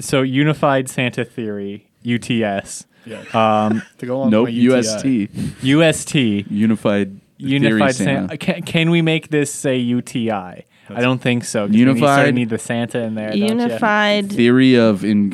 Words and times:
so 0.00 0.22
Unified 0.22 0.88
Santa 0.88 1.24
Theory, 1.24 1.86
UTS. 2.04 2.86
Yeah. 3.06 3.22
Um, 3.32 3.82
to 3.98 4.06
go 4.06 4.16
along 4.16 4.30
Nope. 4.30 4.46
with 4.48 4.54
my 4.54 4.60
UTI. 4.60 5.28
UST. 5.28 5.62
UST. 5.62 6.14
Unified. 6.50 7.20
Unified 7.38 7.78
Theory 7.78 7.92
Santa. 7.92 8.36
Can, 8.36 8.62
can 8.62 8.90
we 8.90 9.00
make 9.02 9.28
this 9.28 9.52
say 9.52 9.76
UTI? 9.78 10.64
I 10.90 11.00
don't 11.02 11.20
think 11.20 11.44
so. 11.44 11.66
we 11.66 11.72
need- 11.72 11.78
Unified- 11.80 12.16
sort 12.16 12.28
of 12.30 12.34
need 12.34 12.48
the 12.50 12.58
Santa 12.58 13.00
in 13.00 13.14
there. 13.14 13.28
don't 13.30 13.38
ya? 13.38 13.46
Unified 13.46 14.32
Theory 14.32 14.74
of 14.76 15.04
in, 15.04 15.32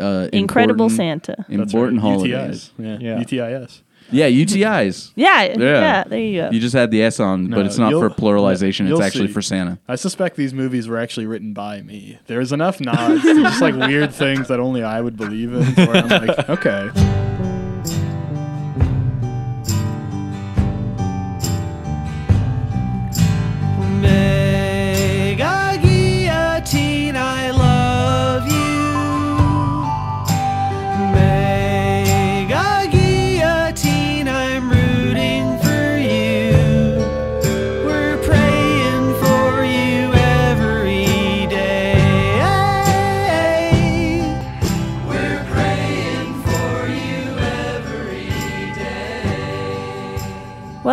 uh, 0.00 0.28
Incredible 0.32 0.88
Santa. 0.90 1.36
That's 1.48 1.50
Important 1.72 2.02
right. 2.02 2.10
holidays. 2.10 2.70
UTIs. 2.78 3.00
Yeah. 3.02 3.16
Yeah. 3.16 3.22
UTIs. 3.22 3.82
Yeah, 4.12 4.28
UTIs. 4.28 5.12
Yeah, 5.16 5.42
Yeah. 5.42 5.54
yeah, 5.58 6.04
there 6.04 6.18
you 6.18 6.40
go. 6.42 6.50
You 6.50 6.60
just 6.60 6.74
had 6.74 6.90
the 6.90 7.02
S 7.02 7.18
on, 7.20 7.48
No, 7.48 7.56
but 7.56 7.66
it's 7.66 7.78
not 7.78 7.90
you'll- 7.90 8.00
for 8.00 8.10
pluralization. 8.10 8.80
It's 8.82 8.90
you'll 8.90 9.02
actually 9.02 9.26
see. 9.28 9.32
for 9.32 9.42
Santa. 9.42 9.78
I 9.88 9.96
suspect 9.96 10.36
these 10.36 10.52
movies 10.54 10.88
were 10.88 10.98
actually 10.98 11.26
written 11.26 11.52
by 11.52 11.82
me. 11.82 12.18
There's 12.26 12.52
enough 12.52 12.80
nods 12.80 13.22
to 13.22 13.34
just 13.42 13.60
like 13.60 13.74
weird 13.74 14.12
things 14.14 14.48
that 14.48 14.60
only 14.60 14.82
I 14.82 15.00
would 15.00 15.16
believe 15.16 15.52
in. 15.52 15.64
Where 15.74 15.96
I'm 15.96 16.08
like, 16.26 16.48
okay. 16.50 16.90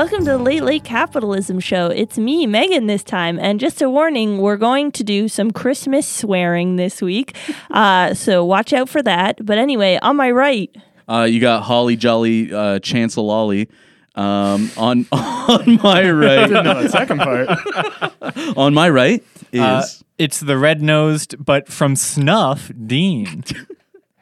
Welcome 0.09 0.25
to 0.25 0.31
the 0.31 0.37
Late 0.39 0.63
Late 0.63 0.83
Capitalism 0.83 1.59
Show. 1.59 1.85
It's 1.85 2.17
me, 2.17 2.47
Megan, 2.47 2.87
this 2.87 3.03
time. 3.03 3.37
And 3.37 3.59
just 3.59 3.79
a 3.79 3.91
warning, 3.91 4.39
we're 4.39 4.57
going 4.57 4.91
to 4.93 5.03
do 5.03 5.27
some 5.27 5.51
Christmas 5.51 6.07
swearing 6.07 6.77
this 6.77 6.99
week. 6.99 7.35
Uh, 7.69 8.15
so 8.15 8.43
watch 8.43 8.73
out 8.73 8.89
for 8.89 9.03
that. 9.03 9.45
But 9.45 9.59
anyway, 9.59 9.99
on 10.01 10.15
my 10.15 10.31
right, 10.31 10.75
Uh, 11.07 11.27
you 11.29 11.39
got 11.39 11.61
Holly 11.61 11.95
Jolly 11.95 12.51
uh, 12.51 12.79
Chancellor 12.79 13.23
Lolly. 13.25 13.69
Um, 14.15 14.71
on 14.75 15.05
on 15.11 15.79
my 15.83 16.01
Didn't 16.01 16.17
right, 16.19 16.49
know 16.49 16.81
that 16.81 16.89
second 16.89 17.19
part. 17.19 18.57
on 18.57 18.73
my 18.73 18.89
right 18.89 19.23
is 19.51 19.61
Uh, 19.61 19.85
it's 20.17 20.39
the 20.39 20.57
red 20.57 20.81
nosed, 20.81 21.35
but 21.45 21.67
from 21.67 21.95
Snuff, 21.95 22.71
Dean. 22.87 23.43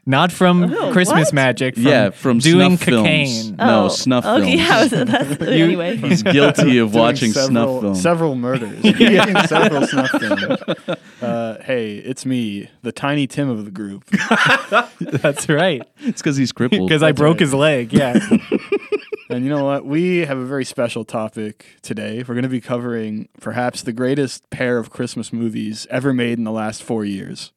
Not 0.08 0.32
from 0.32 0.64
Oh, 0.74 0.92
Christmas 0.94 1.26
what? 1.28 1.34
Magic. 1.34 1.76
From 1.76 1.84
yeah 1.84 2.10
from 2.12 2.40
doing 2.40 2.78
snuff 2.78 2.88
cocaine. 2.88 3.28
films. 3.28 3.52
No, 3.58 3.86
Oh, 3.86 3.88
snuff 3.90 4.26
okay, 4.26 4.58
films. 4.58 4.92
yeah, 4.94 5.04
that's, 5.04 5.42
anyway. 5.48 5.98
He's 5.98 6.24
guilty 6.24 6.78
of 6.78 6.94
watching 6.96 7.34
several, 7.34 7.50
snuff 7.50 7.82
films. 7.82 8.02
Several 8.02 8.36
murders. 8.36 8.84
Making 8.84 9.38
several 9.48 9.86
snuff 9.86 10.10
films. 10.12 10.60
Uh, 11.22 11.62
hey, 11.64 11.98
it's 11.98 12.26
me, 12.26 12.70
the 12.84 12.92
tiny 12.94 13.28
Tim 13.28 13.50
of 13.50 13.66
the 13.66 13.72
group. 13.72 14.06
That's 15.02 15.50
right. 15.50 15.82
It's 16.00 16.22
because 16.22 16.38
he's 16.38 16.52
crippled. 16.54 16.88
Because 16.88 17.04
I 17.04 17.12
broke 17.12 17.36
right. 17.36 17.42
his 17.42 17.54
leg. 17.54 17.92
Yeah. 17.94 18.18
And 19.30 19.44
you 19.44 19.50
know 19.50 19.66
what? 19.66 19.86
We 19.86 20.20
have 20.20 20.38
a 20.38 20.46
very 20.46 20.64
special 20.64 21.04
topic 21.04 21.66
today. 21.82 22.20
We're 22.26 22.34
going 22.36 22.44
to 22.44 22.50
be 22.50 22.62
covering 22.62 23.28
perhaps 23.42 23.82
the 23.82 23.92
greatest 23.92 24.50
pair 24.52 24.78
of 24.78 24.90
Christmas 24.90 25.34
movies 25.34 25.86
ever 25.90 26.14
made 26.14 26.38
in 26.38 26.46
the 26.46 26.52
last 26.52 26.82
four 26.82 27.04
years. 27.04 27.52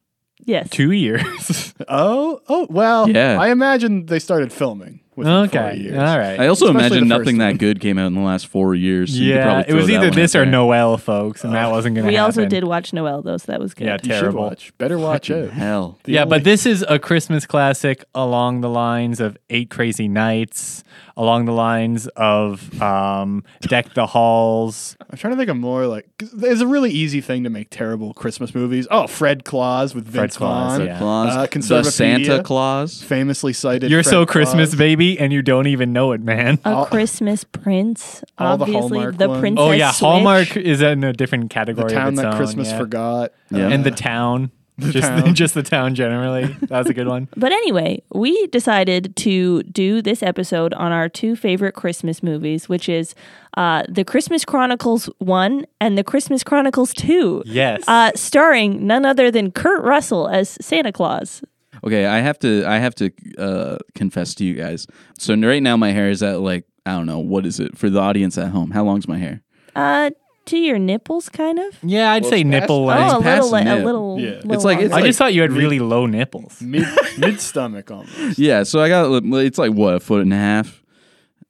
Yes. 0.44 0.68
Two 0.70 0.92
years. 0.92 1.74
Oh, 1.88 2.40
oh, 2.48 2.66
well, 2.70 3.08
Yeah. 3.08 3.40
I 3.40 3.48
imagine 3.48 4.04
they 4.06 4.18
started 4.18 4.52
filming 4.52 5.00
within 5.16 5.48
four 5.48 5.60
okay. 5.62 5.76
years. 5.78 5.96
All 5.96 6.18
right. 6.18 6.38
I 6.38 6.46
also 6.46 6.66
Especially 6.66 6.98
imagine 6.98 7.08
the 7.08 7.18
nothing 7.18 7.36
first 7.36 7.38
that 7.38 7.58
good 7.58 7.80
came 7.80 7.98
out 7.98 8.08
in 8.08 8.14
the 8.14 8.20
last 8.20 8.46
four 8.48 8.74
years. 8.74 9.12
so 9.14 9.16
you 9.18 9.30
could 9.32 9.36
yeah. 9.38 9.44
probably 9.44 9.72
It 9.72 9.74
was 9.76 9.86
that 9.86 9.92
either 9.94 10.08
one 10.08 10.14
this 10.16 10.36
out 10.36 10.40
or 10.40 10.44
there. 10.44 10.52
Noel, 10.52 10.98
folks, 10.98 11.42
and 11.42 11.54
that 11.54 11.70
wasn't 11.70 11.94
going 11.96 12.04
to 12.04 12.08
We 12.10 12.14
happen. 12.16 12.26
also 12.26 12.46
did 12.46 12.64
watch 12.64 12.92
Noel, 12.92 13.22
though, 13.22 13.38
so 13.38 13.50
that 13.50 13.60
was 13.60 13.72
good. 13.74 13.86
Yeah, 13.86 13.94
You 13.94 13.98
should 14.12 14.20
terrible. 14.20 14.42
watch. 14.42 14.76
Better 14.76 14.98
watch 14.98 15.30
it. 15.30 15.50
Hell. 15.50 15.98
The 16.04 16.12
yeah, 16.12 16.20
only- 16.24 16.30
but 16.38 16.44
this 16.44 16.66
is 16.66 16.84
a 16.86 16.98
Christmas 16.98 17.46
classic 17.46 18.04
along 18.14 18.60
the 18.60 18.68
lines 18.68 19.20
of 19.20 19.38
Eight 19.48 19.70
Crazy 19.70 20.06
Nights, 20.06 20.84
along 21.20 21.44
the 21.44 21.52
lines 21.52 22.06
of 22.16 22.80
um, 22.80 23.44
Deck 23.60 23.92
the 23.92 24.06
Halls. 24.06 24.96
I'm 25.10 25.18
trying 25.18 25.34
to 25.34 25.36
think 25.36 25.50
of 25.50 25.56
more 25.58 25.86
like 25.86 26.08
there's 26.32 26.62
a 26.62 26.66
really 26.66 26.90
easy 26.90 27.20
thing 27.20 27.44
to 27.44 27.50
make 27.50 27.68
terrible 27.68 28.14
Christmas 28.14 28.54
movies. 28.54 28.88
Oh, 28.90 29.06
Fred 29.06 29.44
Claus 29.44 29.94
with 29.94 30.04
Fred 30.06 30.22
Vince 30.22 30.38
Claus, 30.38 30.78
Vaughn, 30.78 30.86
yeah. 30.86 30.98
Claus, 30.98 31.36
Uh, 31.36 31.46
the 31.82 31.84
Santa 31.84 32.42
Claus. 32.42 33.02
famously 33.02 33.52
cited. 33.52 33.90
You're 33.90 34.02
Fred 34.02 34.10
so 34.10 34.24
Christmas, 34.26 34.70
Claus. 34.70 34.78
baby, 34.78 35.18
and 35.20 35.30
you 35.30 35.42
don't 35.42 35.66
even 35.66 35.92
know 35.92 36.12
it, 36.12 36.22
man. 36.22 36.58
A 36.64 36.70
All- 36.70 36.86
Christmas 36.86 37.44
Prince, 37.44 38.24
all 38.38 38.56
the 38.56 38.62
obviously. 38.64 38.80
Hallmark 38.98 39.18
the 39.18 39.28
ones. 39.28 39.40
Princess 39.40 39.62
Oh 39.62 39.70
yeah, 39.72 39.90
Switch. 39.90 40.00
Hallmark 40.00 40.56
is 40.56 40.80
in 40.80 41.04
a 41.04 41.12
different 41.12 41.50
category. 41.50 41.88
The 41.88 41.94
town 41.94 42.06
of 42.08 42.12
its 42.14 42.22
that 42.22 42.28
own, 42.32 42.36
Christmas 42.38 42.68
yeah. 42.70 42.78
forgot. 42.78 43.32
Yeah. 43.50 43.68
and 43.68 43.84
the 43.84 43.90
town, 43.90 44.52
just 44.80 45.08
town. 45.08 45.34
just 45.42 45.54
the 45.54 45.62
town 45.62 45.94
generally. 45.94 46.46
That 46.62 46.78
was 46.78 46.86
a 46.88 46.94
good 46.94 47.08
one. 47.08 47.28
But 47.36 47.52
anyway, 47.52 48.02
we 48.12 48.46
decided 48.48 49.16
to 49.16 49.62
do 49.62 50.02
this 50.02 50.22
episode 50.22 50.74
on 50.74 50.92
our 50.92 51.08
two 51.08 51.36
favorite 51.36 51.72
Christmas 51.72 52.22
movies, 52.22 52.68
which 52.68 52.88
is 52.88 53.14
uh, 53.56 53.84
The 53.88 54.04
Christmas 54.04 54.44
Chronicles 54.44 55.08
1 55.18 55.64
and 55.80 55.96
The 55.96 56.04
Christmas 56.04 56.44
Chronicles 56.44 56.92
2. 56.94 57.44
Yes. 57.46 57.84
Uh, 57.88 58.10
starring 58.14 58.86
none 58.86 59.04
other 59.04 59.30
than 59.30 59.52
Kurt 59.52 59.82
Russell 59.82 60.28
as 60.28 60.58
Santa 60.60 60.92
Claus. 60.92 61.42
Okay, 61.82 62.04
I 62.04 62.18
have 62.18 62.38
to 62.40 62.64
I 62.66 62.76
have 62.78 62.94
to 62.96 63.10
uh, 63.38 63.78
confess 63.94 64.34
to 64.34 64.44
you 64.44 64.54
guys. 64.54 64.86
So 65.18 65.34
right 65.34 65.62
now 65.62 65.76
my 65.76 65.92
hair 65.92 66.10
is 66.10 66.22
at 66.22 66.40
like 66.40 66.64
I 66.84 66.92
don't 66.92 67.06
know 67.06 67.20
what 67.20 67.46
is 67.46 67.58
it 67.58 67.78
for 67.78 67.88
the 67.88 68.00
audience 68.00 68.36
at 68.36 68.48
home. 68.48 68.70
How 68.70 68.84
long's 68.84 69.08
my 69.08 69.18
hair? 69.18 69.42
Uh, 69.74 70.10
to 70.46 70.58
your 70.58 70.78
nipples, 70.78 71.28
kind 71.28 71.58
of? 71.58 71.78
yeah, 71.82 72.12
I'd 72.12 72.22
Well, 72.22 72.30
say 72.30 72.40
it's 72.40 72.50
past- 72.50 72.60
nipple 72.62 72.90
Oh, 72.90 72.94
a 72.94 73.04
little, 73.06 73.22
past 73.22 73.52
li- 73.52 73.60
a 73.60 73.64
nip. 73.64 73.84
little. 73.84 74.18
Yeah. 74.20 74.30
little 74.30 74.52
It's 74.52 74.64
like- 74.64 74.78
it's 74.80 74.90
I 74.92 74.96
longer. 74.96 75.06
just 75.08 75.18
thought 75.18 75.34
you 75.34 75.42
had 75.42 75.52
really 75.52 75.78
low 75.78 76.06
nipples. 76.06 76.60
Mid 76.60 76.86
mid 77.18 77.40
stomach 77.40 77.90
almost. 77.90 78.38
Yeah, 78.38 78.62
so 78.64 78.80
I 78.80 78.88
got 78.88 79.10
it's 79.24 79.58
like 79.58 79.72
what 79.72 79.94
a 79.94 80.00
foot 80.00 80.22
and 80.22 80.32
a 80.32 80.36
half 80.36 80.82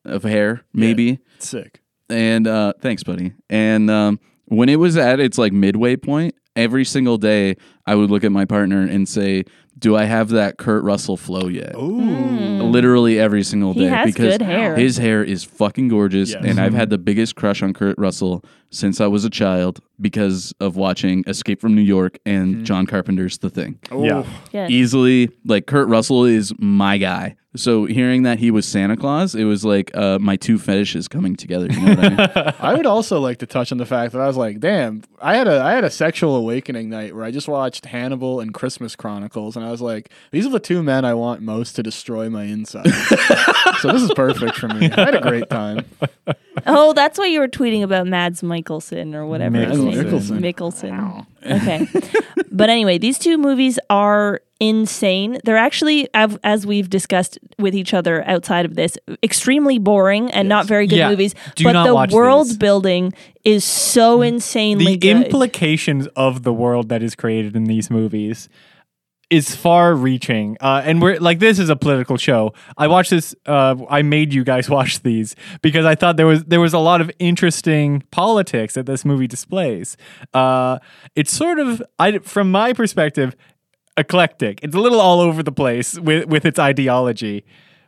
of 0.05 0.23
hair 0.23 0.65
maybe. 0.73 1.19
Sick. 1.39 1.81
And 2.09 2.47
uh, 2.47 2.73
thanks, 2.81 3.03
buddy. 3.05 3.33
And 3.49 3.91
um, 3.91 4.19
when 4.47 4.69
it 4.69 4.77
was 4.77 4.97
at 4.97 5.21
its 5.21 5.39
like 5.39 5.53
midway 5.53 5.97
point, 5.97 6.35
every 6.57 6.85
single 6.85 7.19
day 7.19 7.57
I 7.87 7.95
would 7.95 8.11
look 8.11 8.25
at 8.25 8.33
my 8.33 8.45
partner 8.45 8.83
and 8.83 9.09
say, 9.09 9.45
"Do 9.79 9.97
I 9.97 10.05
have 10.05 10.29
that 10.31 10.59
Kurt 10.59 10.85
Russell 10.85 11.17
flow 11.17 11.49
yet?" 11.49 11.75
Ooh. 11.75 12.01
Mm. 12.01 12.71
Literally 12.71 13.19
every 13.19 13.43
single 13.43 13.73
He 13.73 13.81
day 13.81 13.87
has 13.89 14.07
because 14.07 14.39
good 14.39 14.43
hair. 14.43 14.77
his 14.77 14.97
hair 14.97 15.25
is 15.25 15.45
fucking 15.45 15.89
gorgeous, 15.89 16.31
Yes. 16.31 16.45
and 16.45 16.61
I've 16.61 16.71
mm-hmm. 16.71 16.77
had 16.77 16.91
the 16.91 16.99
biggest 16.99 17.37
crush 17.37 17.63
on 17.63 17.73
Kurt 17.73 17.99
Russell 17.99 18.45
since 18.71 19.01
I 19.01 19.07
was 19.07 19.25
a 19.25 19.31
child 19.31 19.81
because 20.01 20.55
of 20.61 20.77
watching 20.77 21.25
Escape 21.27 21.61
from 21.61 21.75
New 21.75 21.83
York 21.83 22.19
and 22.25 22.57
mm-hmm. 22.57 22.65
John 22.65 22.87
Carpenter's 22.87 23.39
The 23.39 23.51
Thing. 23.51 23.79
Ooh. 23.93 24.05
Yeah. 24.05 24.25
Yes. 24.53 24.71
Easily, 24.71 25.31
like 25.45 25.67
Kurt 25.67 25.89
Russell 25.89 26.25
is 26.25 26.53
my 26.59 26.99
guy. 26.99 27.37
So 27.57 27.85
hearing 27.85 28.23
that 28.23 28.39
he 28.39 28.53
was 28.53 28.65
Santa 28.65 28.97
Claus, 28.97 29.35
it 29.35 29.43
was 29.43 29.65
like 29.65 29.91
uh, 29.97 30.21
my 30.21 30.37
two 30.37 30.57
fetishes 30.57 31.09
coming 31.09 31.35
together. 31.35 31.67
You 31.67 31.81
know 31.81 31.95
what 31.97 32.05
I 32.05 32.09
mean? 32.45 32.55
I 32.61 32.75
would 32.75 32.87
also 32.87 33.19
like 33.19 33.39
to 33.39 33.47
touch 33.47 33.73
on 33.73 33.79
the 33.79 33.87
fact 33.87 34.13
that 34.13 34.21
I 34.21 34.29
was 34.29 34.37
like, 34.37 34.61
damn, 34.61 35.03
I 35.21 35.35
had 35.35 35.49
a 35.49 35.61
I 35.61 35.73
had 35.73 35.83
a 35.83 35.91
sexual 35.91 36.40
awakening 36.41 36.91
night 36.91 37.15
where 37.15 37.25
I 37.25 37.31
just 37.31 37.49
watched 37.49 37.87
Hannibal 37.87 38.41
and 38.41 38.53
Christmas 38.53 38.97
Chronicles, 38.97 39.57
and 39.57 39.65
I 39.65 39.71
was 39.71 39.81
like, 39.81 40.11
these 40.31 40.47
are 40.47 40.51
the 40.51 40.61
two 40.61 40.83
men 40.83 41.05
I 41.05 41.15
want 41.15 41.43
most 41.43 41.77
to 41.77 41.83
destroy 41.83 42.29
my 42.29 42.45
insides. 42.45 42.93
so 43.81 43.93
this 43.93 44.03
is 44.03 44.13
perfect 44.15 44.57
for 44.57 44.69
me. 44.69 44.91
I 44.97 45.05
had 45.05 45.15
a 45.15 45.21
great 45.21 45.49
time. 45.49 45.85
Oh, 46.67 46.93
that's 46.93 47.19
why 47.19 47.27
you 47.27 47.41
were 47.41 47.49
tweeting 47.49 47.83
about 47.83 48.07
Mads 48.07 48.43
Mikkelsen 48.43 49.15
or 49.15 49.27
whatever 49.27 49.59
his 49.59 49.79
name 49.79 49.89
is. 49.89 50.31
Mikkelsen. 50.31 50.41
Mikkelsen. 50.41 51.27
Okay. 51.45 51.87
but 52.51 52.69
anyway, 52.69 52.99
these 52.99 53.19
two 53.19 53.39
movies 53.39 53.79
are 53.89 54.41
insane. 54.61 55.39
They're 55.45 55.57
actually, 55.57 56.09
as 56.15 56.67
we've 56.67 56.89
discussed 56.91 57.39
with 57.59 57.75
each 57.75 57.95
other 57.95 58.23
outside 58.29 58.65
of 58.67 58.75
this, 58.77 58.97
extremely 59.23 59.79
boring 59.79 60.31
and 60.31 60.49
not 60.49 60.67
very 60.67 60.87
good 60.87 60.97
Yeah. 60.99 61.09
movies. 61.11 61.35
Do 61.57 61.65
but 61.65 61.73
not 61.73 61.87
the 61.87 61.95
watch 61.95 62.13
world 62.13 62.49
these. 62.49 62.59
building 62.59 63.13
is 63.45 63.65
so 63.65 64.21
insanely 64.23 64.85
the 64.85 64.97
good. 64.99 65.17
implications 65.25 66.07
of 66.09 66.43
the 66.43 66.53
world 66.53 66.91
that 66.91 67.03
is 67.03 67.15
created 67.17 67.57
in 67.57 67.65
these 67.65 67.91
movies 67.91 68.49
is 69.31 69.55
far 69.55 69.95
reaching 69.95 70.57
uh, 70.61 70.83
and 70.85 71.01
we're 71.01 71.17
like 71.21 71.39
this 71.39 71.61
is 71.61 71.69
a 71.69 71.77
political 71.77 72.17
show 72.17 72.53
i 72.77 72.89
watched 72.89 73.11
this 73.11 73.33
uh, 73.47 73.77
i 73.89 74.03
made 74.03 74.35
you 74.35 74.43
guys 74.43 74.69
watch 74.79 75.01
these 75.05 75.37
because 75.63 75.87
i 75.87 75.95
thought 75.95 76.17
there 76.17 76.27
was 76.27 76.43
there 76.47 76.59
was 76.61 76.75
a 76.75 76.81
lot 76.81 77.01
of 77.01 77.09
interesting 77.21 78.03
politics 78.11 78.75
that 78.75 78.87
this 78.87 79.05
movie 79.05 79.29
displays 79.29 79.97
uh, 80.35 80.79
it's 81.15 81.33
sort 81.33 81.61
of 81.61 81.81
I, 81.97 82.19
from 82.19 82.51
my 82.51 82.73
perspective 82.73 83.37
eclectic 83.97 84.61
it's 84.63 84.75
a 84.75 84.79
little 84.81 85.01
all 85.01 85.21
over 85.21 85.43
the 85.43 85.53
place 85.53 85.99
with 85.99 86.27
with 86.27 86.45
its 86.45 86.59
ideology 86.59 87.45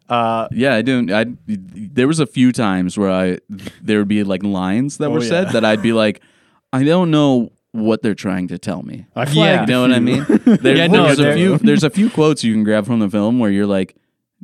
uh, 0.09 0.49
Yeah, 0.51 0.75
I 0.75 0.83
don't. 0.83 1.11
I 1.11 1.25
there 1.47 2.07
was 2.09 2.21
a 2.21 2.27
few 2.27 2.53
times 2.53 2.99
where 2.99 3.11
I 3.11 3.39
there 3.81 3.99
would 3.99 4.09
be 4.09 4.25
like 4.25 4.43
lines 4.43 4.99
that 4.99 5.07
Oh, 5.07 5.13
were 5.13 5.21
said 5.23 5.47
yeah. 5.47 5.53
that 5.53 5.65
I'd 5.65 5.81
be 5.81 5.93
like, 5.95 6.21
I 6.73 6.83
don't 6.85 7.11
know 7.11 7.53
what 7.71 8.03
they're 8.03 8.15
trying 8.17 8.49
to 8.49 8.59
tell 8.59 8.83
me. 8.83 9.07
I 9.17 9.25
Yeah. 9.31 9.61
You 9.63 9.67
know 9.69 9.81
what 9.83 9.93
I 9.93 10.01
mean? 10.01 10.25
There- 10.45 10.77
Yeah, 10.77 10.89
no, 10.89 11.05
there's 11.07 11.19
a 11.21 11.33
few. 11.35 11.57
There's 11.59 11.85
a 11.85 11.89
few 11.89 12.11
quotes 12.11 12.45
you 12.45 12.53
can 12.53 12.65
grab 12.65 12.85
from 12.85 12.99
the 12.99 13.09
film 13.09 13.39
where 13.39 13.51
you're 13.51 13.65
like, 13.79 13.97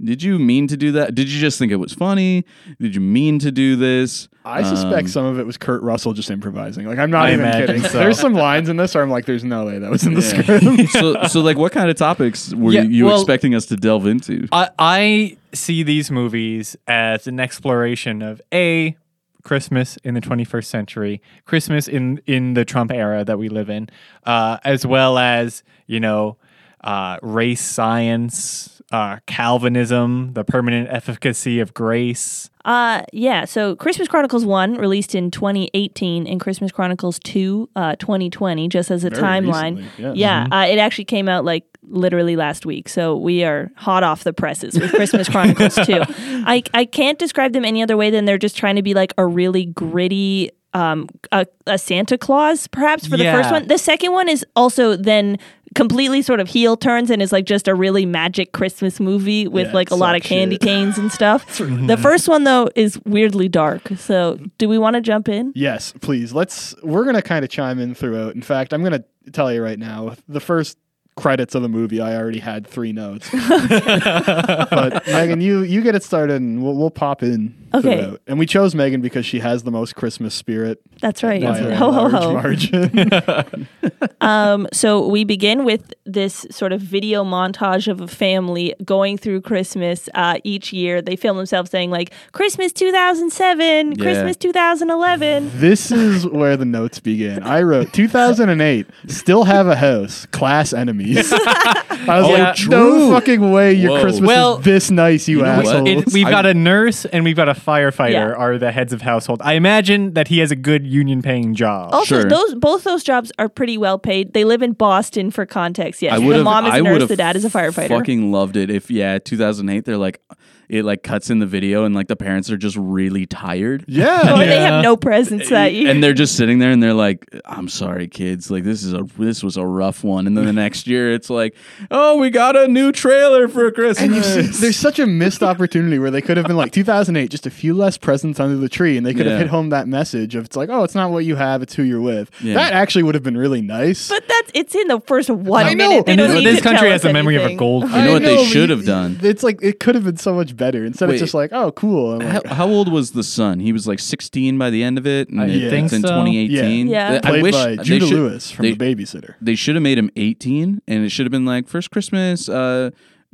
"Did 0.02 0.22
you 0.22 0.38
mean 0.38 0.66
to 0.68 0.76
do 0.76 0.92
that? 0.92 1.14
Did 1.14 1.28
you 1.30 1.40
just 1.40 1.58
think 1.58 1.72
it 1.72 1.76
was 1.76 1.92
funny? 1.92 2.44
Did 2.80 2.94
you 2.94 3.00
mean 3.00 3.38
to 3.40 3.50
do 3.50 3.76
this?" 3.76 4.28
I 4.44 4.62
suspect 4.62 5.02
Um, 5.02 5.08
some 5.08 5.24
of 5.26 5.38
it 5.38 5.44
was 5.46 5.58
Kurt 5.58 5.82
Russell 5.82 6.14
just 6.14 6.30
improvising. 6.30 6.86
Like 6.86 6.98
I'm 6.98 7.10
not 7.10 7.26
I 7.26 7.34
even 7.34 7.52
kidding. 7.52 7.82
so. 7.82 7.98
There's 7.98 8.18
some 8.18 8.32
lines 8.34 8.68
in 8.70 8.76
this 8.78 8.94
where 8.94 9.02
I'm 9.04 9.10
like, 9.10 9.26
there's 9.26 9.44
no 9.44 9.66
way 9.66 9.78
that 9.78 9.90
was 9.90 10.06
in 10.06 10.14
the 10.14 10.22
Yeah. 10.22 10.42
script. 10.42 10.90
so, 10.92 11.22
so 11.28 11.40
like, 11.40 11.58
what 11.58 11.72
kind 11.72 11.90
of 11.90 11.96
topics 11.96 12.54
were 12.54 12.72
Yeah, 12.72 12.82
you, 12.82 12.88
you 12.90 13.04
well- 13.06 13.16
expecting 13.20 13.54
us 13.54 13.66
to 13.66 13.76
delve 13.76 14.06
into? 14.06 14.48
I, 14.50 14.70
I 14.78 15.36
see 15.52 15.82
these 15.82 16.10
movies 16.10 16.76
as 16.86 17.26
an 17.26 17.40
exploration 17.40 18.22
of 18.22 18.40
a 18.54 18.96
Christmas 19.44 19.98
in 20.04 20.14
the 20.14 20.20
21st 20.20 20.64
century, 20.64 21.22
Christmas 21.44 21.86
in 21.88 22.20
in 22.26 22.54
the 22.54 22.64
Trump 22.64 22.90
era 22.92 23.24
that 23.24 23.38
we 23.38 23.48
live 23.48 23.68
in, 23.70 23.88
uh, 24.24 24.58
as 24.64 24.86
well 24.86 25.18
as 25.18 25.62
you 25.86 26.00
know 26.00 26.36
uh, 26.84 27.18
race 27.22 27.60
science, 27.64 28.77
uh, 28.90 29.18
Calvinism, 29.26 30.32
the 30.32 30.44
permanent 30.44 30.88
efficacy 30.90 31.60
of 31.60 31.74
grace. 31.74 32.50
Uh, 32.64 33.02
yeah. 33.12 33.44
So 33.44 33.76
Christmas 33.76 34.08
Chronicles 34.08 34.44
1 34.44 34.74
released 34.76 35.14
in 35.14 35.30
2018 35.30 36.26
and 36.26 36.40
Christmas 36.40 36.70
Chronicles 36.72 37.18
2, 37.24 37.68
uh, 37.76 37.96
2020, 37.96 38.68
just 38.68 38.90
as 38.90 39.04
a 39.04 39.10
Very 39.10 39.22
timeline. 39.22 39.76
recently, 39.76 40.04
yes. 40.04 40.16
Yeah. 40.16 40.46
Uh, 40.50 40.66
it 40.66 40.78
actually 40.78 41.06
came 41.06 41.28
out 41.28 41.44
like 41.44 41.64
literally 41.82 42.36
last 42.36 42.66
week. 42.66 42.88
So 42.88 43.16
we 43.16 43.44
are 43.44 43.70
hot 43.76 44.02
off 44.02 44.24
the 44.24 44.32
presses 44.32 44.78
with 44.78 44.90
Christmas 44.92 45.28
Chronicles 45.28 45.74
2. 45.86 46.02
I, 46.46 46.62
I 46.74 46.84
can't 46.84 47.18
describe 47.18 47.52
them 47.52 47.64
any 47.64 47.82
other 47.82 47.96
way 47.96 48.10
than 48.10 48.24
they're 48.26 48.38
just 48.38 48.56
trying 48.56 48.76
to 48.76 48.82
be 48.82 48.92
like 48.94 49.14
a 49.16 49.26
really 49.26 49.64
gritty, 49.66 50.50
um, 50.74 51.08
a, 51.32 51.46
a 51.66 51.78
Santa 51.78 52.18
Claus, 52.18 52.66
perhaps 52.66 53.06
for 53.06 53.16
the 53.16 53.24
first 53.24 53.50
one. 53.50 53.66
The 53.68 53.78
second 53.78 54.12
one 54.12 54.28
is 54.28 54.44
also 54.54 54.96
then 54.96 55.38
completely 55.78 56.22
sort 56.22 56.40
of 56.40 56.48
heel 56.48 56.76
turns 56.76 57.08
and 57.08 57.22
is 57.22 57.30
like 57.30 57.44
just 57.46 57.68
a 57.68 57.74
really 57.74 58.04
magic 58.04 58.50
Christmas 58.52 58.98
movie 58.98 59.46
with 59.46 59.68
Yeah, 59.68 59.72
like 59.74 59.90
a 59.92 59.94
lot 59.94 60.16
of 60.16 60.22
candy 60.22 60.56
shit. 60.56 60.62
canes 60.62 60.98
and 60.98 61.12
stuff. 61.12 61.46
the 61.58 61.96
first 61.96 62.28
one 62.28 62.42
though 62.42 62.68
is 62.74 62.98
weirdly 63.06 63.48
dark. 63.48 63.88
So 63.96 64.38
do 64.58 64.68
we 64.68 64.76
want 64.76 64.94
to 64.94 65.00
jump 65.00 65.28
in? 65.28 65.52
yes, 65.54 65.94
please. 66.00 66.32
Let's. 66.32 66.74
We're 66.82 67.04
gonna 67.04 67.22
kind 67.22 67.44
of 67.44 67.50
chime 67.50 67.78
in 67.78 67.94
throughout. 67.94 68.34
In 68.34 68.42
fact, 68.42 68.72
I'm 68.74 68.82
gonna 68.82 69.04
tell 69.32 69.52
you 69.52 69.62
right 69.62 69.78
now. 69.78 70.16
The 70.28 70.40
first 70.40 70.76
credits 71.16 71.54
of 71.54 71.62
the 71.62 71.68
movie, 71.68 72.00
I 72.00 72.16
already 72.16 72.38
had 72.38 72.66
three 72.66 72.92
notes. 72.92 73.28
but 73.48 75.06
Megan, 75.06 75.40
you 75.40 75.62
you 75.62 75.80
get 75.82 75.94
it 75.94 76.02
started, 76.02 76.40
and 76.42 76.62
we'll, 76.62 76.74
we'll 76.74 76.90
pop 76.90 77.22
in. 77.22 77.67
Okay. 77.74 78.02
throughout. 78.02 78.20
And 78.26 78.38
we 78.38 78.46
chose 78.46 78.74
Megan 78.74 79.00
because 79.00 79.26
she 79.26 79.40
has 79.40 79.62
the 79.62 79.70
most 79.70 79.94
Christmas 79.94 80.34
spirit. 80.34 80.80
That's 81.00 81.22
right. 81.22 81.42
by 81.42 81.58
a 81.58 81.76
Ho 81.76 81.92
ho 81.92 82.08
ho. 82.08 82.32
margin. 82.34 83.68
Um, 84.20 84.66
so 84.72 85.06
we 85.06 85.22
begin 85.24 85.64
with 85.64 85.94
this 86.04 86.44
sort 86.50 86.72
of 86.72 86.80
video 86.80 87.22
montage 87.24 87.86
of 87.88 88.00
a 88.00 88.08
family 88.08 88.74
going 88.84 89.16
through 89.16 89.40
Christmas 89.42 90.08
uh, 90.14 90.38
each 90.42 90.72
year. 90.72 91.00
They 91.00 91.14
film 91.14 91.36
themselves 91.36 91.70
saying 91.70 91.90
like 91.92 92.12
Christmas 92.32 92.72
2007, 92.72 93.92
Yeah. 93.92 94.02
Christmas 94.02 94.36
2011. 94.36 95.50
This 95.54 95.92
is 95.92 96.26
where 96.26 96.56
the 96.56 96.64
notes 96.64 96.98
begin. 96.98 97.42
I 97.44 97.62
wrote 97.62 97.92
2008, 97.92 98.86
still 99.06 99.44
have 99.44 99.68
a 99.68 99.76
house, 99.76 100.26
class 100.26 100.72
enemies. 100.72 101.32
I 101.32 101.84
was 102.20 102.26
Oh, 102.26 102.30
like, 102.32 102.58
yeah. 102.58 102.64
no 102.68 102.90
True. 102.90 103.10
fucking 103.12 103.52
way 103.52 103.72
your 103.74 103.92
Whoa. 103.92 104.02
Christmas 104.02 104.26
Well, 104.28 104.58
is 104.58 104.64
this 104.64 104.90
nice, 104.90 105.28
you, 105.28 105.38
you 105.38 105.44
know 105.44 105.56
what? 105.58 105.66
assholes. 105.66 105.88
It, 105.88 106.12
we've 106.12 106.28
got 106.28 106.44
a 106.44 106.54
nurse 106.54 107.04
and 107.04 107.24
we've 107.24 107.36
got 107.36 107.48
a 107.48 107.54
firefighter 107.58 108.12
Yeah. 108.12 108.32
are 108.32 108.58
the 108.58 108.72
heads 108.72 108.92
of 108.92 109.02
household. 109.02 109.40
I 109.44 109.54
imagine 109.54 110.14
that 110.14 110.28
he 110.28 110.38
has 110.38 110.50
a 110.50 110.56
good 110.56 110.86
union 110.86 111.22
paying 111.22 111.54
job. 111.54 111.92
Also, 111.92 112.20
Sure. 112.22 112.28
those 112.30 112.54
both 112.54 112.84
those 112.84 113.02
jobs 113.04 113.30
are 113.38 113.48
pretty 113.48 113.76
well 113.78 113.98
paid. 113.98 114.32
They 114.34 114.44
live 114.44 114.62
in 114.62 114.72
Boston 114.72 115.30
for 115.30 115.44
context. 115.46 116.00
Yes, 116.02 116.14
I 116.14 116.18
the 116.20 116.34
have. 116.36 116.44
mom 116.44 116.66
is 116.66 116.72
I 116.74 116.78
a 116.78 116.82
would 116.82 116.88
nurse, 116.90 117.00
have 117.02 117.08
the 117.08 117.16
dad 117.16 117.36
is 117.36 117.44
a 117.44 117.50
firefighter. 117.50 117.88
Fucking 117.88 118.32
loved 118.32 118.56
it 118.56 118.70
if 118.70 118.90
yeah, 118.90 119.18
2008. 119.18 119.84
They're 119.84 119.96
like, 119.96 120.20
it 120.68 120.84
like 120.84 121.02
cuts 121.02 121.30
in 121.30 121.38
the 121.38 121.46
video 121.46 121.84
and 121.84 121.94
like 121.94 122.08
the 122.08 122.16
parents 122.16 122.50
are 122.50 122.56
just 122.56 122.76
really 122.76 123.26
tired. 123.26 123.84
yeah. 123.88 124.34
or 124.34 124.38
they 124.38 124.60
have 124.60 124.82
no 124.82 124.96
presents 124.96 125.48
that 125.50 125.72
year. 125.72 125.90
and 125.90 126.02
they're 126.02 126.12
just 126.12 126.36
sitting 126.36 126.58
there 126.58 126.70
and 126.70 126.82
they're 126.82 126.94
like 126.94 127.26
i'm 127.46 127.68
sorry 127.68 128.06
kids 128.08 128.50
like 128.50 128.64
this 128.64 128.82
is 128.82 128.92
a 128.92 129.02
this 129.18 129.42
was 129.42 129.56
a 129.56 129.64
rough 129.64 130.04
one 130.04 130.26
and 130.26 130.36
then 130.36 130.44
the 130.44 130.52
next 130.52 130.86
year 130.86 131.12
it's 131.12 131.30
like 131.30 131.54
oh 131.90 132.16
we 132.18 132.30
got 132.30 132.56
a 132.56 132.68
new 132.68 132.92
trailer 132.92 133.48
for 133.48 133.70
christmas 133.70 133.98
And 134.04 134.14
you 134.14 134.22
see, 134.22 134.60
there's 134.60 134.76
such 134.76 134.98
a 134.98 135.06
missed 135.06 135.42
opportunity 135.52 135.98
where 135.98 136.10
they 136.10 136.20
could 136.20 136.36
have 136.36 136.46
been 136.46 136.56
like 136.56 136.72
2008, 136.72 137.30
just 137.30 137.46
a 137.46 137.50
few 137.50 137.74
less 137.74 137.96
presents 137.96 138.38
under 138.40 138.56
the 138.56 138.68
tree, 138.68 138.96
and 138.96 139.06
they 139.06 139.14
could 139.14 139.26
Yeah. 139.26 139.32
have 139.32 139.40
hit 139.40 139.48
home 139.48 139.70
that 139.70 139.88
message 139.88 140.34
of 140.34 140.44
it's 140.44 140.56
like, 140.56 140.68
oh, 140.68 140.84
it's 140.84 140.94
not 140.94 141.10
what 141.10 141.24
you 141.24 141.36
have, 141.36 141.62
it's 141.62 141.74
who 141.74 141.82
you're 141.82 142.00
with. 142.00 142.30
Yeah. 142.42 142.54
That 142.54 142.72
actually 142.72 143.02
would 143.04 143.14
have 143.14 143.24
been 143.24 143.36
really 143.36 143.60
nice. 143.62 144.08
but 144.08 144.26
that's 144.28 144.50
it's 144.54 144.74
in 144.74 144.88
the 144.88 145.00
first 145.00 145.30
one 145.30 145.64
I 145.66 145.74
know, 145.74 145.88
minute. 145.88 146.06
They 146.06 146.12
and 146.12 146.18
don't 146.18 146.28
this, 146.30 146.36
need 146.38 146.46
this 146.46 146.56
to 146.58 146.62
country 146.62 146.80
tell 146.88 146.92
has 146.92 147.00
us 147.04 147.08
the 147.08 147.12
memory 147.12 147.36
of 147.36 147.42
a 147.42 147.44
anything. 147.46 147.58
goldfish. 147.58 147.90
You 147.96 148.02
know 148.02 148.10
I 148.10 148.12
what 148.12 148.22
they 148.22 148.36
but 148.36 148.44
should 148.46 148.70
have 148.70 148.84
done? 148.84 149.18
It's 149.22 149.42
like 149.42 149.58
it 149.62 149.80
could 149.80 149.94
have 149.94 150.04
been 150.04 150.16
so 150.16 150.34
much 150.34 150.56
better. 150.58 150.84
Instead, 150.84 151.08
Wait. 151.08 151.14
it's 151.14 151.22
just 151.22 151.34
like, 151.34 151.50
oh, 151.52 151.72
cool. 151.72 152.20
I'm 152.20 152.20
how, 152.20 152.40
how 152.46 152.68
old 152.68 152.92
was 152.92 153.12
the 153.12 153.22
son 153.22 153.60
he 153.60 153.72
was 153.72 153.86
like 153.86 153.98
16 154.00 154.58
by 154.58 154.68
the 154.70 154.82
end 154.82 154.98
of 154.98 155.06
it 155.06 155.28
and 155.30 155.40
I 155.40 155.46
it- 155.46 155.70
think 155.70 155.86
it's 155.86 155.94
in 155.94 156.02
so. 156.02 156.08
2018 156.08 156.88
Yeah. 156.88 157.12
Yeah. 157.12 157.20
i 157.24 157.30
played 157.30 157.42
wish 157.42 157.54
by 157.54 157.76
they 157.76 157.82
Judah 157.82 158.06
should- 158.06 158.14
Lewis 158.16 158.50
from 158.50 158.64
they- 158.66 158.72
The 158.74 158.94
Babysitter. 158.94 159.34
they 159.40 159.54
should 159.54 159.74
have 159.76 159.82
made 159.82 159.96
him 159.98 160.10
18 160.16 160.82
and 160.86 161.04
it 161.04 161.10
should 161.10 161.24
have 161.26 161.30
been 161.32 161.46
like 161.46 161.66
first 161.68 161.90
christmas 161.90 162.48
uh 162.48 162.90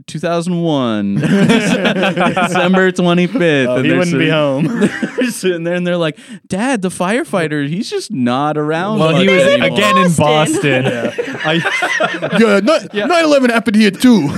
2001 0.07 1.15
december 1.15 2.91
25th 2.91 3.67
Oh, 3.69 3.77
and 3.77 3.85
he 3.85 3.91
they're 3.91 3.99
wouldn't 3.99 4.19
be 4.19 4.27
sitting- 4.27 4.31
home. 4.31 4.67
they're 5.17 5.31
sitting 5.31 5.63
there 5.65 5.75
and 5.75 5.87
they're 5.87 5.97
like 5.97 6.19
dad 6.49 6.83
the 6.83 6.89
firefighter 6.89 7.69
he's 7.69 7.89
just 7.91 8.11
not 8.11 8.59
around 8.59 8.99
Well, 8.99 9.17
he 9.17 9.27
much 9.27 9.35
was 9.35 9.43
anymore." 9.45 9.79
again 9.79 9.97
in 9.99 10.13
Boston. 10.15 10.85
Boston. 10.85 11.37
I, 11.47 12.89
yeah, 12.93 13.07
9 13.07 13.25
11 13.25 13.51
happened 13.51 13.77
here 13.77 13.91
too. 13.93 14.29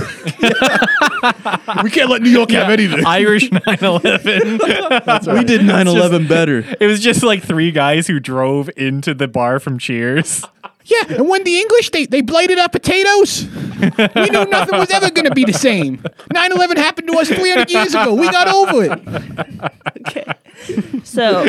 we 1.83 1.89
can't 1.91 2.09
let 2.09 2.21
New 2.21 2.29
York 2.29 2.51
have 2.51 2.69
anything. 2.69 3.05
Irish 3.05 3.49
9/11. 3.51 5.33
we 5.37 5.43
did 5.43 5.61
9-11 5.61 6.27
better 6.27 6.63
It 6.79 6.87
was 6.87 6.99
just 6.99 7.23
like 7.23 7.43
three 7.43 7.71
guys 7.71 8.07
who 8.07 8.19
drove 8.19 8.69
into 8.77 9.13
the 9.13 9.27
bar 9.27 9.59
from 9.59 9.77
Cheers. 9.79 10.43
Yeah, 10.85 11.03
and 11.09 11.27
when 11.27 11.43
the 11.43 11.59
English 11.59 11.91
they, 11.91 12.05
they 12.05 12.21
blighted 12.21 12.59
our 12.59 12.69
potatoes, 12.69 13.45
we 14.15 14.29
knew 14.29 14.45
nothing 14.45 14.79
was 14.79 14.89
ever 14.89 15.09
going 15.11 15.25
to 15.27 15.35
be 15.35 15.43
the 15.43 15.51
same. 15.51 15.97
9/11 16.33 16.77
happened 16.77 17.09
to 17.09 17.17
us 17.17 17.27
300 17.27 17.69
years 17.69 17.93
ago. 17.93 18.13
We 18.13 18.29
got 18.31 18.47
over 18.47 18.85
it. 18.85 19.71
Okay. 20.07 20.23
So 21.03 21.43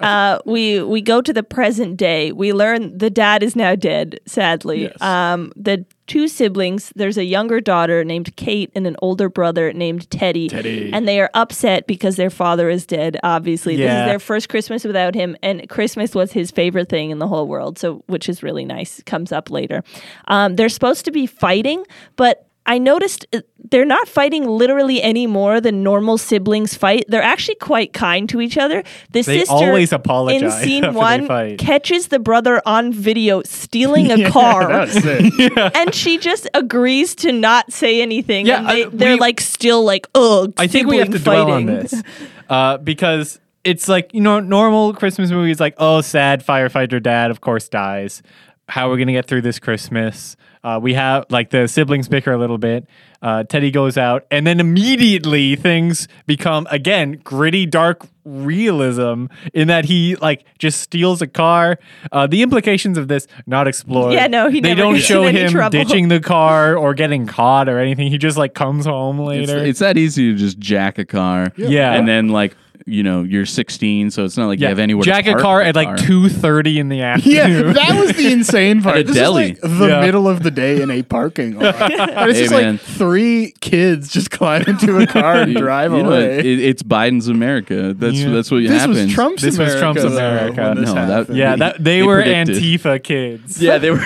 uh, 0.00 0.38
we 0.44 0.82
we 0.82 1.00
go 1.00 1.22
to 1.22 1.32
the 1.32 1.42
present 1.42 1.96
day. 1.96 2.32
We 2.32 2.52
learn 2.52 2.98
the 2.98 3.08
dad 3.10 3.42
is 3.42 3.56
now 3.56 3.74
dead. 3.76 4.20
Sadly, 4.26 4.82
Yes. 4.82 5.00
um, 5.00 5.50
the 5.56 5.86
two 6.06 6.28
siblings. 6.28 6.92
There's 6.96 7.16
a 7.16 7.24
younger 7.24 7.60
daughter 7.60 8.04
named 8.04 8.34
Kate 8.36 8.70
and 8.74 8.86
an 8.86 8.96
older 9.00 9.28
brother 9.28 9.72
named 9.72 10.10
Teddy. 10.10 10.48
Teddy. 10.48 10.92
and 10.92 11.08
they 11.08 11.20
are 11.20 11.30
upset 11.34 11.86
because 11.86 12.16
their 12.16 12.30
father 12.30 12.68
is 12.68 12.86
dead. 12.86 13.18
Obviously, 13.22 13.76
this 13.76 13.90
is 13.90 14.06
their 14.06 14.18
first 14.18 14.48
Christmas 14.48 14.84
without 14.84 15.14
him, 15.14 15.36
and 15.42 15.68
Christmas 15.68 16.14
was 16.14 16.32
his 16.32 16.50
favorite 16.50 16.88
thing 16.88 17.10
in 17.10 17.18
the 17.18 17.28
whole 17.28 17.46
world. 17.48 17.78
So, 17.78 18.02
which 18.06 18.28
is 18.28 18.42
really 18.42 18.64
nice. 18.64 19.02
Comes 19.04 19.32
up 19.32 19.50
later. 19.50 19.82
Um, 20.28 20.56
they're 20.56 20.68
supposed 20.68 21.04
to 21.06 21.10
be 21.10 21.26
fighting, 21.26 21.84
but 22.16 22.46
I 22.66 22.78
noticed 22.78 23.26
uh, 23.32 23.40
they're 23.70 23.84
not 23.84 24.08
fighting 24.08 24.46
literally 24.46 25.02
any 25.02 25.26
more 25.26 25.60
than 25.60 25.82
normal 25.82 26.16
siblings 26.16 26.74
fight. 26.74 27.04
They're 27.08 27.22
actually 27.22 27.56
quite 27.56 27.92
kind 27.92 28.28
to 28.30 28.40
each 28.40 28.56
other. 28.56 28.82
The 29.10 29.22
They 29.22 29.40
sister 29.40 29.52
always 29.54 29.92
in 29.92 30.50
scene 30.62 30.94
one 30.94 31.56
catches 31.58 32.08
the 32.08 32.18
brother 32.18 32.62
on 32.64 32.92
video 32.92 33.42
stealing 33.42 34.10
a 34.10 34.30
car. 34.30 34.68
That's 34.68 34.96
it. 34.96 35.74
And 35.74 35.94
she 35.94 36.18
just 36.18 36.48
agrees 36.54 37.14
to 37.16 37.32
not 37.32 37.72
say 37.72 38.00
anything. 38.00 38.46
Yeah, 38.46 38.58
and 38.60 38.68
they, 38.68 38.84
uh, 38.84 38.90
they're 38.92 39.12
we- 39.14 39.20
like 39.20 39.40
still 39.40 39.84
like, 39.84 40.06
ugh. 40.14 40.52
I 40.56 40.66
think 40.66 40.86
we 40.88 40.98
have 40.98 41.10
to 41.10 41.18
sibling 41.18 41.44
dwell 41.44 41.50
on 41.52 41.66
this 41.66 42.02
uh, 42.48 42.78
because 42.78 43.40
it's 43.64 43.88
like 43.88 44.12
you 44.14 44.20
know 44.20 44.40
normal 44.40 44.92
Christmas 44.94 45.30
movies 45.30 45.58
like 45.60 45.74
oh 45.78 46.00
sad 46.00 46.44
firefighter 46.44 47.02
dad 47.02 47.30
of 47.30 47.40
course 47.40 47.68
dies. 47.68 48.22
How 48.68 48.88
we're 48.88 48.94
we 48.94 49.00
gonna 49.00 49.12
get 49.12 49.26
through 49.26 49.42
this 49.42 49.58
Christmas? 49.58 50.36
Uh, 50.62 50.78
we 50.82 50.94
have 50.94 51.26
like 51.28 51.50
the 51.50 51.68
siblings 51.68 52.08
bicker 52.08 52.32
a 52.32 52.38
little 52.38 52.56
bit. 52.56 52.86
Uh, 53.20 53.44
Teddy 53.44 53.70
goes 53.70 53.98
out, 53.98 54.24
and 54.30 54.46
then 54.46 54.58
immediately 54.60 55.56
things 55.56 56.08
become 56.26 56.66
again 56.70 57.20
gritty, 57.22 57.66
dark 57.66 58.06
realism 58.24 59.26
in 59.52 59.68
that 59.68 59.84
he 59.84 60.16
like 60.16 60.44
just 60.58 60.80
steals 60.80 61.20
a 61.20 61.26
car. 61.26 61.78
Uh, 62.12 62.26
the 62.26 62.42
implications 62.42 62.96
of 62.96 63.08
this 63.08 63.26
not 63.46 63.68
explored. 63.68 64.14
Yeah, 64.14 64.26
no, 64.28 64.48
he 64.48 64.60
they 64.60 64.70
never 64.70 64.80
don't 64.80 64.94
gets 64.94 65.06
show 65.06 65.24
any 65.24 65.40
him 65.40 65.50
trouble. 65.50 65.70
ditching 65.70 66.08
the 66.08 66.20
car 66.20 66.76
or 66.76 66.94
getting 66.94 67.26
caught 67.26 67.68
or 67.68 67.78
anything. 67.78 68.08
He 68.10 68.16
just 68.18 68.38
like 68.38 68.54
comes 68.54 68.86
home 68.86 69.20
It's, 69.20 69.50
later. 69.50 69.58
it's 69.64 69.80
that 69.80 69.98
easy 69.98 70.32
to 70.32 70.38
just 70.38 70.58
jack 70.58 70.98
a 70.98 71.04
car. 71.04 71.52
Yeah. 71.56 71.92
And 71.92 72.08
then 72.08 72.28
like 72.28 72.56
you 72.86 73.02
know 73.02 73.22
you're 73.22 73.46
16, 73.46 74.10
so 74.10 74.24
it's 74.24 74.36
not 74.36 74.46
like 74.46 74.60
you 74.60 74.66
have 74.66 74.78
anywhere. 74.78 75.04
Jack 75.04 75.24
to 75.24 75.30
a 75.30 75.32
park 75.34 75.42
car 75.42 75.60
the 75.62 75.68
at 75.68 75.74
like 75.76 75.96
two 75.96 76.28
thirty 76.28 76.78
in 76.78 76.88
the 76.88 77.00
afternoon. 77.02 77.36
Yeah, 77.66 77.72
that 77.72 77.98
was 78.00 78.16
the 78.16 78.30
insane 78.32 78.82
part. 78.82 78.96
At 78.96 79.00
a 79.02 79.04
this 79.04 79.16
deli. 79.16 79.52
is 79.52 79.62
like 79.62 79.78
the 79.78 79.88
Yeah. 79.88 80.00
middle 80.02 80.28
of 80.28 80.42
the 80.42 80.50
day 80.50 80.82
in 80.82 80.90
a 80.90 81.02
parking 81.02 81.58
lot. 81.58 81.74
And 81.94 82.30
it's 82.30 82.38
Hey, 82.38 82.44
just 82.44 82.50
man. 82.52 82.72
like 82.74 82.80
three 82.80 83.54
kids 83.60 84.08
just 84.12 84.30
climb 84.30 84.62
into 84.66 84.98
a 84.98 85.06
car 85.06 85.36
and 85.36 85.52
You- 85.54 85.58
drive 85.58 85.92
you 85.92 86.02
know, 86.02 86.10
away. 86.10 86.38
it, 86.40 86.46
it's 86.60 86.82
Biden's 86.82 87.28
America. 87.28 87.94
That's 87.94 88.16
Yeah. 88.16 88.30
that's 88.30 88.50
what 88.50 88.62
this 88.62 88.70
happens. 88.70 89.04
was 89.06 89.12
Trump's 89.14 89.42
This 89.42 89.58
was 89.58 89.74
America. 89.74 89.80
Trump's 89.80 90.02
though, 90.02 90.08
America. 90.28 90.62
when 90.62 90.76
this 90.80 90.86
No, 90.88 90.94
that- 90.94 91.08
happened. 91.08 91.36
yeah, 91.38 91.56
that 91.56 91.76
they, 91.78 91.82
They 92.00 92.02
were 92.02 92.22
predicted. 92.22 92.56
Antifa 92.62 93.02
kids. 93.02 93.62
Yeah, 93.62 93.78
they 93.78 93.90
were. 93.90 94.04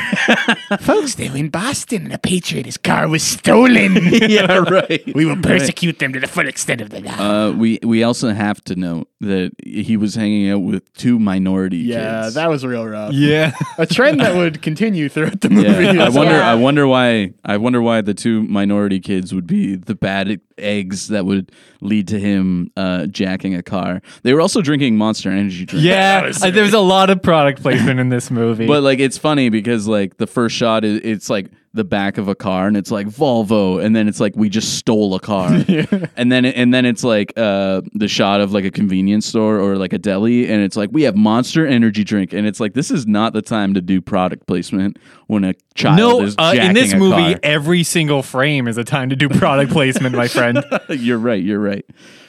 Folks, 0.80 1.14
they 1.16 1.28
were 1.30 1.36
in 1.36 1.48
Boston 1.48 2.04
and 2.04 2.12
a 2.12 2.18
patriot. 2.18 2.66
His 2.66 2.76
car 2.76 3.08
was 3.08 3.22
stolen. 3.22 3.96
yeah, 4.12 4.58
right. 4.58 5.02
we 5.14 5.24
will 5.24 5.36
persecute 5.36 5.98
them 5.98 6.12
to 6.12 6.20
the 6.20 6.26
full 6.28 6.46
extent 6.46 6.80
of 6.80 6.90
the 6.90 7.00
law. 7.00 7.18
Uh, 7.18 7.52
we 7.52 7.78
we 7.82 8.02
also 8.02 8.30
have 8.32 8.62
to 8.68 8.76
note 8.76 9.08
that 9.20 9.52
he 9.64 9.96
was 9.96 10.14
hanging 10.14 10.50
out 10.50 10.60
with 10.60 10.92
two 10.94 11.18
minority 11.18 11.78
kids. 11.84 11.88
yeah, 11.96 12.22
kids. 12.22 12.34
that 12.34 12.48
was 12.48 12.64
real 12.64 12.86
rough. 12.86 13.12
Yeah. 13.12 13.52
A 13.76 13.86
trend 13.86 14.20
that 14.20 14.34
would 14.34 14.62
continue 14.62 15.08
throughout 15.08 15.40
the 15.40 15.50
movie. 15.50 15.84
Yeah, 15.84 16.04
I 16.04 16.08
wonder. 16.08 16.32
well. 16.32 16.48
I 16.48 16.54
wonder 16.54 16.86
why. 16.86 17.32
I 17.44 17.56
wonder 17.56 17.82
why 17.82 18.00
the 18.00 18.14
two 18.14 18.42
minority 18.44 19.00
kids 19.00 19.34
would 19.34 19.46
be 19.46 19.74
the 19.74 19.94
bad 19.94 20.40
eggs 20.56 21.08
that 21.08 21.26
would 21.26 21.52
lead 21.80 22.08
to 22.08 22.18
him 22.18 22.70
uh, 22.76 23.06
jacking 23.06 23.54
a 23.54 23.62
car. 23.62 24.02
They 24.22 24.34
were 24.34 24.40
also 24.40 24.62
drinking 24.62 24.96
Monster 24.96 25.30
Energy 25.30 25.64
drinks. 25.64 25.84
Yeah, 25.84 26.32
uh, 26.42 26.50
there's 26.50 26.74
a 26.74 26.80
lot 26.80 27.10
of 27.10 27.22
product 27.22 27.62
placement 27.62 28.00
in 28.00 28.08
this 28.08 28.30
movie. 28.30 28.66
But 28.66 28.82
like 28.82 28.98
it's 28.98 29.18
funny 29.18 29.48
because 29.48 29.86
like 29.86 30.16
the 30.16 30.26
first 30.26 30.56
shot 30.56 30.84
is 30.84 31.00
it's 31.02 31.30
like 31.30 31.50
the 31.74 31.84
back 31.84 32.18
of 32.18 32.28
a 32.28 32.34
car 32.34 32.66
and 32.66 32.76
it's 32.76 32.90
like 32.90 33.06
Volvo 33.06 33.82
and 33.82 33.94
then 33.94 34.08
it's 34.08 34.20
like 34.20 34.34
we 34.36 34.48
just 34.48 34.78
stole 34.78 35.14
a 35.14 35.20
car. 35.20 35.48
And 36.16 36.32
then 36.32 36.44
and 36.44 36.74
then 36.74 36.84
it's 36.84 37.04
like 37.04 37.32
uh 37.36 37.82
the 37.94 38.08
shot 38.08 38.40
of 38.40 38.52
like 38.52 38.64
a 38.64 38.70
convenience 38.70 39.26
store 39.26 39.58
or 39.58 39.76
like 39.76 39.92
a 39.92 39.98
deli 39.98 40.50
and 40.50 40.62
it's 40.62 40.76
like 40.76 40.90
we 40.92 41.02
have 41.02 41.16
Monster 41.16 41.66
Energy 41.66 42.02
drink 42.02 42.32
and 42.32 42.46
it's 42.46 42.58
like 42.58 42.74
this 42.74 42.90
is 42.90 43.06
not 43.06 43.32
the 43.32 43.42
time 43.42 43.74
to 43.74 43.80
do 43.80 44.00
product 44.00 44.46
placement 44.46 44.98
when 45.28 45.44
a 45.44 45.54
child 45.74 45.96
no, 45.96 46.22
is 46.22 46.34
uh, 46.38 46.54
in 46.58 46.74
this 46.74 46.94
movie, 46.94 47.34
car. 47.34 47.40
every 47.42 47.82
single 47.82 48.22
frame 48.22 48.66
is 48.66 48.78
a 48.78 48.84
time 48.84 49.10
to 49.10 49.16
do 49.16 49.28
product 49.28 49.70
placement, 49.70 50.16
my 50.16 50.26
friend. 50.26 50.64
you're 50.88 51.18
right, 51.18 51.42
you're 51.42 51.60
right. 51.60 51.84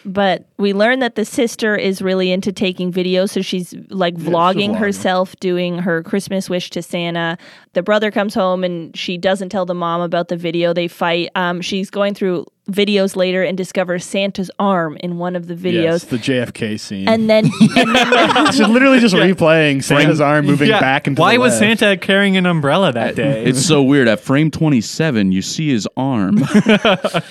But 0.05 0.45
we 0.57 0.73
learn 0.73 0.99
that 0.99 1.15
the 1.15 1.25
sister 1.25 1.75
is 1.75 2.01
really 2.01 2.31
into 2.31 2.51
taking 2.51 2.91
videos, 2.91 3.31
so 3.31 3.41
she's 3.41 3.73
like 3.89 4.15
vlogging 4.15 4.71
vlogging. 4.71 4.77
herself 4.77 5.35
doing 5.39 5.79
her 5.79 6.03
Christmas 6.03 6.49
wish 6.49 6.69
to 6.71 6.81
Santa. 6.81 7.37
The 7.73 7.83
brother 7.83 8.11
comes 8.11 8.33
home 8.33 8.63
and 8.63 8.95
she 8.95 9.17
doesn't 9.17 9.49
tell 9.49 9.65
the 9.65 9.73
mom 9.73 10.01
about 10.01 10.29
the 10.29 10.37
video. 10.37 10.73
They 10.73 10.87
fight. 10.87 11.29
Um, 11.35 11.61
she's 11.61 11.89
going 11.89 12.13
through 12.13 12.45
videos 12.69 13.15
later 13.15 13.43
and 13.43 13.57
discovers 13.57 14.05
Santa's 14.05 14.49
arm 14.59 14.97
in 15.01 15.17
one 15.17 15.35
of 15.35 15.47
the 15.47 15.55
Yes, 15.55 16.05
videos. 16.05 16.09
the 16.09 16.17
JFK 16.17 16.79
scene. 16.79 17.07
And 17.07 17.29
then, 17.29 17.45
and 17.75 17.95
then 17.95 18.35
when- 18.35 18.53
so 18.53 18.67
literally 18.67 18.99
just 18.99 19.15
replaying 19.15 19.83
Santa's 19.83 20.21
arm 20.21 20.45
moving 20.45 20.69
Yeah, 20.69 20.79
back 20.79 21.07
into 21.07 21.21
Why 21.21 21.33
the 21.35 21.39
was 21.41 21.59
left. 21.61 21.79
Santa 21.79 21.97
carrying 21.97 22.37
an 22.37 22.45
umbrella 22.45 22.91
that 22.93 23.15
day? 23.23 23.43
It's 23.45 23.65
so 23.65 23.81
weird. 23.83 24.07
At 24.07 24.19
frame 24.19 24.51
27, 24.51 25.31
you 25.31 25.41
see 25.41 25.69
his 25.69 25.87
arm. 25.97 26.37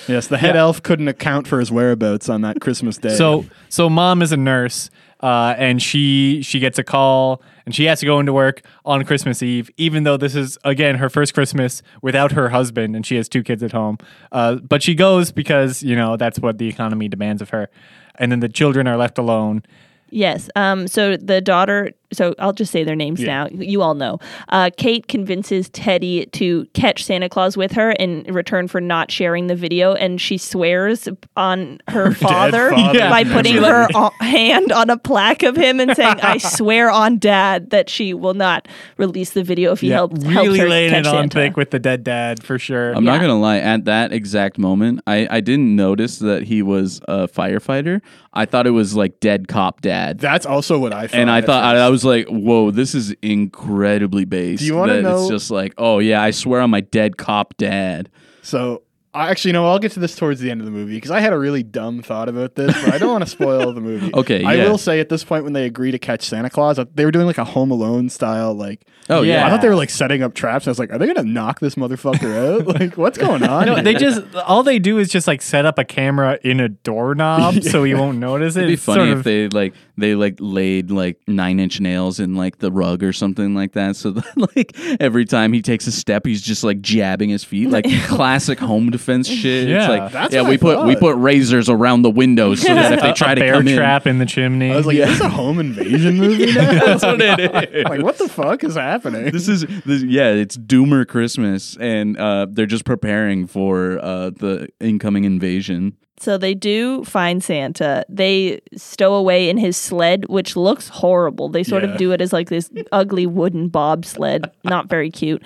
Yes, 0.09 0.27
the 0.29 0.39
head 0.39 0.57
elf 0.57 0.83
couldn't 0.83 1.09
account 1.09 1.47
for 1.47 1.61
his 1.61 1.71
whereabouts 1.71 2.29
on 2.29 2.41
that 2.43 2.61
Christmas 2.61 2.97
day. 2.99 3.15
So 3.17 3.45
so 3.69 3.89
mom 3.91 4.23
is 4.23 4.33
a 4.33 4.37
nurse, 4.37 4.91
uh, 5.21 5.55
and 5.59 5.83
she 5.83 6.43
she 6.43 6.61
gets 6.61 6.79
a 6.79 6.85
call, 6.85 7.43
and 7.67 7.75
she 7.75 7.85
has 7.85 8.01
to 8.01 8.07
go 8.07 8.21
into 8.21 8.33
work 8.33 8.63
on 8.85 9.05
Christmas 9.05 9.43
Eve, 9.43 9.71
even 9.77 10.05
though 10.05 10.17
this 10.17 10.35
is 10.35 10.59
again 10.65 10.97
her 10.97 11.09
first 11.09 11.35
Christmas 11.35 11.83
without 12.03 12.33
her 12.33 12.51
husband, 12.51 12.95
and 12.95 13.05
she 13.05 13.17
has 13.17 13.29
two 13.29 13.43
kids 13.43 13.63
at 13.63 13.73
home. 13.73 13.99
Uh, 14.31 14.57
but 14.57 14.83
she 14.83 14.95
goes 14.95 15.33
because 15.33 15.83
you 15.83 15.97
know 15.97 16.17
that's 16.17 16.39
what 16.39 16.59
the 16.59 16.69
economy 16.69 17.09
demands 17.09 17.43
of 17.43 17.51
her, 17.51 17.69
and 18.17 18.31
then 18.31 18.41
the 18.41 18.49
children 18.49 18.87
are 18.87 18.97
left 18.97 19.19
alone. 19.19 19.63
Yes. 20.11 20.49
Um, 20.57 20.89
so 20.89 21.17
the 21.17 21.41
daughter, 21.41 21.93
so 22.13 22.35
I'll 22.39 22.53
just 22.53 22.73
say 22.73 22.85
their 22.85 22.97
names 22.97 23.21
now. 23.21 23.49
You 23.53 23.83
all 23.83 23.95
know. 23.95 24.19
Uh, 24.49 24.71
Kate 24.77 25.09
convinces 25.09 25.69
Teddy 25.71 26.27
to 26.27 26.67
catch 26.75 27.05
Santa 27.05 27.29
Claus 27.29 27.57
with 27.57 27.73
her 27.73 27.93
in 27.93 28.23
return 28.33 28.67
for 28.69 28.81
not 28.81 29.11
sharing 29.11 29.47
the 29.47 29.55
video, 29.55 29.93
and 29.95 30.21
she 30.21 30.39
swears 30.39 31.09
on 31.37 31.79
her, 31.89 32.13
father, 32.13 32.71
father. 32.71 32.99
by 33.11 33.21
Yeah. 33.21 33.33
putting 33.33 33.57
her 33.57 33.89
hand 34.21 34.73
on 34.73 34.91
a 34.91 34.97
plaque 34.97 35.43
of 35.43 35.57
him 35.57 35.81
and 35.81 35.95
saying, 35.95 36.21
"I 36.23 36.39
swear 36.39 36.91
on 36.91 37.19
Dad 37.19 37.71
that 37.71 37.91
she 37.91 38.15
will 38.15 38.35
not 38.35 38.69
release 38.97 39.31
the 39.31 39.43
video 39.43 39.73
if 39.73 39.81
he 39.81 39.91
helped 39.91 40.23
helps 40.23 40.47
really 40.49 40.59
her 40.61 40.69
laying 40.69 40.91
catch 40.91 41.01
it 41.01 41.07
on 41.09 41.15
Santa." 41.25 41.35
thick 41.41 41.57
with 41.57 41.71
the 41.71 41.79
dead 41.79 42.05
dad 42.05 42.43
for 42.43 42.59
sure. 42.59 42.93
I'm 42.95 43.05
not 43.05 43.21
gonna 43.21 43.39
lie. 43.39 43.59
At 43.59 43.85
that 43.85 44.13
exact 44.13 44.59
moment, 44.59 45.01
I, 45.07 45.27
I 45.31 45.41
didn't 45.41 45.75
notice 45.77 46.19
that 46.21 46.45
he 46.45 46.63
was 46.63 47.01
a 47.09 47.29
firefighter. 47.29 48.01
I 48.33 48.45
thought 48.45 48.67
it 48.67 48.71
was 48.71 48.95
like 48.95 49.21
dead 49.21 49.49
cop 49.49 49.81
dad, 49.81 50.19
that's 50.21 50.47
also 50.47 50.79
what 50.79 50.93
I 50.93 51.07
thought. 51.09 51.19
and 51.19 51.31
I 51.31 51.41
thought 51.41 51.65
I. 51.65 51.79
I 51.79 51.89
was 51.91 51.98
like, 52.05 52.27
"Whoa, 52.29 52.71
this 52.71 52.95
is 52.95 53.15
incredibly 53.23 54.25
based." 54.25 54.61
Do 54.61 54.67
you 54.67 54.77
wanna 54.77 55.03
know- 55.03 55.21
It's 55.21 55.29
just 55.29 55.51
like, 55.51 55.75
"Oh 55.79 55.99
yeah, 55.99 56.23
I 56.23 56.31
swear 56.31 56.61
on 56.61 56.71
my 56.71 56.81
dead 56.81 57.17
cop 57.17 57.57
dad." 57.57 58.09
So 58.43 58.83
I 59.15 59.31
actually 59.31 59.53
no, 59.53 59.67
I'll 59.67 59.79
get 59.79 59.93
to 59.93 60.01
this 60.01 60.15
towards 60.15 60.41
the 60.41 60.51
end 60.51 60.61
of 60.61 60.67
the 60.67 60.71
movie 60.71 60.95
because 60.95 61.11
I 61.11 61.21
had 61.21 61.33
a 61.33 61.39
really 61.39 61.63
dumb 61.63 62.03
thought 62.03 62.29
about 62.29 62.55
this, 62.57 62.75
but 62.85 62.93
I 62.93 62.99
don't 62.99 63.11
want 63.11 63.25
to 63.25 63.31
spoil 63.31 63.73
the 63.73 63.81
movie. 63.81 64.11
Okay, 64.19 64.43
I 64.45 64.55
yeah. 64.55 64.69
will 64.69 64.79
say 64.79 65.01
at 65.01 65.09
this 65.09 65.23
point 65.23 65.45
when 65.45 65.53
they 65.53 65.65
agree 65.65 65.93
to 65.93 65.99
catch 65.99 66.23
Santa 66.23 66.51
Claus, 66.51 66.79
uh, 66.79 66.85
they 66.95 67.05
were 67.05 67.11
doing 67.11 67.27
like 67.27 67.39
a 67.39 67.45
Home 67.45 67.71
Alone 67.71 68.09
style 68.09 68.53
like. 68.53 68.85
Oh 69.11 69.23
yeah, 69.23 69.37
Yeah. 69.37 69.47
I 69.47 69.51
thought 69.51 69.63
they 69.63 69.69
were 69.69 69.77
like 69.77 69.91
setting 69.91 70.23
up 70.23 70.35
traps. 70.35 70.67
I 70.67 70.71
was 70.71 70.79
like, 70.79 70.93
are 70.93 70.99
they 70.99 71.07
gonna 71.07 71.23
knock 71.23 71.61
this 71.61 71.77
motherfucker 71.77 72.61
out? 72.61 72.67
like, 72.81 72.97
what's 72.97 73.17
going 73.17 73.43
on? 73.45 73.67
No, 73.67 73.75
here? 73.75 73.85
they 73.85 73.95
just 73.95 74.23
all 74.35 74.63
they 74.63 74.79
do 74.79 74.99
is 74.99 75.09
just 75.09 75.27
like 75.27 75.41
set 75.41 75.65
up 75.65 75.79
a 75.79 75.85
camera 75.85 76.39
in 76.43 76.61
a 76.61 76.69
doorknob 76.69 77.63
so 77.63 77.85
he 77.85 77.95
won't 77.95 78.19
notice 78.19 78.57
it. 78.57 78.61
It'd 78.61 78.69
be 78.69 78.75
It's 78.75 78.83
funny 78.85 79.07
sort 79.07 79.19
if 79.19 79.25
they 79.25 79.49
like 79.49 79.75
they 79.97 80.15
like 80.15 80.37
laid 80.41 80.91
like 80.91 81.21
nine 81.27 81.61
inch 81.61 81.81
nails 81.81 82.21
in 82.21 82.35
like 82.35 82.59
the 82.59 82.71
rug 82.73 83.03
or 83.03 83.13
something 83.13 83.55
like 83.55 83.73
that. 83.73 83.97
So 83.97 84.11
that, 84.13 84.55
like 84.57 84.77
every 85.01 85.25
time 85.25 85.53
he 85.53 85.63
takes 85.63 85.87
a 85.87 85.93
step, 85.93 86.27
he's 86.27 86.43
just 86.43 86.65
like 86.65 86.81
jabbing 86.81 87.31
his 87.31 87.45
feet, 87.45 87.71
like 87.71 87.87
classic 88.05 88.59
home 88.59 88.91
defense 88.99 89.29
shit. 89.29 89.69
Yeah. 89.69 89.79
it's 89.81 89.89
like 89.89 90.13
That's 90.13 90.35
yeah, 90.35 90.41
what 90.43 90.49
we 90.51 90.55
I 90.55 90.59
put 90.59 90.85
we 90.87 90.95
thought. 90.95 91.01
put 91.01 91.17
razors 91.17 91.69
around 91.69 92.03
the 92.03 92.11
windows 92.11 92.61
so 92.63 92.75
that 92.75 92.93
if 92.93 93.01
they 93.01 93.13
try 93.15 93.33
a 93.33 93.35
to 93.37 93.41
bear 93.41 93.53
come 93.55 93.69
in, 93.69 93.77
trap 93.77 94.07
in 94.07 94.19
the 94.19 94.27
chimney. 94.27 94.73
I 94.73 94.77
was 94.77 94.87
like, 94.87 94.97
is 94.97 95.09
this 95.09 95.21
a 95.21 95.29
home 95.29 95.59
invasion 95.59 96.17
movie 96.19 96.53
now? 96.53 96.71
That's 96.85 97.03
what 97.05 97.21
it 97.21 97.41
is. 97.75 97.85
like, 97.85 98.03
what 98.03 98.19
the 98.19 98.29
fuck 98.29 98.65
is 98.65 98.75
happening? 98.75 99.31
This 99.31 99.49
is 99.49 99.63
this, 99.87 100.03
yeah, 100.03 100.31
it's 100.33 100.57
Doomer 100.57 101.07
Christmas, 101.07 101.77
and 101.79 102.17
uh, 102.19 102.47
they're 102.51 102.67
just 102.67 102.85
preparing 102.85 103.47
for 103.47 103.99
uh, 104.03 104.31
the 104.31 104.69
incoming 104.81 105.25
invasion. 105.25 105.97
So 106.21 106.37
they 106.37 106.53
do 106.55 107.05
find 107.05 107.45
Santa. 107.45 108.05
They 108.09 108.61
stow 108.75 109.15
away 109.15 109.49
in 109.49 109.57
his 109.57 109.77
sled, 109.77 110.25
which 110.29 110.57
looks 110.57 110.89
horrible. 110.89 111.49
They 111.49 111.63
sort 111.63 111.85
Yeah. 111.85 111.91
of 111.93 111.97
do 111.97 112.11
it 112.11 112.21
as 112.21 112.33
like 112.33 112.49
this 112.49 112.69
ugly 112.91 113.25
wooden 113.25 113.69
bobsled, 113.69 114.51
not 114.65 114.89
very 114.89 115.13
cute. 115.13 115.41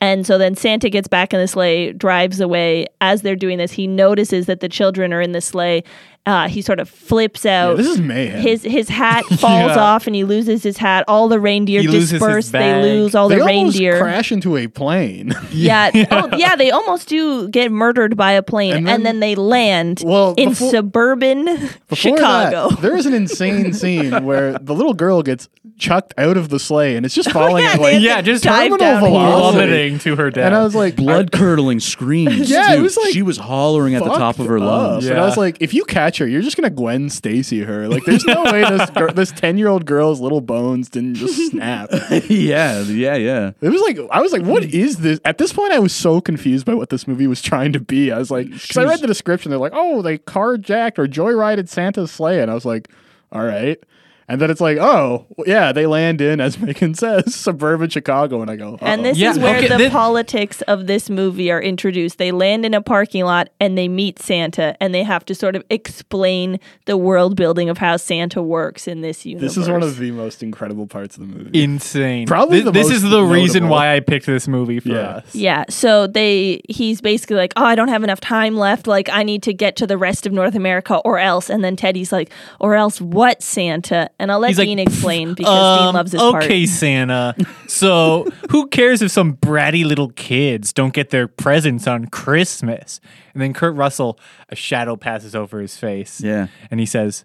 And 0.00 0.26
so 0.26 0.36
then 0.38 0.54
Santa 0.54 0.90
gets 0.90 1.08
back 1.08 1.32
in 1.32 1.40
the 1.40 1.48
sleigh, 1.48 1.92
drives 1.92 2.40
away. 2.40 2.86
As 3.00 3.22
they're 3.22 3.36
doing 3.36 3.58
this, 3.58 3.72
he 3.72 3.86
notices 3.86 4.46
that 4.46 4.60
the 4.60 4.68
children 4.68 5.12
are 5.12 5.20
in 5.20 5.32
the 5.32 5.40
sleigh. 5.40 5.82
Uh, 6.26 6.48
he 6.48 6.62
sort 6.62 6.80
of 6.80 6.88
flips 6.88 7.44
Yeah, 7.44 7.66
out. 7.66 7.76
this 7.76 7.86
is 7.86 8.00
mayhem. 8.00 8.40
his 8.40 8.62
his 8.62 8.88
hat 8.88 9.24
falls 9.40 9.40
Yeah. 9.76 9.78
off 9.78 10.06
and 10.06 10.16
he 10.16 10.24
loses 10.24 10.62
his 10.62 10.78
hat. 10.78 11.04
All 11.06 11.28
the 11.28 11.38
reindeer 11.38 11.82
He 11.82 11.86
disperse. 11.86 12.48
They 12.48 12.80
lose 12.80 13.14
all 13.14 13.28
they 13.28 13.40
the 13.40 13.44
reindeer. 13.44 13.98
crash 14.00 14.32
into 14.32 14.56
a 14.56 14.66
plane. 14.66 15.34
Yeah. 15.52 15.90
Oh, 16.10 16.34
yeah. 16.36 16.56
They 16.56 16.70
almost 16.70 17.08
do 17.08 17.48
get 17.50 17.70
murdered 17.70 18.16
by 18.16 18.32
a 18.32 18.42
plane, 18.42 18.72
And 18.72 18.78
and 18.88 18.88
then- 18.88 19.02
then, 19.04 19.20
they 19.20 19.34
land 19.34 20.02
Well, 20.04 20.32
in 20.38 20.48
before- 20.50 20.70
suburban 20.70 21.44
Before 21.44 21.96
Chicago. 21.96 22.68
that, 22.70 22.80
there 22.80 22.96
is 22.96 23.04
an 23.06 23.12
insane 23.12 23.72
scene 23.74 24.24
where 24.24 24.58
the 24.58 24.74
little 24.74 24.94
girl 24.94 25.22
gets 25.22 25.48
chucked 25.76 26.14
out 26.16 26.36
of 26.36 26.48
the 26.48 26.58
sleigh 26.58 26.94
and 26.96 27.04
it's 27.04 27.14
just 27.14 27.30
falling 27.32 27.64
at 27.64 27.80
like 27.80 28.00
yeah, 28.00 28.22
just 28.22 28.44
dive 28.44 28.70
terminal 28.70 28.98
velocity. 29.00 29.58
plummeting 29.58 29.98
to 29.98 30.16
her 30.16 30.30
death. 30.30 30.46
And 30.46 30.54
I 30.54 30.62
was 30.64 30.74
like, 30.74 30.96
Blood 30.96 31.32
curdling 31.32 31.80
screams. 31.80 32.48
Yeah, 32.50 32.74
it 32.74 32.80
was 32.80 32.96
like 32.96 33.12
she 33.12 33.22
was 33.22 33.36
hollering 33.36 33.94
at 33.94 34.02
the 34.04 34.10
top 34.10 34.38
of 34.38 34.46
her 34.46 34.58
lungs. 34.58 35.04
up. 35.06 35.10
And 35.12 35.20
I 35.20 35.24
was 35.26 35.36
like, 35.36 35.58
if 35.60 35.74
you 35.74 35.84
catch 35.84 36.13
her, 36.18 36.26
you're 36.26 36.42
just 36.42 36.56
gonna 36.56 36.70
Gwen 36.70 37.10
Stacy 37.10 37.60
her. 37.60 37.88
Like, 37.88 38.04
there's 38.04 38.24
no 38.24 38.44
way 38.44 38.62
this 38.62 38.90
gir- 38.90 39.12
this 39.12 39.32
ten 39.32 39.58
year 39.58 39.68
old 39.68 39.86
girl's 39.86 40.20
little 40.20 40.40
bones 40.40 40.88
didn't 40.88 41.14
just 41.14 41.50
snap. 41.50 41.88
yeah, 42.28 42.80
yeah, 42.82 43.14
yeah. 43.14 43.52
It 43.60 43.68
was 43.68 43.80
like 43.82 43.98
I 44.10 44.20
was 44.20 44.32
like, 44.32 44.42
what 44.42 44.62
mm. 44.62 44.72
is 44.72 44.98
this? 44.98 45.20
At 45.24 45.38
this 45.38 45.52
point, 45.52 45.72
I 45.72 45.78
was 45.78 45.94
so 45.94 46.20
confused 46.20 46.66
by 46.66 46.74
what 46.74 46.90
this 46.90 47.08
movie 47.08 47.26
was 47.26 47.42
trying 47.42 47.72
to 47.72 47.80
be. 47.80 48.12
I 48.12 48.18
was 48.18 48.30
like, 48.30 48.50
because 48.50 48.76
I 48.76 48.84
read 48.84 49.00
the 49.00 49.06
description, 49.06 49.50
they're 49.50 49.58
like, 49.58 49.72
oh, 49.74 50.02
they 50.02 50.18
carjacked 50.18 50.98
or 50.98 51.06
joyrided 51.06 51.68
Santa's 51.68 52.10
sleigh, 52.10 52.40
and 52.40 52.50
I 52.50 52.54
was 52.54 52.64
like, 52.64 52.88
all 53.32 53.44
right. 53.44 53.82
And 54.28 54.40
then 54.40 54.50
it's 54.50 54.60
like, 54.60 54.78
oh, 54.78 55.26
yeah, 55.46 55.70
they 55.72 55.86
land 55.86 56.20
in, 56.20 56.40
as 56.40 56.58
Megan 56.60 56.94
says, 56.94 57.34
suburban 57.34 57.90
Chicago. 57.90 58.40
And 58.40 58.50
I 58.50 58.56
go, 58.56 58.78
And 58.80 59.00
"Uh-oh." 59.00 59.04
this 59.10 59.18
Yeah, 59.18 59.30
is 59.32 59.38
where 59.38 59.56
okay, 59.58 59.68
the 59.68 59.76
thi- 59.78 59.88
politics 59.90 60.62
of 60.62 60.86
this 60.86 61.10
movie 61.10 61.50
are 61.50 61.60
introduced. 61.60 62.18
They 62.18 62.32
land 62.32 62.64
in 62.64 62.72
a 62.74 62.80
parking 62.80 63.24
lot 63.24 63.50
and 63.60 63.76
they 63.76 63.86
meet 63.88 64.18
Santa, 64.18 64.76
and 64.80 64.94
they 64.94 65.02
have 65.02 65.24
to 65.26 65.34
sort 65.34 65.56
of 65.56 65.62
explain 65.70 66.58
the 66.86 66.96
world 66.96 67.36
building 67.36 67.68
of 67.68 67.78
how 67.78 67.96
Santa 67.96 68.42
works 68.42 68.88
in 68.88 69.00
this 69.02 69.24
universe. 69.26 69.54
this 69.54 69.62
is 69.62 69.68
one 69.70 69.82
of 69.82 69.98
the 69.98 70.10
most 70.10 70.42
incredible 70.42 70.86
parts 70.86 71.16
of 71.16 71.28
the 71.28 71.34
movie. 71.38 71.62
Insane. 71.62 72.26
Probably 72.26 72.58
Thi- 72.58 72.64
the 72.64 72.70
this 72.72 72.88
most 72.88 72.96
is 72.96 73.02
the 73.10 73.22
reason 73.22 73.68
why 73.68 73.94
I 73.94 74.00
picked 74.00 74.26
this 74.26 74.48
movie 74.48 74.80
for 74.80 74.96
us. 74.98 75.34
Yeah, 75.34 75.64
so 75.68 76.06
they 76.06 76.60
he's 76.68 77.00
basically 77.00 77.36
like, 77.36 77.52
"Oh, 77.56 77.64
I 77.64 77.74
don't 77.74 77.88
have 77.88 78.02
enough 78.02 78.20
time 78.20 78.56
left. 78.56 78.86
Like 78.86 79.08
I 79.10 79.22
need 79.22 79.42
to 79.44 79.52
get 79.52 79.76
to 79.76 79.86
the 79.86 79.98
rest 79.98 80.26
of 80.26 80.32
North 80.32 80.54
America 80.54 80.96
or 81.04 81.18
else." 81.18 81.50
And 81.50 81.62
then 81.62 81.76
Teddy's 81.76 82.10
like, 82.12 82.30
"Or 82.60 82.74
else 82.74 83.00
what, 83.00 83.42
Santa?" 83.42 84.10
And 84.18 84.30
I'll 84.30 84.38
let 84.38 84.48
He's 84.48 84.58
like, 84.58 84.66
Dean 84.66 84.78
explain 84.78 85.34
because 85.34 85.78
Dean 85.78 85.88
Um, 85.88 85.94
loves 85.94 86.12
his 86.12 86.20
okay, 86.20 86.60
part. 86.60 86.68
Santa. 86.68 87.34
So, 87.66 88.26
who 88.50 88.68
cares 88.68 89.02
if 89.02 89.10
some 89.10 89.36
bratty 89.36 89.84
little 89.84 90.10
kids 90.10 90.72
don't 90.72 90.94
get 90.94 91.10
their 91.10 91.26
presents 91.26 91.86
on 91.86 92.06
Christmas? 92.06 93.00
And 93.32 93.42
then 93.42 93.52
Kurt 93.52 93.74
Russell, 93.74 94.18
a 94.48 94.54
shadow 94.54 94.94
passes 94.96 95.34
over 95.34 95.60
his 95.60 95.76
face. 95.76 96.20
Yeah. 96.20 96.46
And 96.70 96.78
he 96.78 96.86
says, 96.86 97.24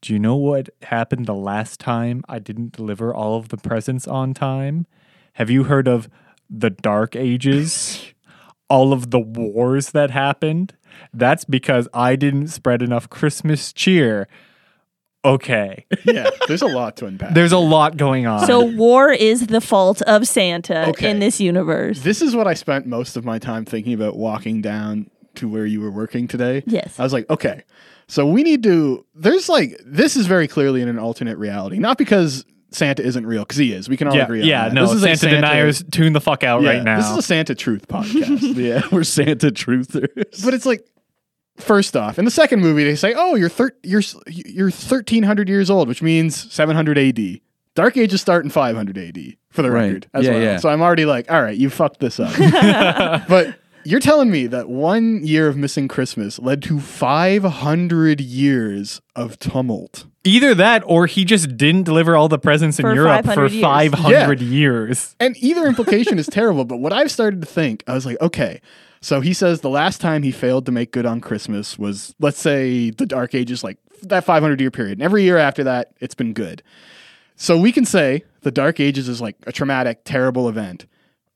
Do 0.00 0.12
you 0.14 0.18
know 0.18 0.36
what 0.36 0.70
happened 0.82 1.26
the 1.26 1.34
last 1.34 1.78
time 1.80 2.22
I 2.28 2.38
didn't 2.38 2.72
deliver 2.72 3.14
all 3.14 3.36
of 3.36 3.48
the 3.50 3.58
presents 3.58 4.08
on 4.08 4.32
time? 4.32 4.86
Have 5.34 5.50
you 5.50 5.64
heard 5.64 5.86
of 5.86 6.08
the 6.48 6.70
Dark 6.70 7.14
Ages? 7.14 8.06
all 8.70 8.94
of 8.94 9.10
the 9.10 9.20
wars 9.20 9.90
that 9.90 10.10
happened? 10.10 10.72
That's 11.12 11.44
because 11.44 11.88
I 11.92 12.16
didn't 12.16 12.48
spread 12.48 12.80
enough 12.80 13.10
Christmas 13.10 13.70
cheer. 13.70 14.28
Okay. 15.24 15.86
yeah, 16.04 16.28
there's 16.48 16.62
a 16.62 16.66
lot 16.66 16.96
to 16.98 17.06
unpack. 17.06 17.34
There's 17.34 17.52
a 17.52 17.58
lot 17.58 17.96
going 17.96 18.26
on. 18.26 18.46
So 18.46 18.64
war 18.64 19.12
is 19.12 19.46
the 19.46 19.60
fault 19.60 20.02
of 20.02 20.26
Santa 20.26 20.88
Okay. 20.88 21.10
in 21.10 21.18
this 21.20 21.40
universe. 21.40 22.00
this 22.00 22.20
is 22.22 22.34
what 22.34 22.46
I 22.46 22.54
spent 22.54 22.86
most 22.86 23.16
of 23.16 23.24
my 23.24 23.38
time 23.38 23.64
thinking 23.64 23.92
about 23.94 24.16
walking 24.16 24.60
down 24.62 25.08
to 25.36 25.48
where 25.48 25.64
you 25.64 25.80
were 25.80 25.90
working 25.90 26.26
today. 26.28 26.62
Yes. 26.66 26.98
I 26.98 27.04
was 27.04 27.12
like, 27.12 27.28
okay, 27.30 27.62
so 28.08 28.26
we 28.26 28.42
need 28.42 28.62
to. 28.64 29.06
There's 29.14 29.48
like, 29.48 29.80
this 29.86 30.16
is 30.16 30.26
very 30.26 30.48
clearly 30.48 30.82
in 30.82 30.88
an 30.88 30.98
alternate 30.98 31.38
reality, 31.38 31.78
not 31.78 31.96
because 31.98 32.44
Santa 32.70 33.02
isn't 33.02 33.24
real, 33.24 33.42
because 33.42 33.58
he 33.58 33.72
is. 33.72 33.88
We 33.88 33.96
can 33.96 34.08
all 34.08 34.16
yeah, 34.16 34.24
agree 34.24 34.42
on 34.42 34.46
yeah, 34.48 34.64
that. 34.68 34.74
no, 34.74 34.86
this 34.86 34.96
is 34.96 35.04
a 35.04 35.16
Santa, 35.16 35.36
deniers 35.36 35.84
tune 35.92 36.12
the 36.14 36.20
fuck 36.20 36.42
out 36.42 36.62
Yeah, 36.62 36.70
right 36.70 36.82
now. 36.82 36.96
This 36.96 37.10
is 37.10 37.16
a 37.18 37.22
Santa 37.22 37.54
truth 37.54 37.86
podcast. 37.88 38.56
Yeah, 38.56 38.82
we're 38.90 39.04
Santa 39.04 39.50
truthers. 39.50 40.44
but 40.44 40.52
it's 40.52 40.66
like, 40.66 40.84
first 41.56 41.96
off, 41.96 42.18
in 42.18 42.24
the 42.24 42.30
second 42.30 42.60
movie, 42.60 42.84
they 42.84 42.94
say, 42.96 43.14
oh, 43.16 43.34
you're 43.34 43.48
thir- 43.48 43.76
you're 43.82 44.02
you're 44.28 44.66
1300 44.70 45.48
years 45.48 45.70
old, 45.70 45.88
which 45.88 46.02
means 46.02 46.52
700 46.52 46.98
AD. 46.98 47.40
Dark 47.74 47.96
Ages 47.96 48.20
start 48.20 48.44
in 48.44 48.50
500 48.50 48.98
AD, 48.98 49.36
for 49.50 49.62
the 49.62 49.70
Right. 49.70 49.84
record. 49.86 50.06
As 50.12 50.24
Yeah, 50.26 50.32
well. 50.32 50.42
yeah. 50.42 50.56
So 50.58 50.68
I'm 50.68 50.82
already 50.82 51.06
like, 51.06 51.30
all 51.32 51.42
right, 51.42 51.56
you 51.56 51.70
fucked 51.70 52.00
this 52.00 52.20
up. 52.20 52.32
but 53.28 53.54
you're 53.84 53.98
telling 54.00 54.30
me 54.30 54.46
that 54.48 54.68
one 54.68 55.24
year 55.26 55.48
of 55.48 55.56
missing 55.56 55.88
Christmas 55.88 56.38
led 56.38 56.62
to 56.64 56.78
500 56.80 58.20
years 58.20 59.00
of 59.16 59.38
tumult. 59.38 60.04
Either 60.24 60.54
that 60.54 60.82
or 60.86 61.06
he 61.06 61.24
just 61.24 61.56
didn't 61.56 61.82
deliver 61.84 62.14
all 62.14 62.28
the 62.28 62.38
presents 62.38 62.78
in 62.78 62.82
For 62.84 62.94
Europe 62.94 63.24
500 63.24 63.48
for 63.48 63.52
years. 63.54 63.62
500 63.62 64.40
years. 64.40 65.16
And 65.18 65.34
either 65.40 65.66
implication 65.66 66.18
is 66.18 66.26
terrible, 66.26 66.64
but 66.64 66.76
what 66.76 66.92
I've 66.92 67.10
started 67.10 67.40
to 67.40 67.46
think, 67.46 67.82
I 67.88 67.94
was 67.94 68.06
like, 68.06 68.20
okay, 68.20 68.60
so 69.02 69.20
he 69.20 69.34
says 69.34 69.60
the 69.60 69.68
last 69.68 70.00
time 70.00 70.22
he 70.22 70.30
failed 70.30 70.64
to 70.66 70.72
make 70.72 70.92
good 70.92 71.04
on 71.04 71.20
Christmas 71.20 71.76
was, 71.76 72.14
let's 72.20 72.38
say, 72.38 72.90
the 72.90 73.04
Dark 73.04 73.34
Ages, 73.34 73.64
like 73.64 73.78
that 74.02 74.24
500 74.24 74.60
year 74.60 74.70
period. 74.70 74.98
And 74.98 75.02
every 75.02 75.24
year 75.24 75.38
after 75.38 75.64
that, 75.64 75.92
it's 76.00 76.14
been 76.14 76.32
good. 76.32 76.62
So 77.34 77.58
we 77.58 77.72
can 77.72 77.84
say 77.84 78.22
the 78.42 78.52
Dark 78.52 78.78
Ages 78.78 79.08
is 79.08 79.20
like 79.20 79.34
a 79.44 79.50
traumatic, 79.50 80.02
terrible 80.04 80.48
event. 80.48 80.86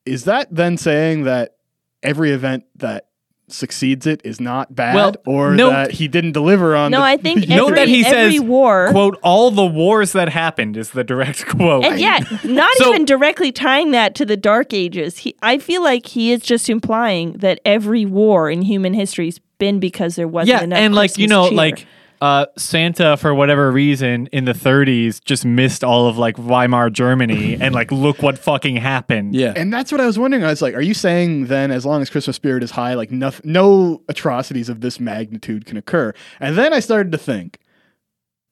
Is 0.05 0.23
that 0.23 0.47
then 0.49 0.77
saying 0.77 1.25
that 1.25 1.57
every 2.01 2.31
event 2.31 2.63
that 2.75 3.06
succeeds 3.49 4.05
it 4.05 4.19
is 4.25 4.41
not 4.41 4.75
bad 4.75 4.93
Well, 4.95 5.15
or 5.25 5.51
no. 5.55 5.69
that 5.69 5.91
he 5.91 6.07
didn't 6.09 6.33
deliver 6.33 6.75
on 6.75 6.91
no, 6.91 6.97
the- 6.99 7.03
I 7.05 7.17
think 7.17 7.47
Note 7.49 7.67
every, 7.67 7.75
that 7.75 7.87
he 7.87 8.05
every 8.05 8.37
says, 8.37 8.41
war 8.41 8.89
quote, 8.91 9.17
all 9.23 9.51
the 9.51 9.65
wars 9.65 10.11
that 10.11 10.27
happened 10.29 10.75
is 10.75 10.91
the 10.91 11.03
direct 11.03 11.45
quote. 11.49 11.85
And 11.85 11.99
yet 11.99 12.43
not 12.43 12.75
So- 12.77 12.89
even 12.89 13.05
directly 13.05 13.51
tying 13.53 13.91
that 13.91 14.15
to 14.15 14.25
the 14.25 14.35
Dark 14.37 14.73
Ages. 14.73 15.19
He, 15.19 15.35
I 15.41 15.59
feel 15.59 15.81
like 15.81 16.07
he 16.07 16.31
is 16.31 16.41
just 16.41 16.69
implying 16.69 17.33
that 17.37 17.59
every 17.63 18.05
war 18.05 18.49
in 18.49 18.61
human 18.63 18.93
history's 18.93 19.39
been 19.59 19.79
because 19.79 20.15
there 20.17 20.27
wasn't 20.27 20.57
yeah, 20.59 20.63
enough. 20.63 20.79
and 20.79 20.93
like, 20.93 21.17
you 21.17 21.27
know, 21.27 21.47
cheer. 21.47 21.57
like 21.57 21.87
uh, 22.21 22.45
Santa, 22.57 23.17
for 23.17 23.33
whatever 23.33 23.71
reason, 23.71 24.27
in 24.31 24.45
the 24.45 24.53
30s, 24.53 25.23
just 25.23 25.45
missed 25.45 25.83
all 25.83 26.07
of 26.07 26.17
like 26.17 26.37
Weimar 26.37 26.89
Germany, 26.89 27.57
and 27.61 27.75
like, 27.75 27.91
look 27.91 28.21
what 28.21 28.37
fucking 28.39 28.77
happened. 28.77 29.35
yeah. 29.35 29.53
And 29.55 29.71
that's 29.71 29.91
what 29.91 30.01
I 30.01 30.05
was 30.05 30.17
wondering. 30.17 30.43
I 30.43 30.49
was 30.49 30.61
like, 30.61 30.73
are 30.73 30.81
you 30.81 30.93
saying 30.93 31.47
then, 31.47 31.71
as 31.71 31.85
long 31.85 32.01
as 32.01 32.09
Christmas 32.09 32.35
spirit 32.35 32.63
is 32.63 32.71
high, 32.71 32.93
like 32.93 33.11
no, 33.11 33.31
no 33.43 34.01
atrocities 34.07 34.69
of 34.69 34.81
this 34.81 34.99
magnitude 34.99 35.65
can 35.65 35.77
occur? 35.77 36.13
And 36.39 36.57
then 36.57 36.73
I 36.73 36.79
started 36.79 37.11
to 37.11 37.17
think, 37.17 37.59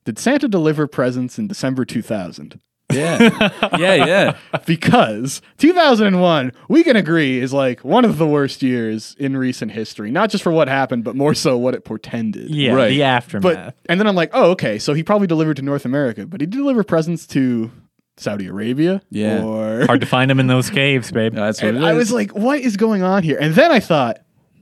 did 0.05 0.19
Santa 0.19 0.47
deliver 0.47 0.87
presents 0.87 1.39
in 1.39 1.47
December 1.47 1.85
2000? 1.85 2.59
Yeah. 2.93 3.49
Yeah, 3.77 3.93
yeah. 4.05 4.37
Because 4.65 5.41
2001, 5.57 6.51
we 6.69 6.83
can 6.83 6.95
agree, 6.95 7.39
is 7.39 7.53
like 7.53 7.81
one 7.83 8.05
of 8.05 8.17
the 8.17 8.27
worst 8.27 8.63
years 8.63 9.15
in 9.19 9.37
recent 9.37 9.71
history. 9.71 10.11
Not 10.11 10.29
just 10.29 10.43
for 10.43 10.51
what 10.51 10.67
happened, 10.67 11.03
but 11.03 11.15
more 11.15 11.33
so 11.33 11.57
what 11.57 11.73
it 11.75 11.83
portended. 11.85 12.49
Yeah, 12.49 12.73
Right. 12.73 12.89
the 12.89 13.03
aftermath. 13.03 13.43
But 13.43 13.75
and 13.87 13.99
then 13.99 14.07
I'm 14.07 14.15
like, 14.15 14.31
oh, 14.33 14.51
okay. 14.51 14.79
So 14.79 14.93
he 14.93 15.03
probably 15.03 15.27
delivered 15.27 15.55
to 15.57 15.61
North 15.63 15.85
America, 15.85 16.25
but 16.25 16.41
he 16.41 16.47
did 16.47 16.57
deliver 16.57 16.83
presents 16.83 17.27
to 17.27 17.71
Saudi 18.17 18.47
Arabia. 18.47 19.01
Yeah. 19.09 19.43
Or 19.43 19.85
Hard 19.87 20.01
to 20.01 20.07
find 20.07 20.29
them 20.29 20.39
in 20.39 20.47
those 20.47 20.69
caves, 20.69 21.11
babe. 21.11 21.33
That's 21.35 21.61
what 21.61 21.69
And 21.75 21.77
it 21.79 21.83
I 21.83 21.93
was 21.93 22.11
like, 22.11 22.31
what 22.31 22.59
is 22.59 22.77
going 22.77 23.03
on 23.03 23.23
here? 23.23 23.37
And 23.39 23.53
then 23.55 23.71
I 23.71 23.79
thought, 23.79 24.19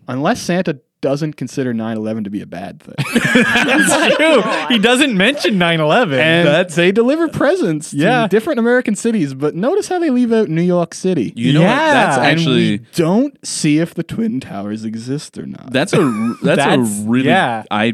unless 0.07 0.41
Santa 0.41 0.79
doesn't 1.03 1.33
consider 1.33 1.71
9 1.73 1.97
11 1.97 2.23
to 2.23 2.29
be 2.31 2.41
a 2.41 2.47
bad 2.47 2.81
thing. 2.81 2.95
That's 3.43 4.15
true. 4.15 4.41
He 4.69 4.79
doesn't 4.79 5.15
mention 5.15 5.59
9 5.59 5.79
11. 5.79 6.19
and 6.19 6.69
they 6.71 6.91
deliver 6.91 7.27
presents 7.27 7.91
to 7.91 7.97
Yeah. 7.97 8.27
different 8.27 8.57
American 8.57 8.95
cities, 8.95 9.35
but 9.35 9.53
notice 9.53 9.87
how 9.89 9.99
they 9.99 10.09
leave 10.09 10.33
out 10.33 10.49
New 10.49 10.61
York 10.63 10.95
City. 10.95 11.31
you 11.35 11.53
know 11.53 11.59
what? 11.61 11.67
Yeah. 11.67 11.93
That's 11.93 12.17
And 12.17 12.25
actually 12.25 12.71
and 12.73 12.79
we 12.81 12.87
don't 12.95 13.45
see 13.45 13.77
if 13.77 13.93
the 13.93 14.03
Twin 14.03 14.39
Towers 14.39 14.83
exist 14.85 15.37
or 15.37 15.45
not. 15.45 15.71
that's 15.71 15.93
a 15.93 15.97
that's, 16.41 16.57
That's- 16.57 17.03
a 17.05 17.07
really 17.07 17.27
yeah. 17.27 17.63
I 17.69 17.93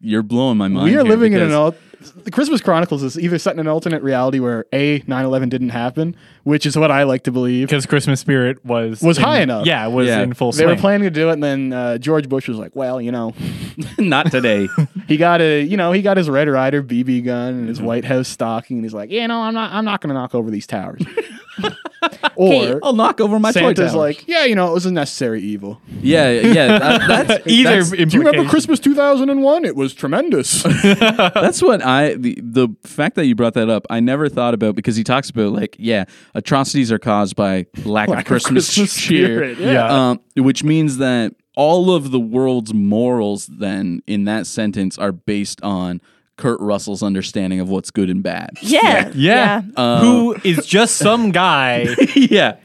you're 0.00 0.22
blowing 0.22 0.56
my 0.56 0.68
mind. 0.68 0.84
we 0.84 0.90
are 0.96 1.02
here 1.02 1.10
living 1.10 1.32
in 1.34 1.40
an 1.40 1.48
because- 1.48 1.54
alt. 1.56 1.76
The 2.12 2.30
Christmas 2.30 2.60
Chronicles 2.60 3.02
is 3.02 3.18
either 3.18 3.38
set 3.38 3.54
in 3.54 3.60
an 3.60 3.68
alternate 3.68 4.02
reality 4.02 4.38
where 4.38 4.64
A, 4.72 5.02
9 5.06 5.24
11 5.24 5.48
didn't 5.48 5.68
happen, 5.70 6.16
which 6.44 6.66
is 6.66 6.76
what 6.76 6.90
I 6.90 7.02
like 7.04 7.22
to 7.24 7.32
believe. 7.32 7.68
because 7.68 7.86
Christmas 7.86 8.20
spirit 8.20 8.64
was 8.64 9.02
Was 9.02 9.18
in- 9.18 9.24
high 9.24 9.40
enough. 9.40 9.66
Yeah, 9.66 9.86
was 9.86 10.06
Yeah. 10.08 10.20
in 10.22 10.34
full 10.34 10.52
They 10.52 10.58
swing. 10.64 10.68
were 10.68 10.76
planning 10.76 11.04
to 11.04 11.10
do 11.10 11.30
it, 11.30 11.34
and 11.34 11.42
then 11.42 11.72
uh, 11.72 11.98
George 11.98 12.28
Bush 12.28 12.48
was 12.48 12.58
like, 12.58 12.74
well, 12.76 13.00
you 13.00 13.12
know, 13.12 13.34
not 13.98 14.30
today. 14.30 14.68
he 15.08 15.16
got 15.16 15.40
a 15.40 15.62
you 15.62 15.76
know 15.76 15.92
he 15.92 16.02
got 16.02 16.16
his 16.16 16.28
Red 16.30 16.48
Ryder 16.48 16.82
bb 16.82 17.24
gun 17.24 17.54
and 17.54 17.68
his 17.68 17.80
white 17.80 18.04
house 18.04 18.28
stocking 18.28 18.78
and 18.78 18.84
he's 18.84 18.94
like 18.94 19.10
yeah 19.10 19.26
no 19.26 19.40
i'm 19.42 19.54
not 19.54 19.72
i'm 19.72 19.84
not 19.84 20.00
gonna 20.00 20.14
knock 20.14 20.34
over 20.34 20.50
these 20.50 20.66
towers 20.66 21.00
or 22.36 22.78
I'll 22.82 22.92
knock 22.92 23.20
over 23.20 23.38
my 23.38 23.52
toy 23.52 23.60
santa's 23.60 23.92
tower. 23.92 24.00
like 24.00 24.26
yeah 24.28 24.44
you 24.44 24.54
know 24.54 24.68
it 24.70 24.74
was 24.74 24.86
a 24.86 24.92
necessary 24.92 25.40
evil 25.42 25.80
yeah, 26.00 26.30
yeah. 26.30 26.78
that- 26.78 27.08
that's 27.28 27.46
Either 27.46 27.82
that's- 27.82 27.90
do 27.90 28.16
you 28.18 28.24
remember 28.24 28.48
christmas 28.48 28.78
2001 28.80 29.64
it 29.64 29.74
was 29.76 29.94
tremendous 29.94 30.62
That's 30.82 31.62
what 31.62 31.82
I 31.84 32.14
the 32.14 32.38
the 32.42 32.68
fact 32.84 33.16
that 33.16 33.26
you 33.26 33.34
brought 33.34 33.54
that 33.54 33.68
up, 33.70 33.86
I 33.90 34.00
never 34.00 34.28
thought 34.28 34.54
about 34.54 34.74
because 34.74 34.96
he 34.96 35.04
talks 35.04 35.30
about 35.30 35.52
like 35.52 35.76
yeah, 35.78 36.04
atrocities 36.34 36.90
are 36.92 36.98
caused 36.98 37.36
by 37.36 37.66
lack, 37.84 38.08
Lack 38.08 38.08
of 38.08 38.18
of 38.18 38.24
Christmas, 38.26 38.66
Christmas 38.66 38.96
cheer. 38.96 39.26
spirit, 39.26 39.58
yeah. 39.58 39.72
Yeah. 39.72 40.10
Um, 40.10 40.20
which 40.36 40.64
means 40.64 40.98
that 40.98 41.34
all 41.56 41.94
of 41.94 42.10
the 42.10 42.20
world's 42.20 42.74
morals 42.74 43.46
then 43.46 44.02
in 44.06 44.24
that 44.24 44.46
sentence 44.46 44.98
are 44.98 45.12
based 45.12 45.60
on 45.62 46.00
Kurt 46.36 46.60
Russell's 46.60 47.02
understanding 47.02 47.60
of 47.60 47.68
what's 47.68 47.90
good 47.90 48.10
and 48.10 48.22
bad. 48.22 48.50
yeah, 48.60 49.10
Yeah. 49.14 49.62
Uh, 49.76 50.00
Who 50.00 50.36
is 50.44 50.66
just 50.66 50.96
some 50.96 51.30
guy. 51.32 51.86
yeah. 52.14 52.56